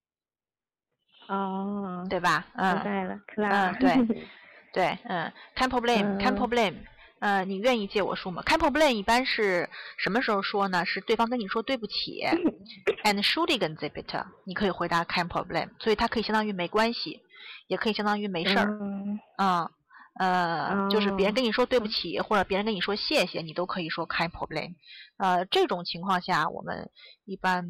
[1.29, 2.47] 哦，对吧？
[2.55, 2.75] 嗯。
[2.75, 3.97] 明白了嗯对
[4.73, 6.75] 对，嗯 Problem，kein 嗯 Problem，
[7.21, 10.85] 呃，你愿意借我书吗？Can problem 一般是什么时候说呢？
[10.85, 12.23] 是对方跟你说对不起，
[13.05, 17.21] and Entschuldigen Sie bitte，你可以回答 can problem，所以它可以相当于没关系，
[17.67, 18.67] 也可以相当于没事儿。
[18.81, 19.71] 嗯啊，
[20.19, 24.75] 呃，就是别人哦跟你说对不起，或者别人跟你说谢谢，你都可以说 kein Problem。
[25.19, 26.91] 呃，这种情况下，我们
[27.25, 27.67] 一般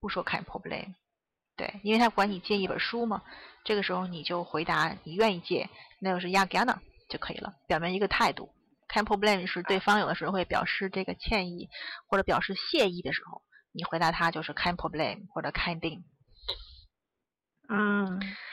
[0.00, 0.94] 不说 kein Problem。
[1.56, 3.22] 对，因为他管你借一本书嘛，
[3.64, 5.68] 这个时候你就回答你愿意借，
[6.00, 8.50] 那就是 ja gerne 就可以了，表明一个态度。
[8.88, 11.68] kein Problem 是对方有的时候会表示这个歉意
[12.06, 13.42] 或者表示谢意的时候，
[13.72, 16.02] 你回答他就是 kein Problem 或者 kein Ding。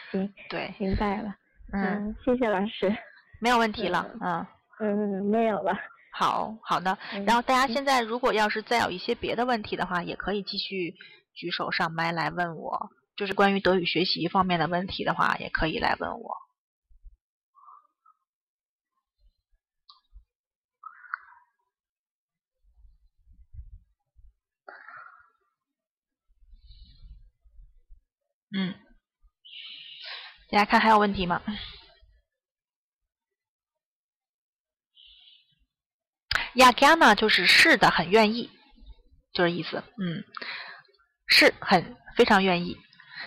[0.10, 1.36] 啊，行，对，明白了。
[1.72, 2.96] 嗯，嗯，谢谢老师。
[3.40, 4.46] 没有问题了，嗯。
[4.80, 5.78] 嗯，没有了。
[6.12, 10.96] 好好的，嗯然后大家嗯现在如果要是再有一些别的问题的话，也可以继续
[11.34, 16.36] 举手上麦来问我，就是关于德语学习方面的问题的话，也可以来问我。
[28.52, 28.74] 嗯，
[30.52, 31.42] 大家看还有问题吗？
[36.56, 38.50] 亚加呢，就是是的，很愿意，
[39.32, 40.24] 就是意思，嗯，
[41.28, 42.76] 是很非常愿意，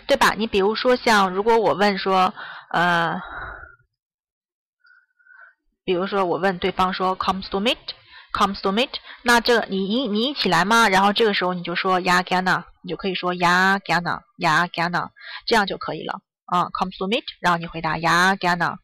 [0.08, 0.34] 对吧？
[0.36, 2.34] 你比如说像，如果我问说，
[2.72, 3.20] 呃，
[5.84, 8.90] 比如说我问对方说，comes to meet，comes to meet，
[9.22, 10.88] 那这你你你一起来吗？
[10.88, 15.10] 然后这个时候你就说亚加呢，你就可以说亚加呢，亚加呢，
[15.46, 16.20] 这样就可以了
[16.52, 18.76] 啊，comes to meet，然后你回答亚加呢。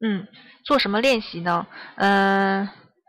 [0.00, 0.26] 嗯，
[0.64, 1.66] 做什么练习呢？
[1.96, 2.66] 嗯、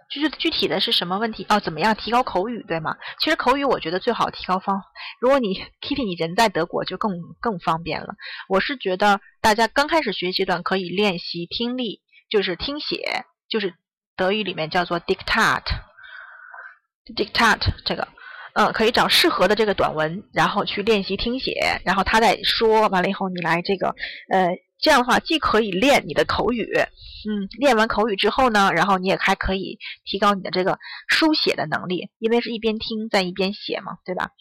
[0.10, 1.46] 就是具体的是什么问题？
[1.48, 2.98] 哦，怎么样提高口语，对吗？
[3.22, 4.84] 其实口语我觉得最好提高方，
[5.22, 8.16] 如果你 Kitty 你人在德国就更更方便了。
[8.50, 13.74] 我是觉得大家刚开始学习阶段可以练习听力，就是听写，就是
[14.18, 18.10] 德语里面叫做 dictate，dictate 这个。
[18.54, 21.54] 嗯，可以找适合的这个短文，然后去练习听写，
[21.86, 23.96] 然后他再说完了以后，你来这个，
[24.30, 24.50] 呃，
[24.80, 34.32] 这样的话既可以练你的口语，嗯，练完口语之后呢，然后你也还可以提高你的这个书写的能力，因为是一边听在一边写嘛，对吧？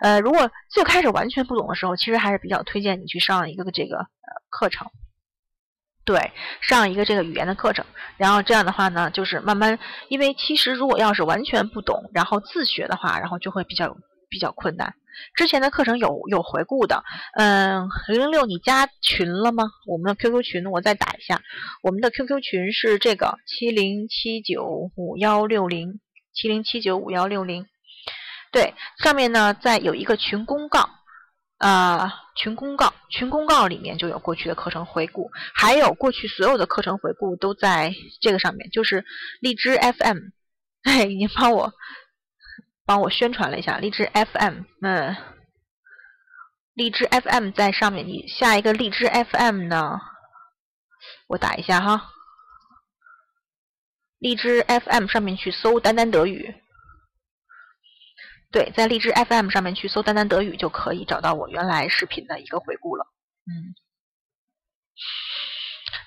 [0.00, 4.06] 呃，如果最开始完全不懂的时候，其实还是比较推荐你去上一个这个呃
[4.50, 4.86] 课程。
[6.08, 6.32] 对，
[6.62, 7.84] 上一个这个语言的课程，
[8.16, 9.78] 然后这样的话呢，就是慢慢，
[10.08, 13.94] 因为其实如果要是完全不懂，然后自学的话，然后就会比较
[14.30, 14.94] 比较困难。
[15.34, 17.04] 之前的课程有有回顾的，
[17.34, 19.64] 嗯，零零六你加群了吗？
[19.86, 21.42] 我们的 QQ 群我再打一下，
[21.82, 26.00] 我们的 QQ 群是这个七零七九五幺六零
[26.32, 27.66] 七零七九五幺六零，
[28.50, 28.72] 对，
[29.02, 30.88] 上面呢再有一个群公告。
[31.58, 39.04] 呃，群公告，群公告里面就有过去的课程回顾，还有过去所有的课程回顾都在这个上面，就是
[39.40, 40.18] 荔枝 FM，
[40.84, 41.72] 哎，你帮我
[42.86, 45.16] 帮我宣传了一下荔枝 FM，嗯，
[46.74, 49.98] 荔枝 FM 在上面，你下一个荔枝 FM 呢，
[51.26, 52.12] 我打一下哈，
[54.20, 56.54] 荔枝 FM 上面去搜丹丹德语。
[58.50, 63.06] 对，在荔枝 FM 上面去搜“丹丹德语”就可以找到我原来视频的一个回顾了。
[63.46, 63.74] 嗯，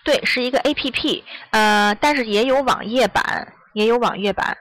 [0.03, 4.57] 对，是一个 APP，呃，但是也有网页版，也有网页版。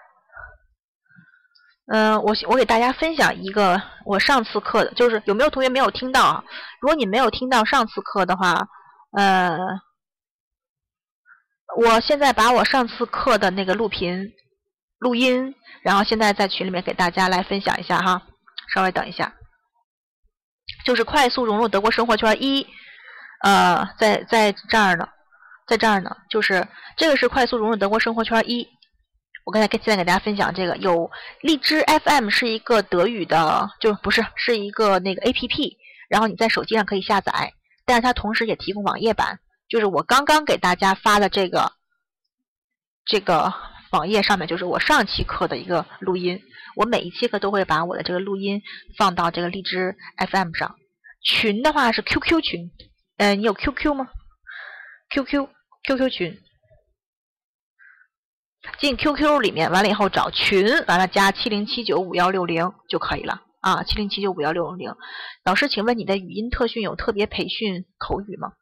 [1.86, 6.44] 嗯、我我给大家分享一个我上次课的，就是有没有同学没有听到啊？
[6.82, 8.68] 如果你没有听到上次课的话，
[9.16, 9.58] 呃，
[11.78, 14.32] 我现在把我上次课的那个录屏
[14.98, 15.54] 录音。
[15.82, 18.20] 然后现在在群里面给大家来分享一下哈，
[18.74, 19.32] 稍微等一下，
[20.84, 22.66] 就是快速融入德国生活圈一，
[23.42, 25.08] 呃，在在这儿呢，
[25.66, 28.68] 在这儿呢，就是这个是快速融入德国生活圈一。
[29.46, 35.76] 我刚才跟现在给大家分享这个，有荔枝 FM 是一个德语的，就不是是一个那个 APP，
[36.10, 37.54] 然后你在手机上可以下载，
[37.86, 41.72] 但是它同时也提供网页版，就是我刚刚给大家发的这个
[43.06, 43.69] 这个。
[43.92, 46.40] 网页上面就是我上期课的一个录音，
[46.76, 48.62] 我每一期课都会把我的这个录音
[48.96, 50.76] 放到这个荔枝 FM 上。
[51.22, 52.70] 群的话是 QQ 群，
[53.18, 54.08] 呃，你有 QQ 吗
[55.10, 55.48] ？QQ
[55.82, 56.38] QQ 群，
[58.78, 64.94] 进 QQ 里面，完了以后找群，完了加七零七九五幺六零就可以了啊，七零七九五幺六零。
[65.44, 68.52] 老师，请问你的语音特训有特别培训口语吗？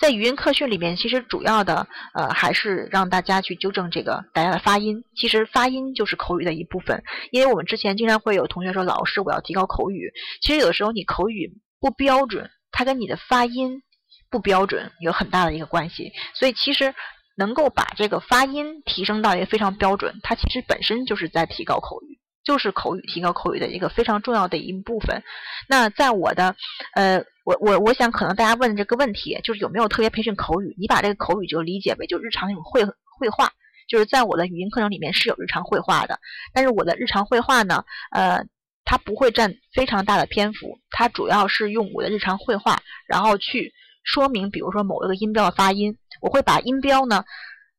[0.00, 5.02] 在语音课训里面，其实主要的呃还是让大家去纠正这个大家的发音。
[5.16, 7.02] 其实发音就是口语的一部分，
[7.32, 10.12] 因为我们之前经常会有同学说，老师我要提高口语。
[10.40, 13.82] 其实有的时候你口语不标准，它跟你的发音
[14.30, 16.12] 不标准有很大的一个关系。
[16.34, 16.94] 所以其实
[17.36, 25.22] 能够把这个发音提升到一个非常标准，它其实本身就是在提高口语，就是口语提高口语的一个非常重要的一部分。
[25.68, 26.54] 那在我的
[26.94, 30.76] 呃，我我我想可能大家问的这个问题，就是有没有特别培训口语？
[30.78, 33.50] 你把这个口语就理解为就日常那种绘绘画，
[33.88, 36.20] 就是在我的语音课程里面是有日常绘画的，
[36.52, 38.44] 但是我的日常绘画呢，呃。
[38.90, 47.22] 它不会占非常大的篇幅，它主要是用我的日常绘画，然后去说明，比如说某一个音标的发音，我会把音标呢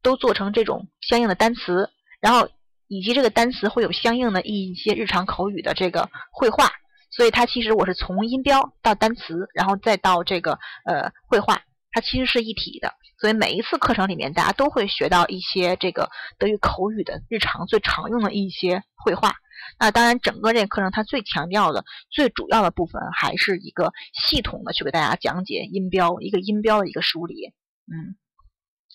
[0.04, 1.90] 都做成这种相应的单词，
[2.22, 2.48] 然后
[2.88, 6.72] 以及这个单词会有相应的一些日常口语的这个绘画，
[7.20, 19.36] 所以它其实我是从音标到单词，然后再到这个呃绘画，它其实是一体的，所以每一次课程里面大家都会学到一些这个德语口语的日常最常用的一些绘画。
[19.78, 27.52] 那当然，整个这个课程它最强调的、最主要的部分，还是一个系统的去给大家讲解音标，一个音标的一个梳理。
[27.92, 28.16] 嗯，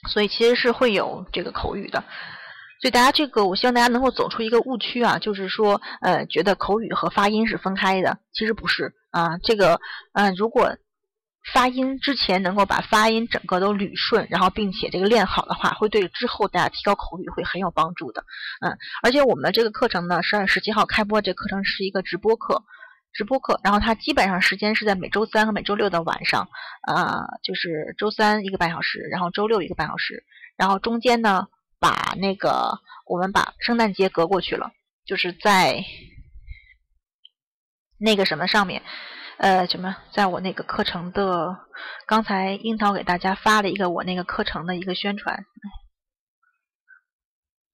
[0.08, 2.02] 所以其实是会有这个口语的。
[2.80, 9.38] 所以大家这个，我希望大家能够走出一个误区啊，就是说，呃，觉得口语和发音是分开的，其实不是啊。
[9.42, 9.80] 这个，
[10.12, 10.76] 嗯，如果。
[11.52, 18.24] 发音之前能够把发音整个都捋顺，然后并且这个练好的话，会对之后大家提高口语会很有帮助的。
[18.62, 22.62] 嗯，而且我们这个课程呢，十二月十七号开播，这课程是一个直播课，
[23.12, 26.48] 直播课，然后它基本上时间是在每周三和每周六的晚上，
[26.80, 30.24] 啊，就是周三一个半小时，然后周六一个半小时，
[30.56, 31.48] 然后中间呢，
[31.84, 34.72] 把那个我们把圣诞节隔过去了，
[35.04, 35.84] 就是在
[37.98, 38.82] 那个什么上面。
[39.36, 39.94] 呃，什么？
[40.14, 41.54] 在我那个课程的，
[42.06, 45.44] 刚才樱桃给大家发了一个我那个课程的一个宣传，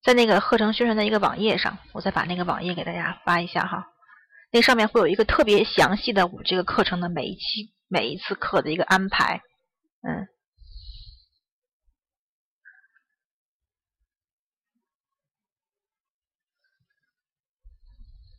[0.02, 3.86] 在那个课程宣传的一个网页上，我再把那个网页给大家发一下哈。
[4.50, 9.40] 那上面会有一个特别详细的我这个课程的每一期、每一次课的一个安排，
[10.02, 10.26] 嗯。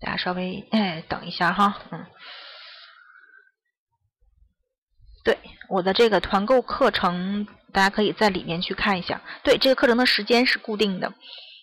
[0.02, 2.06] 大家稍微哎等一下哈，嗯。
[5.24, 5.38] 对
[5.70, 9.22] 我的这个团购课程，大家可以在里面去看一下。
[9.44, 11.14] 对这个课程的时间是固定的。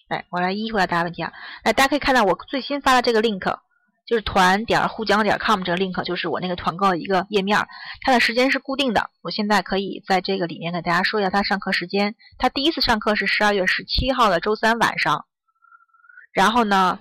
[0.09, 1.33] 哎，我来一一回答大家问题啊。
[1.65, 3.59] 哎，大家可以看到我最新发的这个 link，
[4.07, 7.67] 就是团点沪江点 com 这个 link，就是我那个团购的一个页面。
[8.03, 9.11] 它的时间是固定的。
[9.23, 12.15] 我现在可以在这个里面给大家说一下它上课时间。
[12.39, 15.27] 它第一次上课是十二月十七号的周三晚上。
[16.33, 17.01] 然后呢，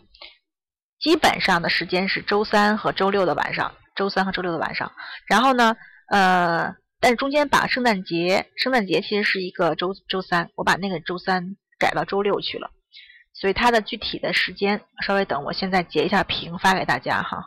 [0.99, 3.75] 基本上的时间是周三和周六的晚上。
[3.95, 4.91] 周三和周六的晚上。
[5.25, 5.75] 然后呢？
[6.09, 12.71] 呃，但是中间把圣诞节，圣诞节其实是一个周周三，我把那个周三改到周六去了，
[13.33, 17.43] 所以它的具体的时间稍微等，我现在截一下屏发给大家哈。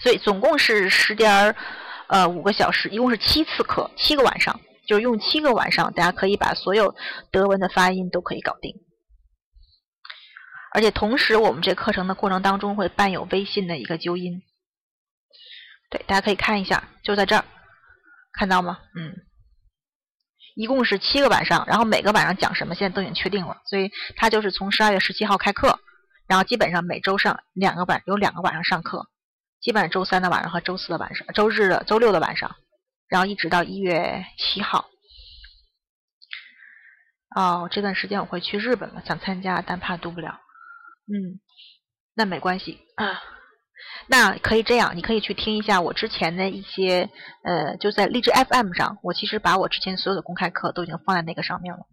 [0.00, 1.54] 所以总共是十点儿
[2.08, 4.60] 呃五个小时，一共是七次课，七个晚上，
[4.90, 6.96] 就用七个晚上，大家可以把所有
[7.30, 8.74] 德文的发音都可以搞定。
[10.72, 14.42] 而且同时，我们这课程的过程当中会伴有微信的一个纠音，
[15.90, 17.44] 对，大家可以看一下，就在这儿，
[18.32, 18.80] 看到吗？
[18.96, 19.14] 嗯，
[20.56, 25.78] 一共是七个晚上，然后每个晚上讲什么，现在都已经确定了，所以它就是从十二月十七号开课，
[26.26, 29.06] 然后基本上每周上两个晚，有两个晚上上课，
[29.60, 32.56] 基本上周三的晚上和周四的晚上，周日的、周六的晚上，
[33.10, 34.88] 然后一直到一月七号。
[37.36, 40.40] 哦，这段时间我会去日本了，想参加，但怕读不了。
[41.06, 41.40] 嗯，
[42.14, 43.20] 那没关系啊。
[44.08, 47.08] 那可以这样，你可以去听一下我之前的一些，
[47.44, 51.86] 呃，就在荔枝 FM 上，我其实把我之前所有的公开课都已经放在那个上面了。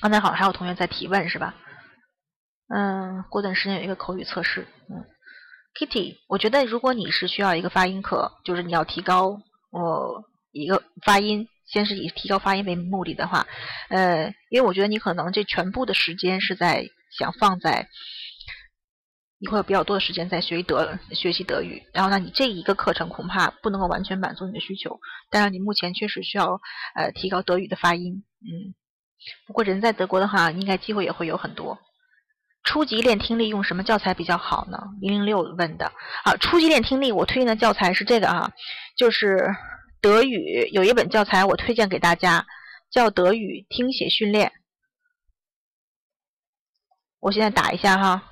[0.00, 1.54] 刚才好像还有同学在提问是吧？
[2.74, 4.66] 嗯，过段时间有一个口语测试。
[4.88, 5.04] 嗯
[5.74, 13.46] ，Kitty，我觉得如果你是需要一个发音课，就是你要提高我一个发音，先是以提高发音为目的的话，
[13.88, 16.86] 呃，因为我觉得你可能这全部的时间是在。
[17.18, 17.88] 想放在
[19.40, 26.60] 你会有比较多的时间在学习德学习德语，然后呢，你这一个课程恐怕不能够完全满足你的需求，但是你目前确实需要
[26.94, 28.76] 呃提高德语的发音，嗯，
[29.44, 31.80] 不过人在德国的话，应该机会也会有很多。
[32.62, 34.78] 初级练听力用什么教材比较好呢？
[35.00, 35.86] 零零六问的。
[36.24, 38.52] 啊，初级练听力我推荐的教材是这个啊，
[38.96, 39.54] 就是
[40.00, 42.46] 德语有一本教材我推荐给大家，
[42.90, 44.52] 叫德语听写训练。
[47.18, 48.22] 我现在打一下哈，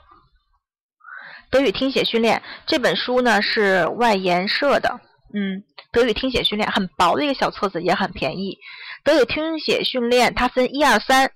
[1.50, 5.00] 德语听写训练这本书呢是外研社的，
[5.34, 8.58] 嗯，德语听写训练很薄的一个小册子，也很便宜。
[9.04, 11.32] 德语听写训练它分一二三，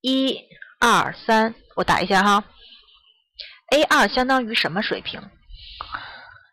[0.00, 0.40] 一
[0.80, 2.44] 二三，我打一下哈
[3.70, 5.20] ，A 二相当于什么水平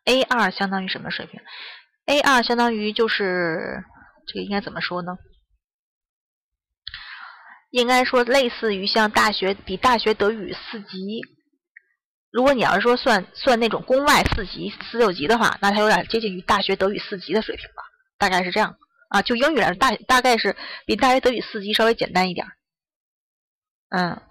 [0.05, 1.39] ？A 二相当于什么水平
[2.05, 3.83] A 二相当于就是
[4.27, 5.17] 这个应该怎么说呢？
[7.71, 11.21] 应该说类似于像大学比大学德语四级。
[12.29, 17.83] 如果你要是说算算那种公外四级、四六级的话，那它有点接近于大学德语四级的水平吧，
[18.17, 18.75] 大概是这样
[19.09, 19.21] 啊。
[19.21, 20.55] 就英语来说，大大概是
[20.85, 22.45] 比大学德语四级稍微简单一点。
[23.89, 24.21] 嗯，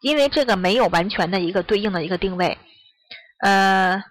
[0.00, 2.58] 因为这个没有完全的一个对应的一个定位。
[3.42, 4.02] 呃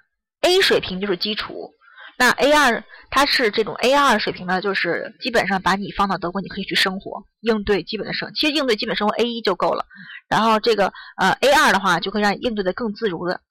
[0.41, 1.72] ，A 水平就是基础。
[2.19, 9.85] 那 A 二它是这种 A 二水平呢，就是基本上把你放到德国，你可以去生活，应对基本的生，其实应对基本生活 A 一就够了。
[10.27, 13.41] 然后这个呃 A 二的话，就会让你应对的更自如的，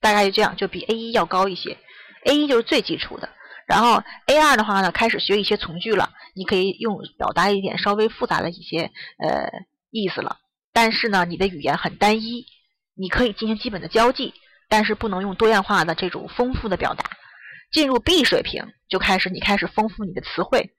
[0.00, 1.78] 大概就这样，就比 A 一要高一些。
[2.26, 3.28] A 一就是最基础的，
[3.68, 9.48] 然后 A 二的话呢，开始学一些从句了，你可以用表达一点稍微复杂的一些呃
[9.90, 10.38] 意思了。
[10.72, 12.46] 但是呢，你的语言很单一，
[12.94, 14.34] 你可以进行基本的交际，
[14.68, 17.04] 但是不能用多样化的这种丰富的表达。
[17.72, 20.72] 进入 B 水平就开始，你开始丰富你的词汇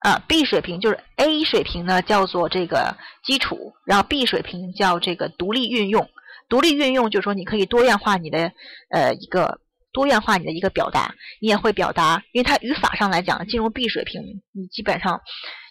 [0.00, 0.22] 啊。
[0.26, 6.08] B 水平就是 A 水平呢，叫做这个基础，然后 B 水平叫这个独立运用。
[6.48, 8.52] 独立运用就是说你可以多样化你的
[8.90, 9.60] 呃一个
[9.92, 15.20] 多样化你的一个表达，你也会表达，因为它语法上来讲，进入 B 水平，你基本上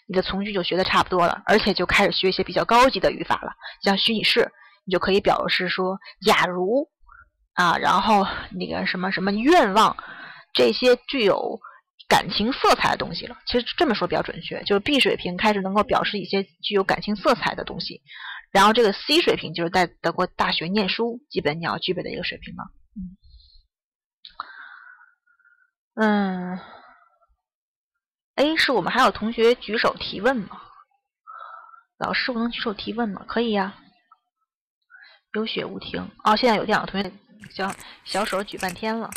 [0.07, 4.51] 你的从句就学的差不多了，而且就开始学一些比较高级的语法了，像虚拟式，
[4.85, 6.89] 你就可以表示说假如
[7.53, 9.95] 啊，然后那个什么什么愿望。
[10.57, 11.59] 这些具有
[12.07, 18.01] 感情色彩的东西了，其实这么说比较准确，就是 B 水平开始能够表示一些具有感情色彩的东西，
[18.51, 22.63] 然后这个 C 水平就是在德国大学念书基本你要具备的一个水平了。
[22.95, 23.17] 嗯
[25.95, 26.59] 嗯
[28.35, 30.61] ，A 是我们还有同学举手提问吗？
[31.97, 33.23] 老师，我能举手提问吗？
[33.27, 33.73] 可以呀。
[35.33, 37.11] 有雪无停哦，现在有两个同学
[37.49, 37.69] 小
[38.05, 39.09] 小手举半天了。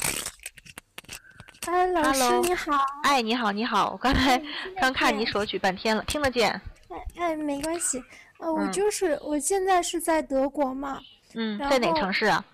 [1.66, 2.72] 哎，老师你好！
[3.04, 3.90] 哎，你好，你好！
[3.90, 4.40] 我刚才
[4.80, 6.50] 刚看你手举半天了，听得见？
[6.88, 8.02] 哎哎，没关系。
[8.38, 11.00] 呃，我就是我现在是在德国嘛。
[11.34, 12.44] 嗯，在哪个城市啊？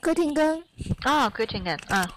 [0.00, 0.62] 哥廷根。
[1.02, 2.08] 啊，哥廷根，嗯。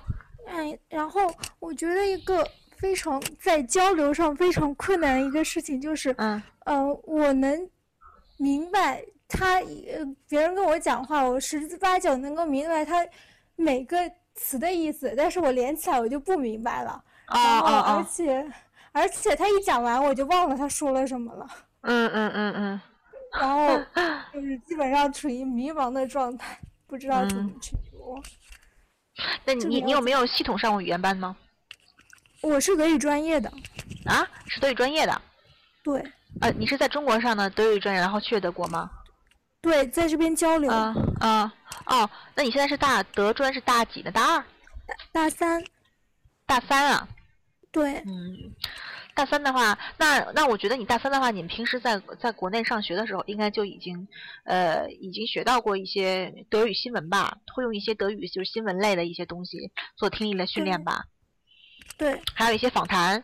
[0.47, 1.22] 哎，然后
[1.60, 2.47] 我觉得一个
[2.80, 7.69] 非常在交流上非常困难的一个事情就是，嗯，呃，我能
[8.38, 13.06] 明白他，呃，别人跟我讲话，我十之八九能够明白他
[13.56, 13.97] 每个。
[14.41, 17.03] 词的意思，但是我连起来我就不明白了。
[17.26, 17.95] 啊啊啊！
[17.97, 18.51] 而且，
[18.93, 21.45] 而且他一讲完我就忘了他说了什么了。
[21.81, 22.81] 嗯嗯嗯嗯。
[23.38, 23.77] 然后
[24.34, 26.57] 就是基本上处于迷茫的状态，
[26.88, 28.18] 不知道怎么去读。
[29.43, 31.35] 那你你有没有系统上过语言班吗？
[32.41, 33.51] 我是德语专业的。
[34.05, 35.21] 啊，是德语专业的。
[35.83, 36.01] 对。
[36.41, 38.89] 呃，你是在中国上的德语专业，然后去德国吗？
[39.61, 40.71] 对，在这边交流。
[40.71, 41.53] 啊啊
[41.85, 44.11] 哦，那你现在是大德专是大几的？
[44.11, 44.45] 大二？
[45.11, 45.61] 大三。
[46.45, 47.07] 大三啊？
[47.71, 47.95] 对。
[48.05, 48.53] 嗯，
[49.13, 54.07] 大三的话，那那我觉得你大三的话，你们平时在在国内上学的时候，应该就已经
[54.45, 57.37] 呃已经学到过一些德语新闻吧？
[57.53, 61.05] 会用一些德语就是新闻类的一些东西做听力的训练吧？
[61.97, 62.21] 对。
[62.33, 63.23] 还有一些访谈，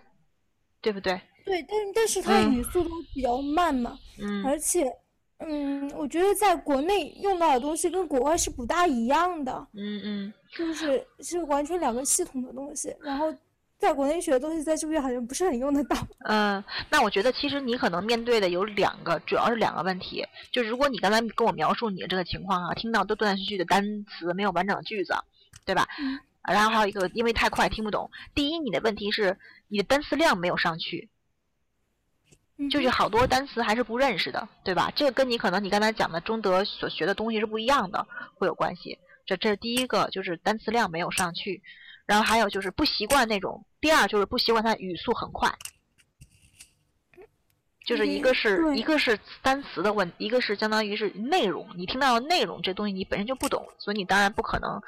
[0.81, 1.19] 对不对？
[1.45, 3.97] 对，但但是它语速都比较慢嘛。
[4.19, 4.45] 嗯。
[4.45, 4.91] 而且。
[5.39, 9.67] 嗯，我觉得在国内用到的东西跟国外是不大一样的。
[9.73, 12.95] 嗯嗯，就是是完全两个系统的东西。
[13.01, 13.31] 然后
[13.77, 15.97] 在国内学的东西，在这边好像不是很用得到。
[16.19, 20.25] 嗯，那我觉得其实你可能面对的有两个，主要是两个问题。
[20.53, 25.13] 就如果你刚才跟我描述你的这个情况啊，听到都断断续续的单词，没有完整的句子，
[25.65, 25.85] 对吧？
[25.99, 26.17] 嗯。
[26.47, 28.09] 然后还有一个，因为太快听不懂。
[28.33, 31.09] 第一，你的问题是你的单词量没有上去。
[32.71, 34.89] 就是好多单词还是不认识的，对吧？
[34.95, 38.97] 这个跟你可能你刚才讲的中德所学的东西是不一样的，会有关系。
[39.25, 41.61] 这这是第一个，就是单词量没有上去，
[42.05, 43.65] 然后还有就是不习惯那种。
[43.81, 45.53] 第二就是不习惯它语速很快，
[47.85, 51.67] 就是一个是一个是单词的问，一个是相当于是内容。
[51.75, 54.81] 你听到的内容这东西你本身就不懂，所以你当然不可能，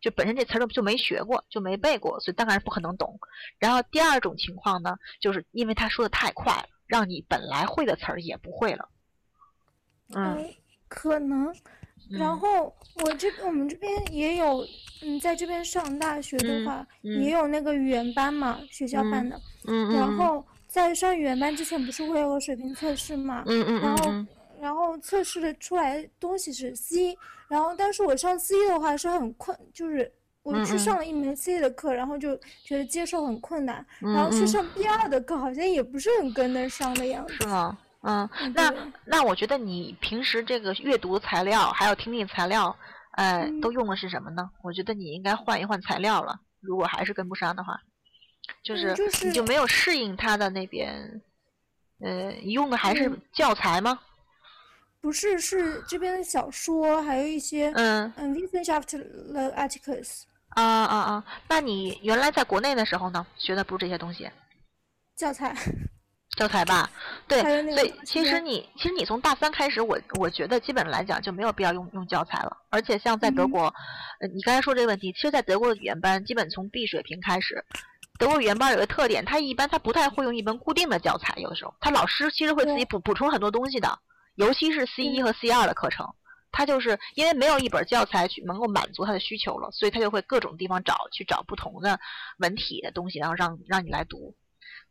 [0.00, 3.18] 就本身这词儿就没学过，就没背过，所以当然不可能懂。
[3.58, 6.68] 然后第二种情况呢，就是因为他说的太快了。
[6.90, 8.88] 让你本来会的词儿也不会了，
[10.12, 10.52] 嗯，
[10.88, 11.54] 可能。
[12.10, 12.64] 然后
[12.96, 14.66] 我这我们这边也有，
[15.00, 19.40] 嗯，在这边上大学的话，也有那个语言班嘛，学校办的。
[19.68, 19.94] 嗯嗯。
[19.94, 23.44] 然后在上语言班之前，不是会有个水平测试嘛？
[23.46, 24.26] 嗯嗯然后，
[24.60, 27.16] 然后测试的出来东西是 C，
[27.50, 30.10] 然后但是我上 C 的话是很困，就是。
[30.42, 37.34] 我去上了一门 C 的课，然后就觉得接受很困难，然后去上 B 二的课，好像也不是很跟得上的样子。
[37.34, 37.78] 是吗？
[38.00, 38.74] 嗯，那
[39.04, 42.74] 那我觉得你平时这个阅读材料还有听力材料，
[43.18, 44.50] 呃，都用的是什么呢？
[44.62, 46.40] 我觉得你应该换一换材料了。
[46.60, 47.78] 如果还是跟不上的话，
[48.64, 48.96] 就是
[49.26, 51.20] 你就没有适应他的那边，
[52.00, 54.00] 呃，你用的还是嗯教材吗？
[55.00, 61.24] 不是是这边的小说，还有一些嗯嗯 Wissenschaftler Articles 啊啊啊！
[61.48, 64.30] 那你原来在国内的时候呢，学的不是这些东西，
[65.16, 65.54] 教材。
[66.36, 66.88] 教材吧？
[67.26, 67.42] 对，
[67.74, 72.56] 所以其实你其实你从大三开始，我我觉得基本来讲就没有必要用用教材了。
[72.70, 73.62] 而且像在德嗯国，
[74.20, 77.64] 呃，你刚才说这个问题，其实，在德国的语言班基本从 B 水平开始。
[78.16, 83.98] 德国语言班有个特点，他一般他不太会用一本固定的教材，有的时候他老师其实会自己补补充很多东西的，
[84.40, 86.06] 尤其是 C 一和 C 二的课程，
[86.50, 92.00] 他就是因为没有一本教材去能够满足他的需求了，所以他就会各种地方找去找不同的
[92.38, 94.34] 文体的东西，然后让让你来读。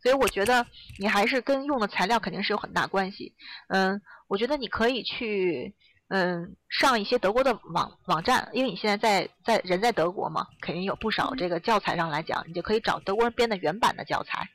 [0.04, 0.68] 所以我觉得
[1.00, 3.34] 你还是跟用的材料肯定是有很大关系。
[3.70, 5.76] 嗯，我觉得你可以去
[6.10, 14.48] 嗯上一些德国的网网站，因为你现在在在人在德国嘛，肯定有不少这个教材上来讲，你就可以找德国人编的原版的教材。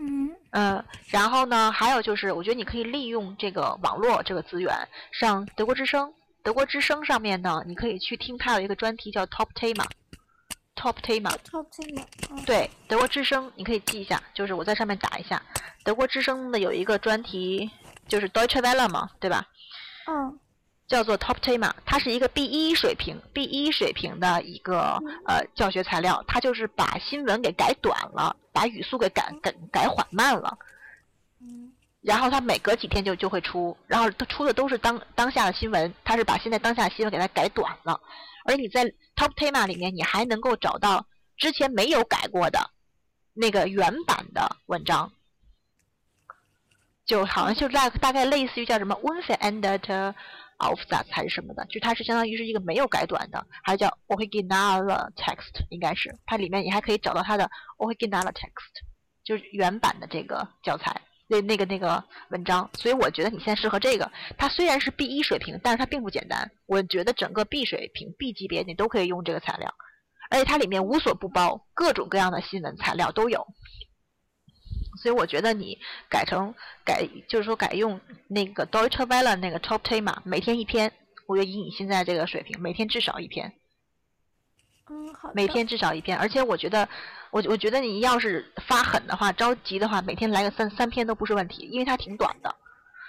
[0.00, 4.74] 嗯嗯，然后呢，还有就是，我觉得你可以利用这个网络这个资源，
[5.12, 6.12] 上德国之声。
[6.42, 11.36] 德国之声上面呢，你可以去听它有一个专题叫 Top Thema，Top Thema。
[11.44, 15.42] ，Top Tema、嗯对，德国之声你可以记一下，就是我在上面打一下，
[15.84, 17.70] 德国之声的有一个专题，
[18.08, 19.46] 就是 Deutsche Welle 嘛，对吧？
[20.08, 20.40] 嗯
[20.90, 30.58] 叫做 Top Thema，它是一个 B 一水平 B 一水平的一个呃教学材料，它就是把新闻给改短了，把语速给改改改缓慢了。
[31.40, 31.72] 嗯。
[32.02, 38.00] 然后它每隔几天就就会出，然后它出的都是当当下的新闻，它是把现在当下的新闻给它改短了，
[38.46, 38.84] 而你在
[39.14, 41.06] Top Tema 里面，你还能够找到
[41.36, 42.70] 之前没有改过的
[43.34, 45.12] 那个原版的文章，
[47.04, 48.98] 就好像就大大概类似于叫什么
[50.60, 58.84] of that 还是什么的，就它是相当于是一个没有改短的，还叫 Original Text，应该是它里面你还可以找到它的 Original Text，
[59.24, 61.00] 就是原版的这个教材。
[61.32, 64.10] 那那个那个文章，所以我觉得你现在适合这个。
[64.36, 66.50] 它虽然是 B 一水平，但是它并不简单。
[66.66, 69.72] 我觉得整个 B 水平、B 级别你都可以用这个材料，
[70.28, 73.46] 而且它里面无所不包，各种各样的新闻材料都有。
[75.00, 75.78] 所以我觉得你
[76.08, 76.54] 改成
[76.84, 80.92] 改，就是说改用那个 Deutsche Welle 那个 Top Thema，每天一篇。
[81.26, 83.52] 我觉得以你现在这个水平，每天至少一篇。
[84.88, 85.30] 嗯，好。
[85.32, 86.88] 每天至少一篇，而且我觉得，
[87.30, 92.52] 我我觉得你要是发狠的话，着急的话，每天来个三三篇都不是问题，因为它挺短的，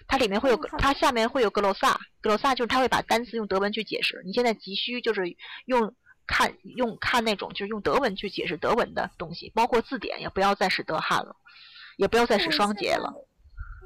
[0.07, 4.21] 它里面会有它下面会有格罗萨，格罗萨就是它会把单词用德文去解释。
[4.23, 5.35] 你现在急需就是
[5.65, 5.95] 用
[6.27, 11.35] 看用看那种就是用德文去解释德文的东西，包括字典也不要再使德汉了，
[12.01, 13.13] 也不要再使双节了。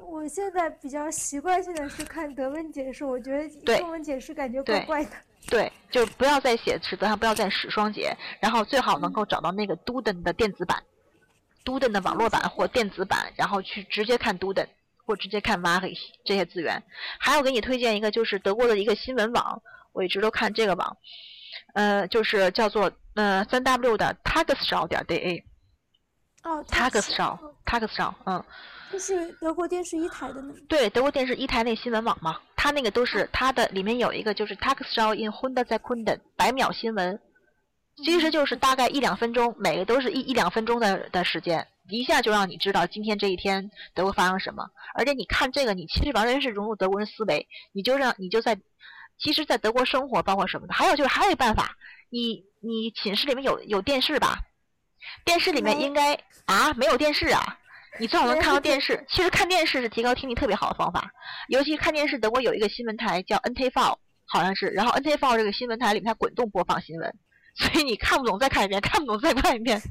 [0.09, 5.11] 我现在比较习惯性的是看德文解释，我觉得中文解释感觉怪怪的。
[5.47, 10.81] 对，就不要再写使德汉，不要再使双节，然后最好能够找到那个 Duden 的电子版
[11.65, 14.67] ，Duden 的网络版或电子版，然后去直接看 Duden
[15.05, 16.81] 或直接看 v a r i 这些资源。
[17.19, 19.61] 还有给你推荐一个，就是德国的一个新闻网，
[19.91, 20.97] 我一直都看这个网，
[21.73, 25.43] 呃，就是叫做呃三 W 的 Tagesschau 点 DA。
[26.45, 28.41] 哦，Tagesschau，Tagesschau，嗯，
[28.91, 30.59] 就是德国电视一台的那个。
[30.69, 37.19] 对，德国电视一台那新闻网嘛，它那个都是它的里面有一个就是 Tagesschau in hundert Sekunden 百秒新闻，
[38.03, 44.69] 其实就是大概一两分钟，每个都是一一两分钟的的时间，一下就让你知道今天这一天德国发生什么。
[44.93, 48.55] 而且你看这个，你其实完全是融入德国人思维，你就让你就在，
[49.17, 51.75] 其实，在德国生活包括什么的，还有就是还有一个办法，
[52.11, 54.37] 你你寝室里面有有电视吧？
[55.23, 56.13] 电视里面应该
[56.45, 57.59] 啊没有电视啊。
[57.97, 59.05] 你最好能看到电视。
[59.07, 61.09] 其实看电视是提高听力特别好的方法，
[61.47, 67.15] 尤其看电视，德国有一个新闻台叫 NTV，好像是，然后 NTV 这个新闻台里面它滚动播放新闻，
[67.55, 69.81] 所以你看不懂再看一遍，看不懂再看一遍，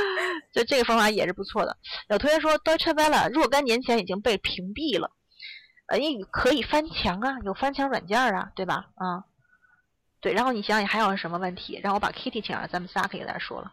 [0.52, 1.74] 就这个方法也是不错的。
[2.10, 5.10] 有同学说 Deutsche Welle 若干年前已经被屏蔽了，
[5.86, 8.88] 呃，英语可以翻墙啊，有翻墙软件啊，对吧？
[8.96, 9.24] 啊、
[10.20, 11.80] 对，然后你想想还有什么问题？
[11.82, 13.72] 让我把 Kitty 请来，咱们仨可以来说了。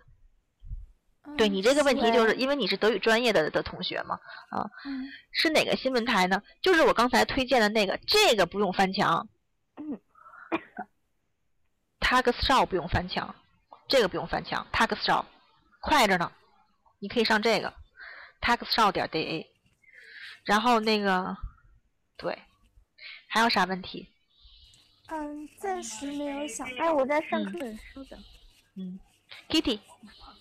[1.37, 4.19] 对嗯你这个问题，就是因为你是德语专业的的同学嘛，
[4.49, 6.41] 啊，嗯是哪个新闻台呢？
[6.61, 9.27] 就是我刚才推荐的那个，这个不用翻墙。
[11.99, 13.33] Tagesschau 不用翻墙，
[13.87, 15.23] 这个不用翻墙，Tagesschau
[15.79, 16.29] 快着呢，
[16.99, 17.73] 你可以上这个
[18.41, 19.47] Tagesschau 点 da，
[20.43, 21.37] 然后那个
[22.17, 22.37] 对，
[23.29, 24.09] 还有啥问题？
[25.07, 27.59] 嗯，暂时没有想哎，我在上嗯课，
[27.93, 28.19] 稍等。
[28.75, 28.99] 嗯
[29.47, 30.35] ，Kitty，啊，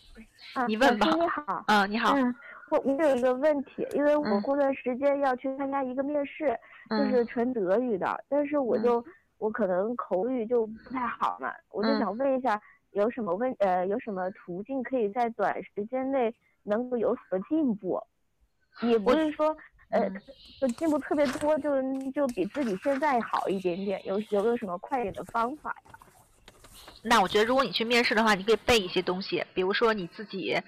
[0.67, 1.65] 你问吧老师你好。
[1.67, 2.35] 嗯，你好，嗯，
[2.71, 4.41] 我我有一个问题，因为我嗯。
[4.41, 6.59] 过段时间要去参加一个面试，
[6.97, 7.09] 就嗯。
[7.09, 8.83] 是纯德语的，但是我嗯。
[8.83, 9.05] 就、
[9.39, 11.99] 我可能口语就不太好嘛，我就嗯。
[11.99, 12.61] 想问一下，
[12.91, 18.01] 有什么问呃有什么途径可以在短时间内能够有所进步，
[18.81, 19.57] 也不是说
[19.91, 20.23] 呃嗯。
[20.61, 21.71] 就进步特别多就
[22.13, 26.00] 就比自己现在好一点点，有有没有什么快点的方法呀？
[27.03, 30.61] 那我觉得，如果你去面试的话，你可以背一些东西，比如说你自己，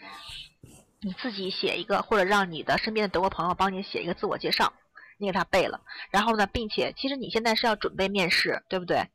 [1.00, 4.72] 你自己写一个，或者让你的身边的德国朋友帮你写一个自我介绍，
[5.18, 5.80] 你给他背了。
[6.10, 9.08] 然后呢，并且其实你现在是要准备面试，对不对？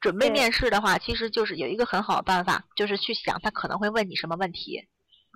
[0.00, 4.86] 准备面试的话，其实就是有一个很好的办法，就是去想他可能会问你什么问题。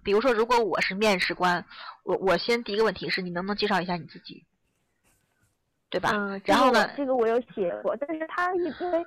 [0.03, 1.65] 比如说，如果我是面试官，
[2.03, 4.45] 我我先第一个问题是你能不能介绍一下你自己，
[5.89, 6.11] 对吧？
[6.15, 9.05] 嗯，然后呢，这个我有写过，但是他因因为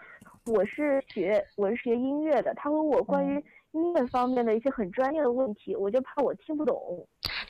[0.48, 6.76] 我是学我是学音乐的，他问我关嗯于音乐方面的一些很专业的问题，我就怕我听不懂。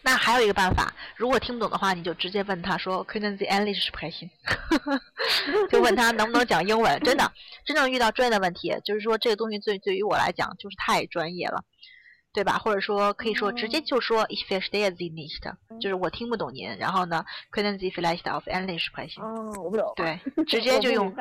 [0.01, 4.29] 那还有一个办法，如果听不懂的话，你就直接问他说 “Können Sie English sprechen？”
[5.69, 6.99] 就问他能不能讲英文。
[7.01, 7.31] 真的，
[7.65, 11.63] 真正遇到专业的问题，就是说这个东西对对于我来讲就是太专业了，
[12.33, 12.57] 对吧？
[12.57, 15.39] 或者说可以说直接就说 “Ich verstehe Sie nicht”，
[15.79, 16.75] 就是我听不懂您。
[16.77, 19.93] 然后呢，“Können Sie vielleicht auf English sprechen？” 哦，我不懂。
[19.95, 21.13] 对，直接就用。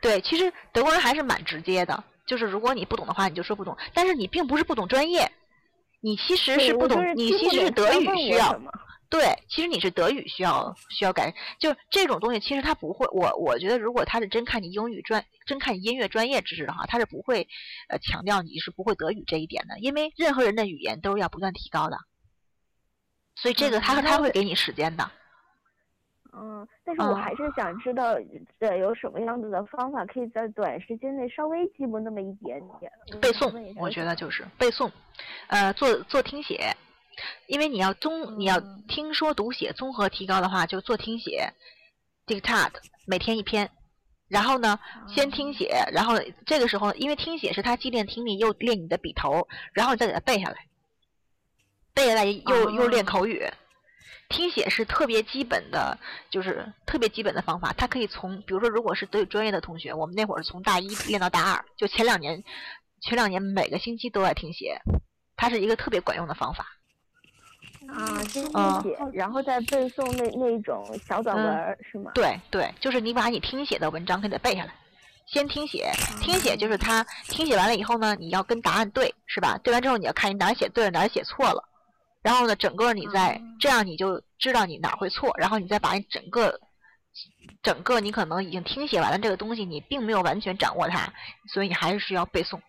[0.00, 3.76] 对，其实德国人还是蛮直接的，就是如果你不懂的话，你就说不懂。
[3.92, 5.30] 但是你并不是不懂专业，
[6.00, 8.60] 你其实是不懂你其实是德语需要。
[9.10, 13.04] 对，其实你是德语需要需要改，就这种东西，其实他不会。
[13.08, 17.48] 我我觉得，如果他是真看你英语专，真看你音乐专业知识的话，他是不会
[17.88, 21.98] 呃强调你是不会德语这一点的，因为任何人的语言都是要不断提高的，
[23.34, 25.10] 所以这个他他会给你时间的。
[26.32, 28.16] 嗯，但是我嗯还是想知道，
[28.60, 32.92] 呃，有什么样子的方法可以在短时间内稍微进步那么一点点？
[33.20, 34.44] 背诵我觉得就是。
[34.56, 34.90] 背诵，
[35.48, 36.74] 呃，做做听写，
[37.46, 38.84] 因为你要综你要嗯。
[38.88, 41.52] 听说读写综合提高的话，就做听写
[42.26, 42.72] ，dictate
[43.06, 43.68] 每天一篇，
[44.28, 44.78] 然后呢，
[45.08, 46.14] 先听写，然后
[46.46, 50.66] 这个时候因为听写是它既练听力又练你的笔头，然后你再给它背下来，
[51.92, 53.44] 背下来又又练哦口语。
[54.30, 55.98] 听写是特别基本的，
[56.30, 57.74] 就是特别基本的方法。
[57.76, 62.42] 它可以从，比如说，如果是德语专业的同学，我们那会儿是从大一练到大二，就前两年，
[63.02, 64.80] 前两年每个星期都在听写，
[65.36, 66.64] 它是一个特别管用的方法。
[67.88, 72.12] 啊，先嗯听写，然后再背诵那那种小短文是吗？
[72.14, 74.72] 对对，就是你把你听写的文章给它背下来，
[75.26, 75.90] 先听写，
[76.20, 79.58] 听写就是它听写完了以后呢，你要跟答案对，是吧？
[79.64, 81.64] 对完之后你要看你哪儿写对了，哪儿写错了，
[82.22, 86.60] 然后呢，整个你再这样你就知道你哪儿会错，然后你再把你整个
[87.62, 91.12] 整个你可能已经听写完了这个东西，你并没有完全掌握它，
[91.52, 92.60] 所以你还是需要背诵。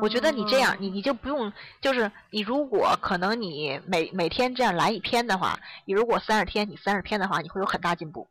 [0.00, 8.28] 我觉得你这样，你你就不用，就是你如果可能你每每天这样来一篇的话，你如果三十天，你三十篇的话，你会有很大进步。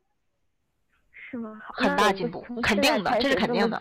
[1.30, 1.60] 是吗？
[1.74, 3.78] 很大进步肯定的这是肯定的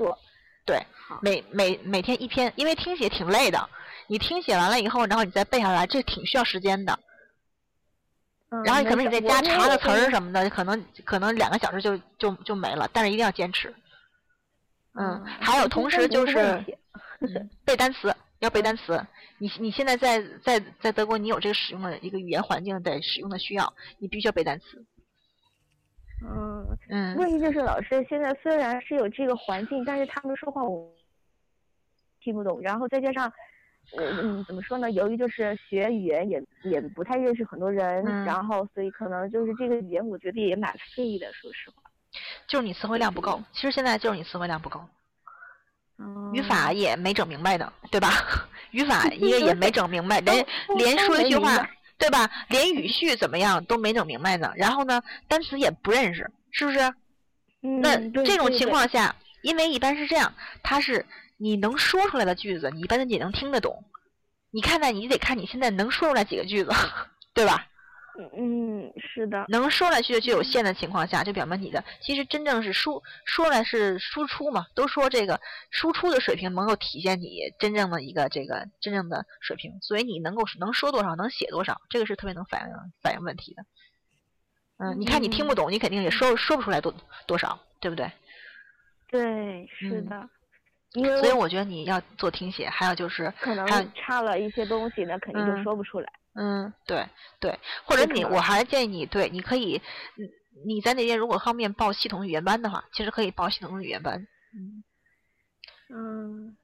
[0.64, 0.84] 对，
[1.20, 3.70] 每每每天一篇，因为听写挺累的，
[4.08, 6.92] 你听写完了以后，然后你再背下来，这挺需要时间的。
[8.48, 10.08] 嗯然后你可能你再加查个词儿。
[10.08, 13.74] 什么的，可能可能两个小时就就就没了，但是一定要坚持。
[14.94, 16.64] 嗯，嗯还有同时就是
[17.20, 19.04] 嗯背单词，要背单词。
[19.38, 24.86] 你你现在在在在德国，你有这个使用的一个语言环境的使用的需要，你必须要背单词。
[26.24, 30.88] 嗯，嗯，问题就是老师现在虽然是有这个环境，但是他们说话我
[32.20, 33.32] 听不懂，然后再加上，呃
[33.96, 34.90] 嗯，怎么说呢？
[34.90, 41.82] 由于就是学语言也也不太认识很多人，嗯然后所以可能就是这个语言我觉得也蛮费的，说实话。
[42.46, 43.42] 就是你词汇量不够。
[43.52, 44.80] 其实现在就是你词汇量不够。
[45.98, 48.10] 嗯语法也没整明白呢，对吧？
[48.72, 50.46] 语法一个也没整明白， 连
[50.76, 51.66] 连说一句话
[51.98, 52.30] 对吧？
[52.48, 54.52] 连语序怎么样都没整明白呢。
[54.56, 56.78] 然后呢，单词也不认识，是不是？
[57.60, 60.32] 那这种情况下，因为一般是这样，
[60.62, 61.04] 它是
[61.36, 63.84] 你能说出来的句子，你一般也能听得懂。
[64.50, 66.70] 你看呢，你得看你现在能说出来几个句子，
[67.34, 67.66] 对吧？
[68.34, 75.38] 嗯，是的，能说来句就有限的情况下，就表明你的其实真正是输说来是输出嘛，都说这个
[75.70, 83.66] 输出的水平能够体现你真正的一个这个真正的水平，所以你能够能说多少，能写多少，这个是特别能反映反映问题的。
[84.78, 86.94] 嗯，你看你听不懂，你肯定也说说不出来多
[87.26, 88.10] 多少，对不对？
[89.10, 90.30] 对，是嗯的，
[91.04, 96.12] 所以我觉得你要做听写，还有就是可能差了一些东西，那肯定就嗯说不出来。
[96.34, 97.06] 嗯，对
[97.40, 99.80] 对，或者你，我还是建议你，对，你可以，
[100.16, 100.28] 嗯，
[100.66, 104.26] 你在那边如果方便报系统语言班的话，其实可以报系统语言班。
[104.54, 104.84] 嗯
[105.88, 106.56] 嗯，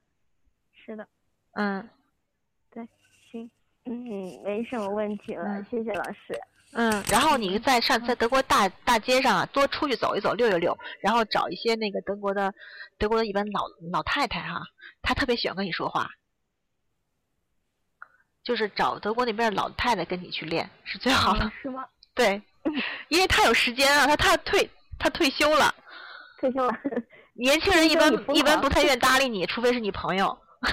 [0.84, 1.06] 是的，
[1.52, 1.88] 嗯，
[2.70, 2.86] 对
[3.30, 3.50] 行，
[3.84, 6.38] 嗯，没什么问题了，嗯谢谢老师。
[6.73, 12.53] 嗯，然后你在上在德国大大街上啊，多出去走一走，溜一溜，然后找一些那个德国的
[12.99, 14.62] 德国的一般老老太太哈，
[15.03, 16.09] 她特别喜欢跟你说话，
[18.43, 21.44] 就是找德国那边的老太太跟你去练是最好的。
[21.44, 21.85] 嗯是吗？
[22.15, 22.40] 对，
[23.09, 24.69] 因为她有时间啊，她她退
[24.99, 25.74] 她退休了，
[26.40, 26.74] 退休了，
[27.35, 30.39] 年轻人一般 一般不太愿搭理你，除非是你朋友，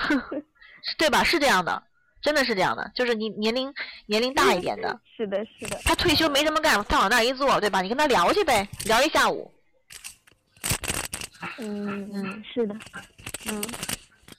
[0.84, 1.24] 是对吧？
[1.26, 1.84] 是这样的，
[2.22, 3.74] 真的是这样的，就是你年龄
[4.08, 5.00] 年龄大一点的。
[5.16, 5.80] 是的，是的。
[5.84, 7.82] 他退休没什么干，他往那儿一坐，对吧？
[7.82, 9.52] 你跟他聊去呗，聊一下午。
[11.58, 12.76] 嗯嗯，是的。
[13.50, 13.64] 嗯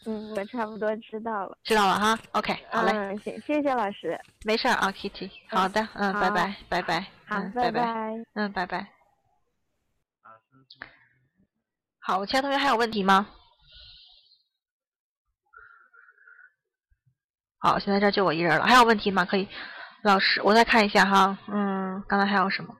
[0.06, 1.58] 嗯，我差不多知道了。
[1.64, 4.18] 知道了哈，OK，好嘞，嗯，谢谢谢老师。
[4.44, 5.30] 没事儿啊，Kitty。
[5.48, 8.86] 好的，嗯，拜拜，拜拜，好嗯，拜拜，拜嗯，拜拜。
[11.98, 13.28] 好，我其他同学还有问题吗？
[17.62, 19.26] 好，现在这就我一人了，还有问题吗？
[19.26, 19.46] 可以，
[20.02, 22.74] 老师，我再看一下哈，嗯，刚才还有什么？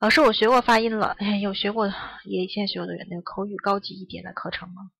[0.00, 1.86] 老师，我学过发音了，哎，有学过，
[2.24, 4.90] 也现在学过的那个口语高级一点的课程吗？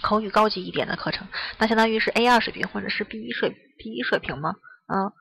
[0.00, 1.28] 口语高级一点的课程，
[1.58, 4.54] 那相当于是 A 二水平或者是 B 一水 B 一水平吗？
[4.86, 5.12] 嗯，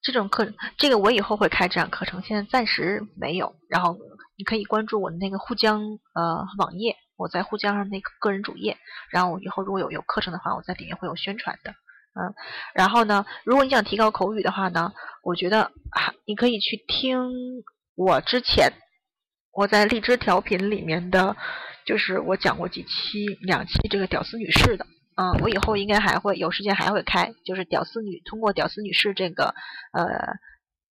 [0.00, 3.54] 这种课，这个我以后会开这样课程，现在暂时没有。
[3.68, 3.98] 然后
[4.38, 5.82] 你可以关注我的那个沪江
[6.14, 8.78] 呃网页，我在沪江上那个个人主页，
[9.10, 11.74] 然后我以后如果有有课程的话，我在里面会有宣传的。
[12.14, 12.34] 嗯，
[12.74, 14.92] 然后呢，如果你想提高口语的话呢，
[15.22, 17.18] 我觉得啊，你可以去听
[17.94, 18.72] 我之前
[19.52, 21.36] 我在荔枝调频里面的，
[21.84, 24.86] 就是我讲过几期两期这个屌丝女士的。
[25.16, 29.54] 嗯，我以后应该还会有时间还会开，就是屌丝女通过屌丝女士这个
[29.92, 30.04] 呃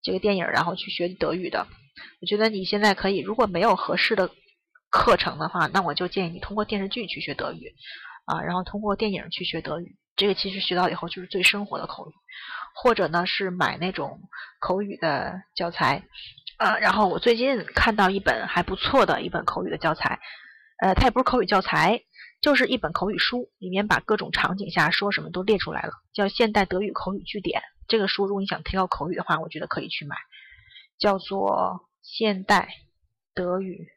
[0.03, 1.65] 这个电影，然后去学德语的。
[2.21, 4.29] 我觉得你现在可以，如果没有合适的
[4.97, 7.75] 课程的话，那我就建议你通过电视剧去学德语
[8.25, 9.95] 啊，然后通过电影去学德语。
[10.15, 12.13] 这个其实学到以后就是最生活的口语，
[12.73, 14.19] 或者呢是买那种
[14.59, 16.03] 口语的教材
[16.57, 16.77] 啊。
[16.79, 20.19] 然后我最近看到一本还不错的一本口语的教材，
[20.81, 22.01] 呃，它也不是口语教材。
[22.39, 27.61] 就是一本口语书，里面把各种场景下说什么都列出来了，叫《现代德语口语句点》。
[27.87, 30.15] 这个书如果你想提高口语的话，我觉得可以去买，
[30.99, 32.69] 叫做《现代
[33.33, 33.87] 德语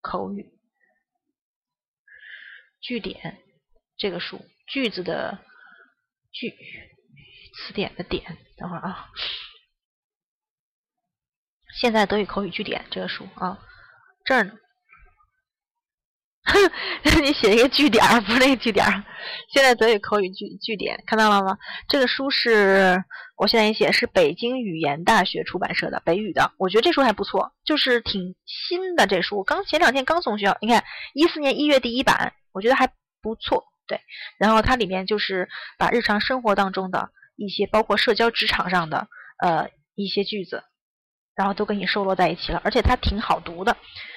[0.00, 0.58] 口语
[2.80, 3.32] 句点》
[3.96, 5.42] 这个书，句子的
[6.30, 8.38] 句，词典的点。
[8.56, 9.10] 等会儿啊，
[11.80, 13.64] 《现在德语口语句点》这个书啊，
[14.24, 14.58] 这儿呢。
[17.22, 19.04] 你写一个句点儿，不是那个句点儿。
[19.52, 21.58] 现在德语口语句句点看到了吗？
[21.88, 23.04] 这个书是
[23.36, 26.52] 我现在也写，是北京语言大学出版社的北语的。
[26.58, 30.56] 我觉得这书还不错，就是挺新的这书，刚前两天刚送学校。
[30.60, 30.84] 你看，
[31.14, 32.88] 一四年一月第一版，我觉得还
[33.20, 33.64] 不错。
[33.86, 34.00] 对，
[34.38, 35.48] 然后它里面就是
[35.78, 39.08] 把日常生活当中的一些，包括社交职场上的
[39.42, 40.62] 呃一些句子，
[41.38, 43.76] 然后都给你收罗在一起了，而且它挺好读的。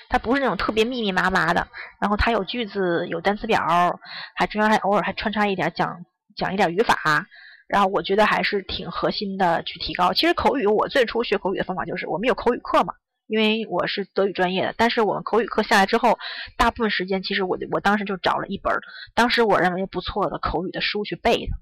[0.10, 1.68] 它不是那种特别密密麻麻的，
[2.00, 4.00] 然后它有句子，有单词表，
[4.36, 6.04] 还中间还偶尔还穿插一点讲
[6.36, 7.28] 讲一点语法，
[7.68, 10.12] 然后我觉得还是挺核心的去提高。
[10.14, 12.96] 其实口语我最初学口语的方法就是我们有口语课嘛，
[13.28, 16.18] 因为我是德语专业的，但是我们口语课下来之后，
[16.58, 18.74] 大部分时间其实我我当时就找了一本
[19.14, 21.54] 当时我认为不错的口语的书去背的，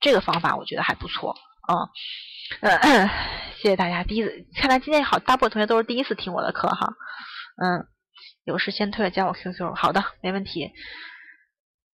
[0.00, 1.88] 这个方法我觉得还不错啊。
[2.60, 3.08] 呃，
[3.56, 6.94] 谢谢大家，第一次看来今天好，大部分同学都是第一次听我的课哈，
[7.62, 7.86] 嗯。
[8.44, 10.72] 有事先退了加我 QQ，好的，没问题。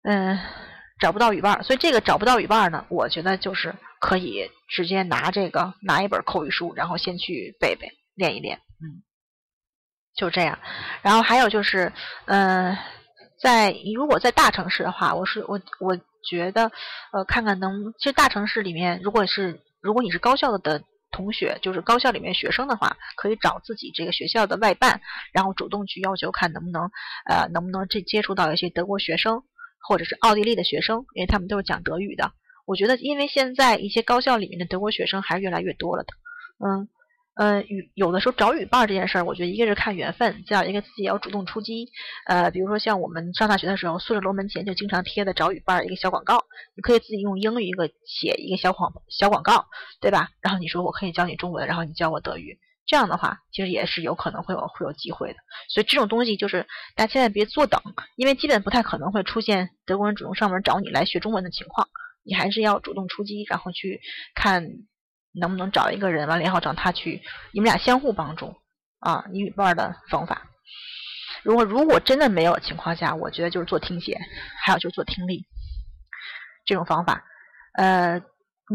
[0.03, 0.39] 嗯，
[0.97, 9.03] 找不到语伴，所以这个找不到语伴呢，我觉得就是可以直接拿这个拿一本口语书，然后先去背背练一练，嗯，
[10.15, 10.57] 就这样。
[11.01, 11.91] 然后还有就是，
[12.27, 12.77] 嗯，
[13.41, 16.71] 在如果在大城市的话，我是我我觉得，
[17.13, 20.83] 呃，看看能，其实大城市里面，如果是如果你是高校的。
[21.09, 24.99] 同学就是高校里面学生的话，可以找自己这个学校的外办，
[25.31, 26.91] 然后主动去要求看能不能，
[27.29, 29.41] 呃，能不能这接触到一些德国学生
[29.87, 32.33] 或者是奥地利的学生，因为他们都是讲德语的。
[32.65, 36.09] 我觉得，因为现在一些高校里面的德国学生还是越来越多了的，
[36.59, 36.89] 嗯。
[37.37, 41.91] 呃，语有的时候找语伴这件事儿，我觉得一个是看缘分，再有一个自己要主动出击。
[42.25, 46.45] 呃，比如说像我们上大学的时候，宿舍楼门前就经常贴的找语伴一个小广告，
[46.75, 49.67] 你可以自己用英语一个写一个小广小广告，
[50.01, 50.29] 对吧？
[50.41, 52.57] 然后你说我可以教你中文，然后你教我德语，
[52.87, 55.35] 这样的话其实也是有可能会有会有机会的。
[55.69, 56.65] 所以这种东西就是
[56.95, 57.79] 大家千万别坐等，
[58.15, 61.87] 因为基本不太可能会出现德国人主动上门找你来学中文的情况，
[62.23, 64.01] 你还是要主动出击，然后去
[64.33, 64.69] 看。
[65.39, 67.21] 能不能找一个人完了，以后找他去，
[67.53, 68.55] 你们俩相互帮助
[68.99, 70.43] 啊，你语伴的方法。
[71.43, 74.17] 如果如果真的没有情况下，我觉得就是做听写，
[74.63, 75.45] 还有就是做听力
[76.65, 77.23] 这种方法。
[77.73, 78.21] 呃，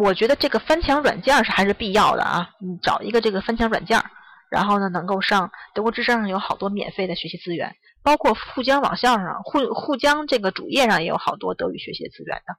[0.01, 4.03] 我觉得这个翻墙软件是还是必要的啊，你找一个这个翻墙软件，
[4.51, 12.55] 然后呢能够上德国之声上有好多免费的学习资源，包括沪江网校上沪沪江这个主页上也有好多德语学习资源的。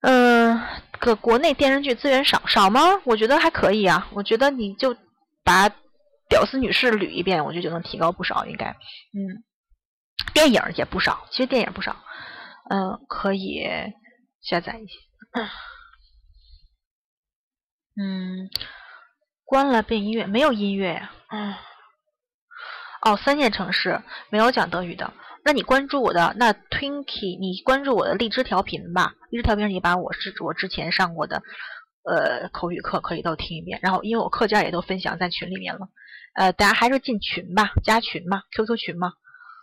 [0.00, 0.60] 嗯，
[0.92, 2.80] 可国内电视剧资源少少吗？
[3.04, 4.08] 我觉得还可以啊。
[4.12, 4.96] 我觉得你就
[5.42, 5.68] 把
[6.28, 8.66] 《屌丝女士》捋一遍，我觉得就能提高不少，应该。
[8.66, 9.42] 嗯，
[10.32, 11.96] 电影也不少，其实电影不少。
[12.70, 13.66] 嗯，可以
[14.40, 14.98] 下载一些。
[18.00, 18.48] 嗯，
[19.44, 21.10] 关了变音乐，没有音乐呀。
[21.30, 21.54] 嗯，
[23.02, 24.00] 哦，三线城市
[24.30, 25.12] 没有讲德语的。
[25.48, 29.14] 那你关注我的那 Twinkie，你关注我的荔枝调频吧。
[29.30, 31.42] 荔枝调频，你把我是我之前上过的
[32.04, 33.80] 呃口语课可以都听一遍。
[33.82, 35.88] 然后因为我课件也都分享在群里面了，
[36.34, 39.14] 呃，大家还是进群吧，加群嘛，QQ 群嘛。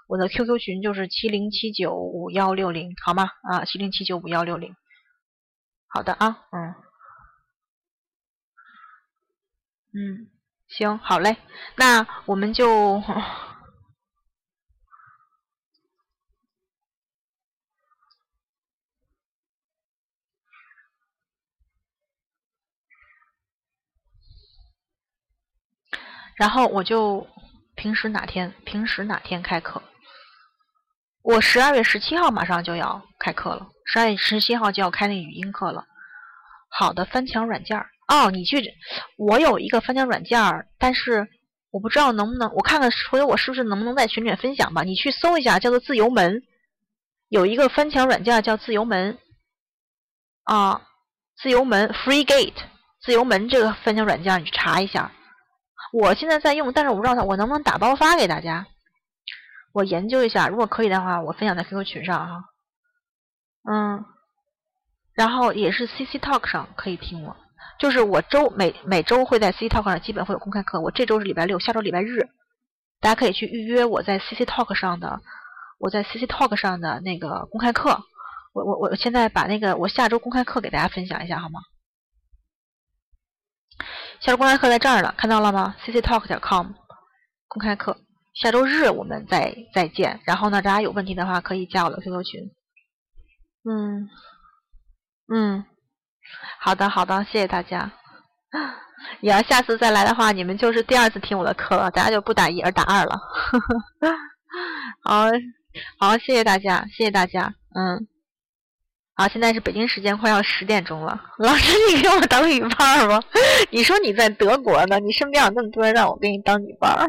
[0.07, 3.29] 我的 QQ 群就是七零七九五幺六零，好吗？
[3.43, 4.75] 啊，七零七九五幺六零。
[5.87, 6.73] 好的啊，嗯，
[9.93, 10.31] 嗯，
[10.67, 11.37] 行，好嘞，
[11.75, 13.03] 那我们就。
[26.35, 27.27] 然后我就
[27.75, 29.81] 平时哪天平时哪天开课？
[31.21, 35.85] 我十二月十七号马上就要开课了，十二月十七号就要开那语音课了。
[36.69, 38.61] 好的，翻墙软件儿哦，你去，
[39.17, 41.27] 我有一个翻墙软件儿，但是
[41.71, 44.83] 我不知道能不能，我看看回头我是不是能不能在群里面分享吧？
[44.83, 46.43] 你去搜一下，叫做自由门，
[47.29, 49.17] 有一个翻墙软件叫自由门
[50.43, 50.81] 啊，
[51.41, 52.53] 自由门 Free Gate，
[53.01, 55.11] 自由门这个翻墙软件你去查一下。
[55.97, 58.67] 我现在在用，但是我不知道它我能不能打包发给大家。
[59.71, 62.43] 我研究一下，如果可以的话，我分享在 QQ 群上哈。
[63.63, 64.03] 嗯，
[65.13, 67.37] 然后也是 CC Talk 上可以听我，
[67.79, 70.81] 就是我周每每周会在 CC Talk 上基本会有公开课。
[70.81, 72.27] 我这周是礼拜六，下周礼拜日，
[72.99, 75.21] 大家可以去预约我在 CC Talk 上的
[75.79, 78.03] 我在 CC Talk 上的那个公开课。
[78.51, 81.61] 我我我现在把那个我下周公开课给大家分享一下好吗？
[84.25, 86.71] 下周公开课在这儿呢，看到了吗？cctalk 点 com
[87.47, 87.95] 公开课，
[88.33, 90.19] 下周日我们再再见。
[90.25, 92.41] 然后呢，大家有问题的话可以加我的 QQ 群。
[93.69, 94.09] 嗯
[95.31, 95.63] 嗯，
[96.59, 97.91] 好的好的，谢谢大家。
[99.21, 103.21] 你要下次再来的话，你们就是第二次听我的课了，大家就不打一而打二了。
[105.05, 105.25] 好
[105.99, 108.07] 好，谢谢大家，谢谢大家，嗯。
[109.15, 113.23] 啊，现在是北京时间快要十点钟了，老师，你给我当语伴儿吗？
[113.71, 117.07] 你说你在德国呢，你身边有那么多人让我给你当女伴儿。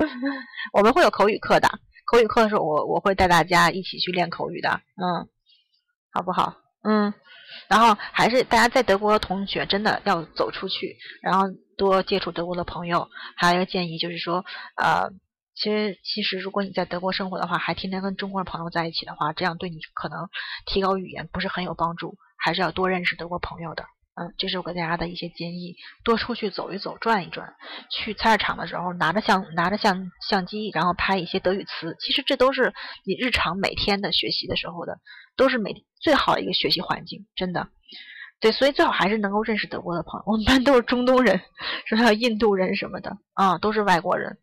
[0.72, 1.68] 我们会有口语课的，
[2.10, 5.28] 口语课的时候我我会带大家一起去练口语的，嗯，
[6.10, 6.54] 好不好？
[6.82, 7.12] 嗯，
[7.68, 11.44] 然后还是大家在德国的同学真的要走出去，然后
[11.76, 13.06] 多接触德国的朋友。
[13.36, 14.42] 还有一个建议就是说，
[14.76, 15.10] 呃。
[15.56, 20.28] 其实，其实如果你在德国生活的话，还天天跟中国的朋友在一起的话，这样对你可能
[20.66, 23.84] 提高语言不是很有帮助，还是要多认识德国朋友的。
[24.18, 27.54] 嗯，这是我给大家的一些建议，多出去走一走，转一转。
[27.90, 31.96] 去菜市场的时候，拿着相拿着相相机，然后拍一些德语词。
[32.00, 32.72] 其实这都是
[33.04, 34.98] 你日常每天的学习的时候的，
[35.36, 37.68] 都是每最好的一个学习环境，真的。
[38.40, 40.24] 对，所以最好还是能够认识德国的朋友。
[40.26, 41.40] 我们班都是中东人，
[41.86, 44.38] 什么印度人什么的啊，都是外国人。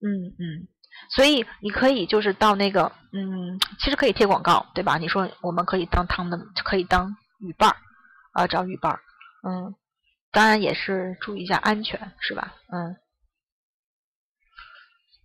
[0.00, 0.68] 嗯嗯，
[1.10, 4.96] 所以你可以就是到那个嗯，其实可以贴广告，对吧？
[4.98, 7.76] 你说我们可以当他们可以当语伴儿
[8.32, 9.00] 啊，找语伴儿，
[9.48, 9.74] 嗯，
[10.30, 12.54] 当然也是注意一下安全，是吧？
[12.72, 12.96] 嗯，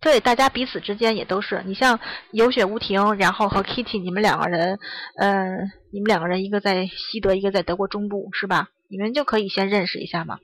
[0.00, 2.00] 对，大家彼此之间也都是，你像
[2.32, 4.78] 有雪无停，然后和 Kitty，你们两个人，
[5.18, 8.70] 嗯，你们两个人一个在西德，一个在德国中部，是吧？
[8.90, 10.38] 你们就可以先认识一下嘛，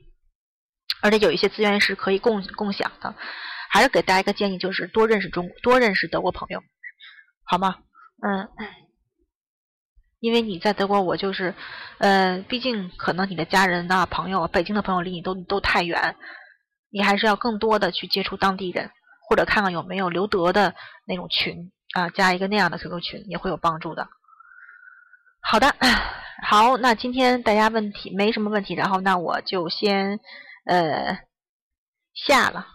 [1.01, 3.13] 而且有一些资源是可以共共享的。
[3.71, 6.61] 还是给大家一个建议，就是多认识中多认识德国朋友，
[7.43, 7.77] 好吗？
[8.21, 8.49] 嗯，
[10.19, 11.55] 因为你在德国，我就是，
[11.99, 16.17] 呃，毕竟可能你的家人呐、朋友、北京的朋友离你都都太远，
[16.89, 18.91] 你还是要更多的去接触当地人，
[19.29, 20.75] 或者看看有没有留德的
[21.07, 24.09] 那种群啊，加一个那样的 QQ 群也会有帮助的。
[25.41, 25.73] 好的，
[26.43, 30.19] 好，那今天大家问题没什么问题，然后那我就先
[30.65, 31.17] 呃
[32.13, 32.67] 下了。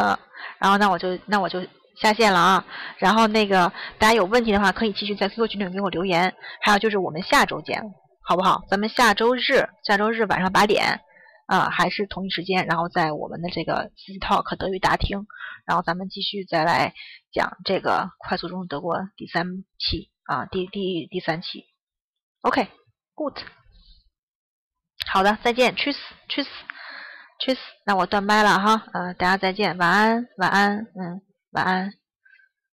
[0.00, 0.18] 嗯，
[0.58, 1.60] 然后那我就那我就
[2.00, 2.64] 下线了啊。
[2.98, 6.34] 然后那个大家有问题的话，可以继续在 QQ 群里给我留言。
[6.62, 7.82] 还有就是我们下周见，
[8.22, 8.62] 好不好？
[8.68, 11.00] 咱们下周日，下周日晚上八点
[11.46, 12.66] 啊，还是同一时间。
[12.66, 15.26] 然后在我们的这个 C Talk 德语大厅，
[15.66, 16.94] 然后咱们继续再来
[17.32, 19.46] 讲这个快速中德国第三
[19.78, 21.64] 期啊，第第第三期。
[22.42, 23.38] OK，Good。
[25.06, 25.74] 好的，再见
[27.40, 31.20] 去死那我断麦了哈嗯大家再见晚安晚安嗯
[31.52, 31.99] 晚安。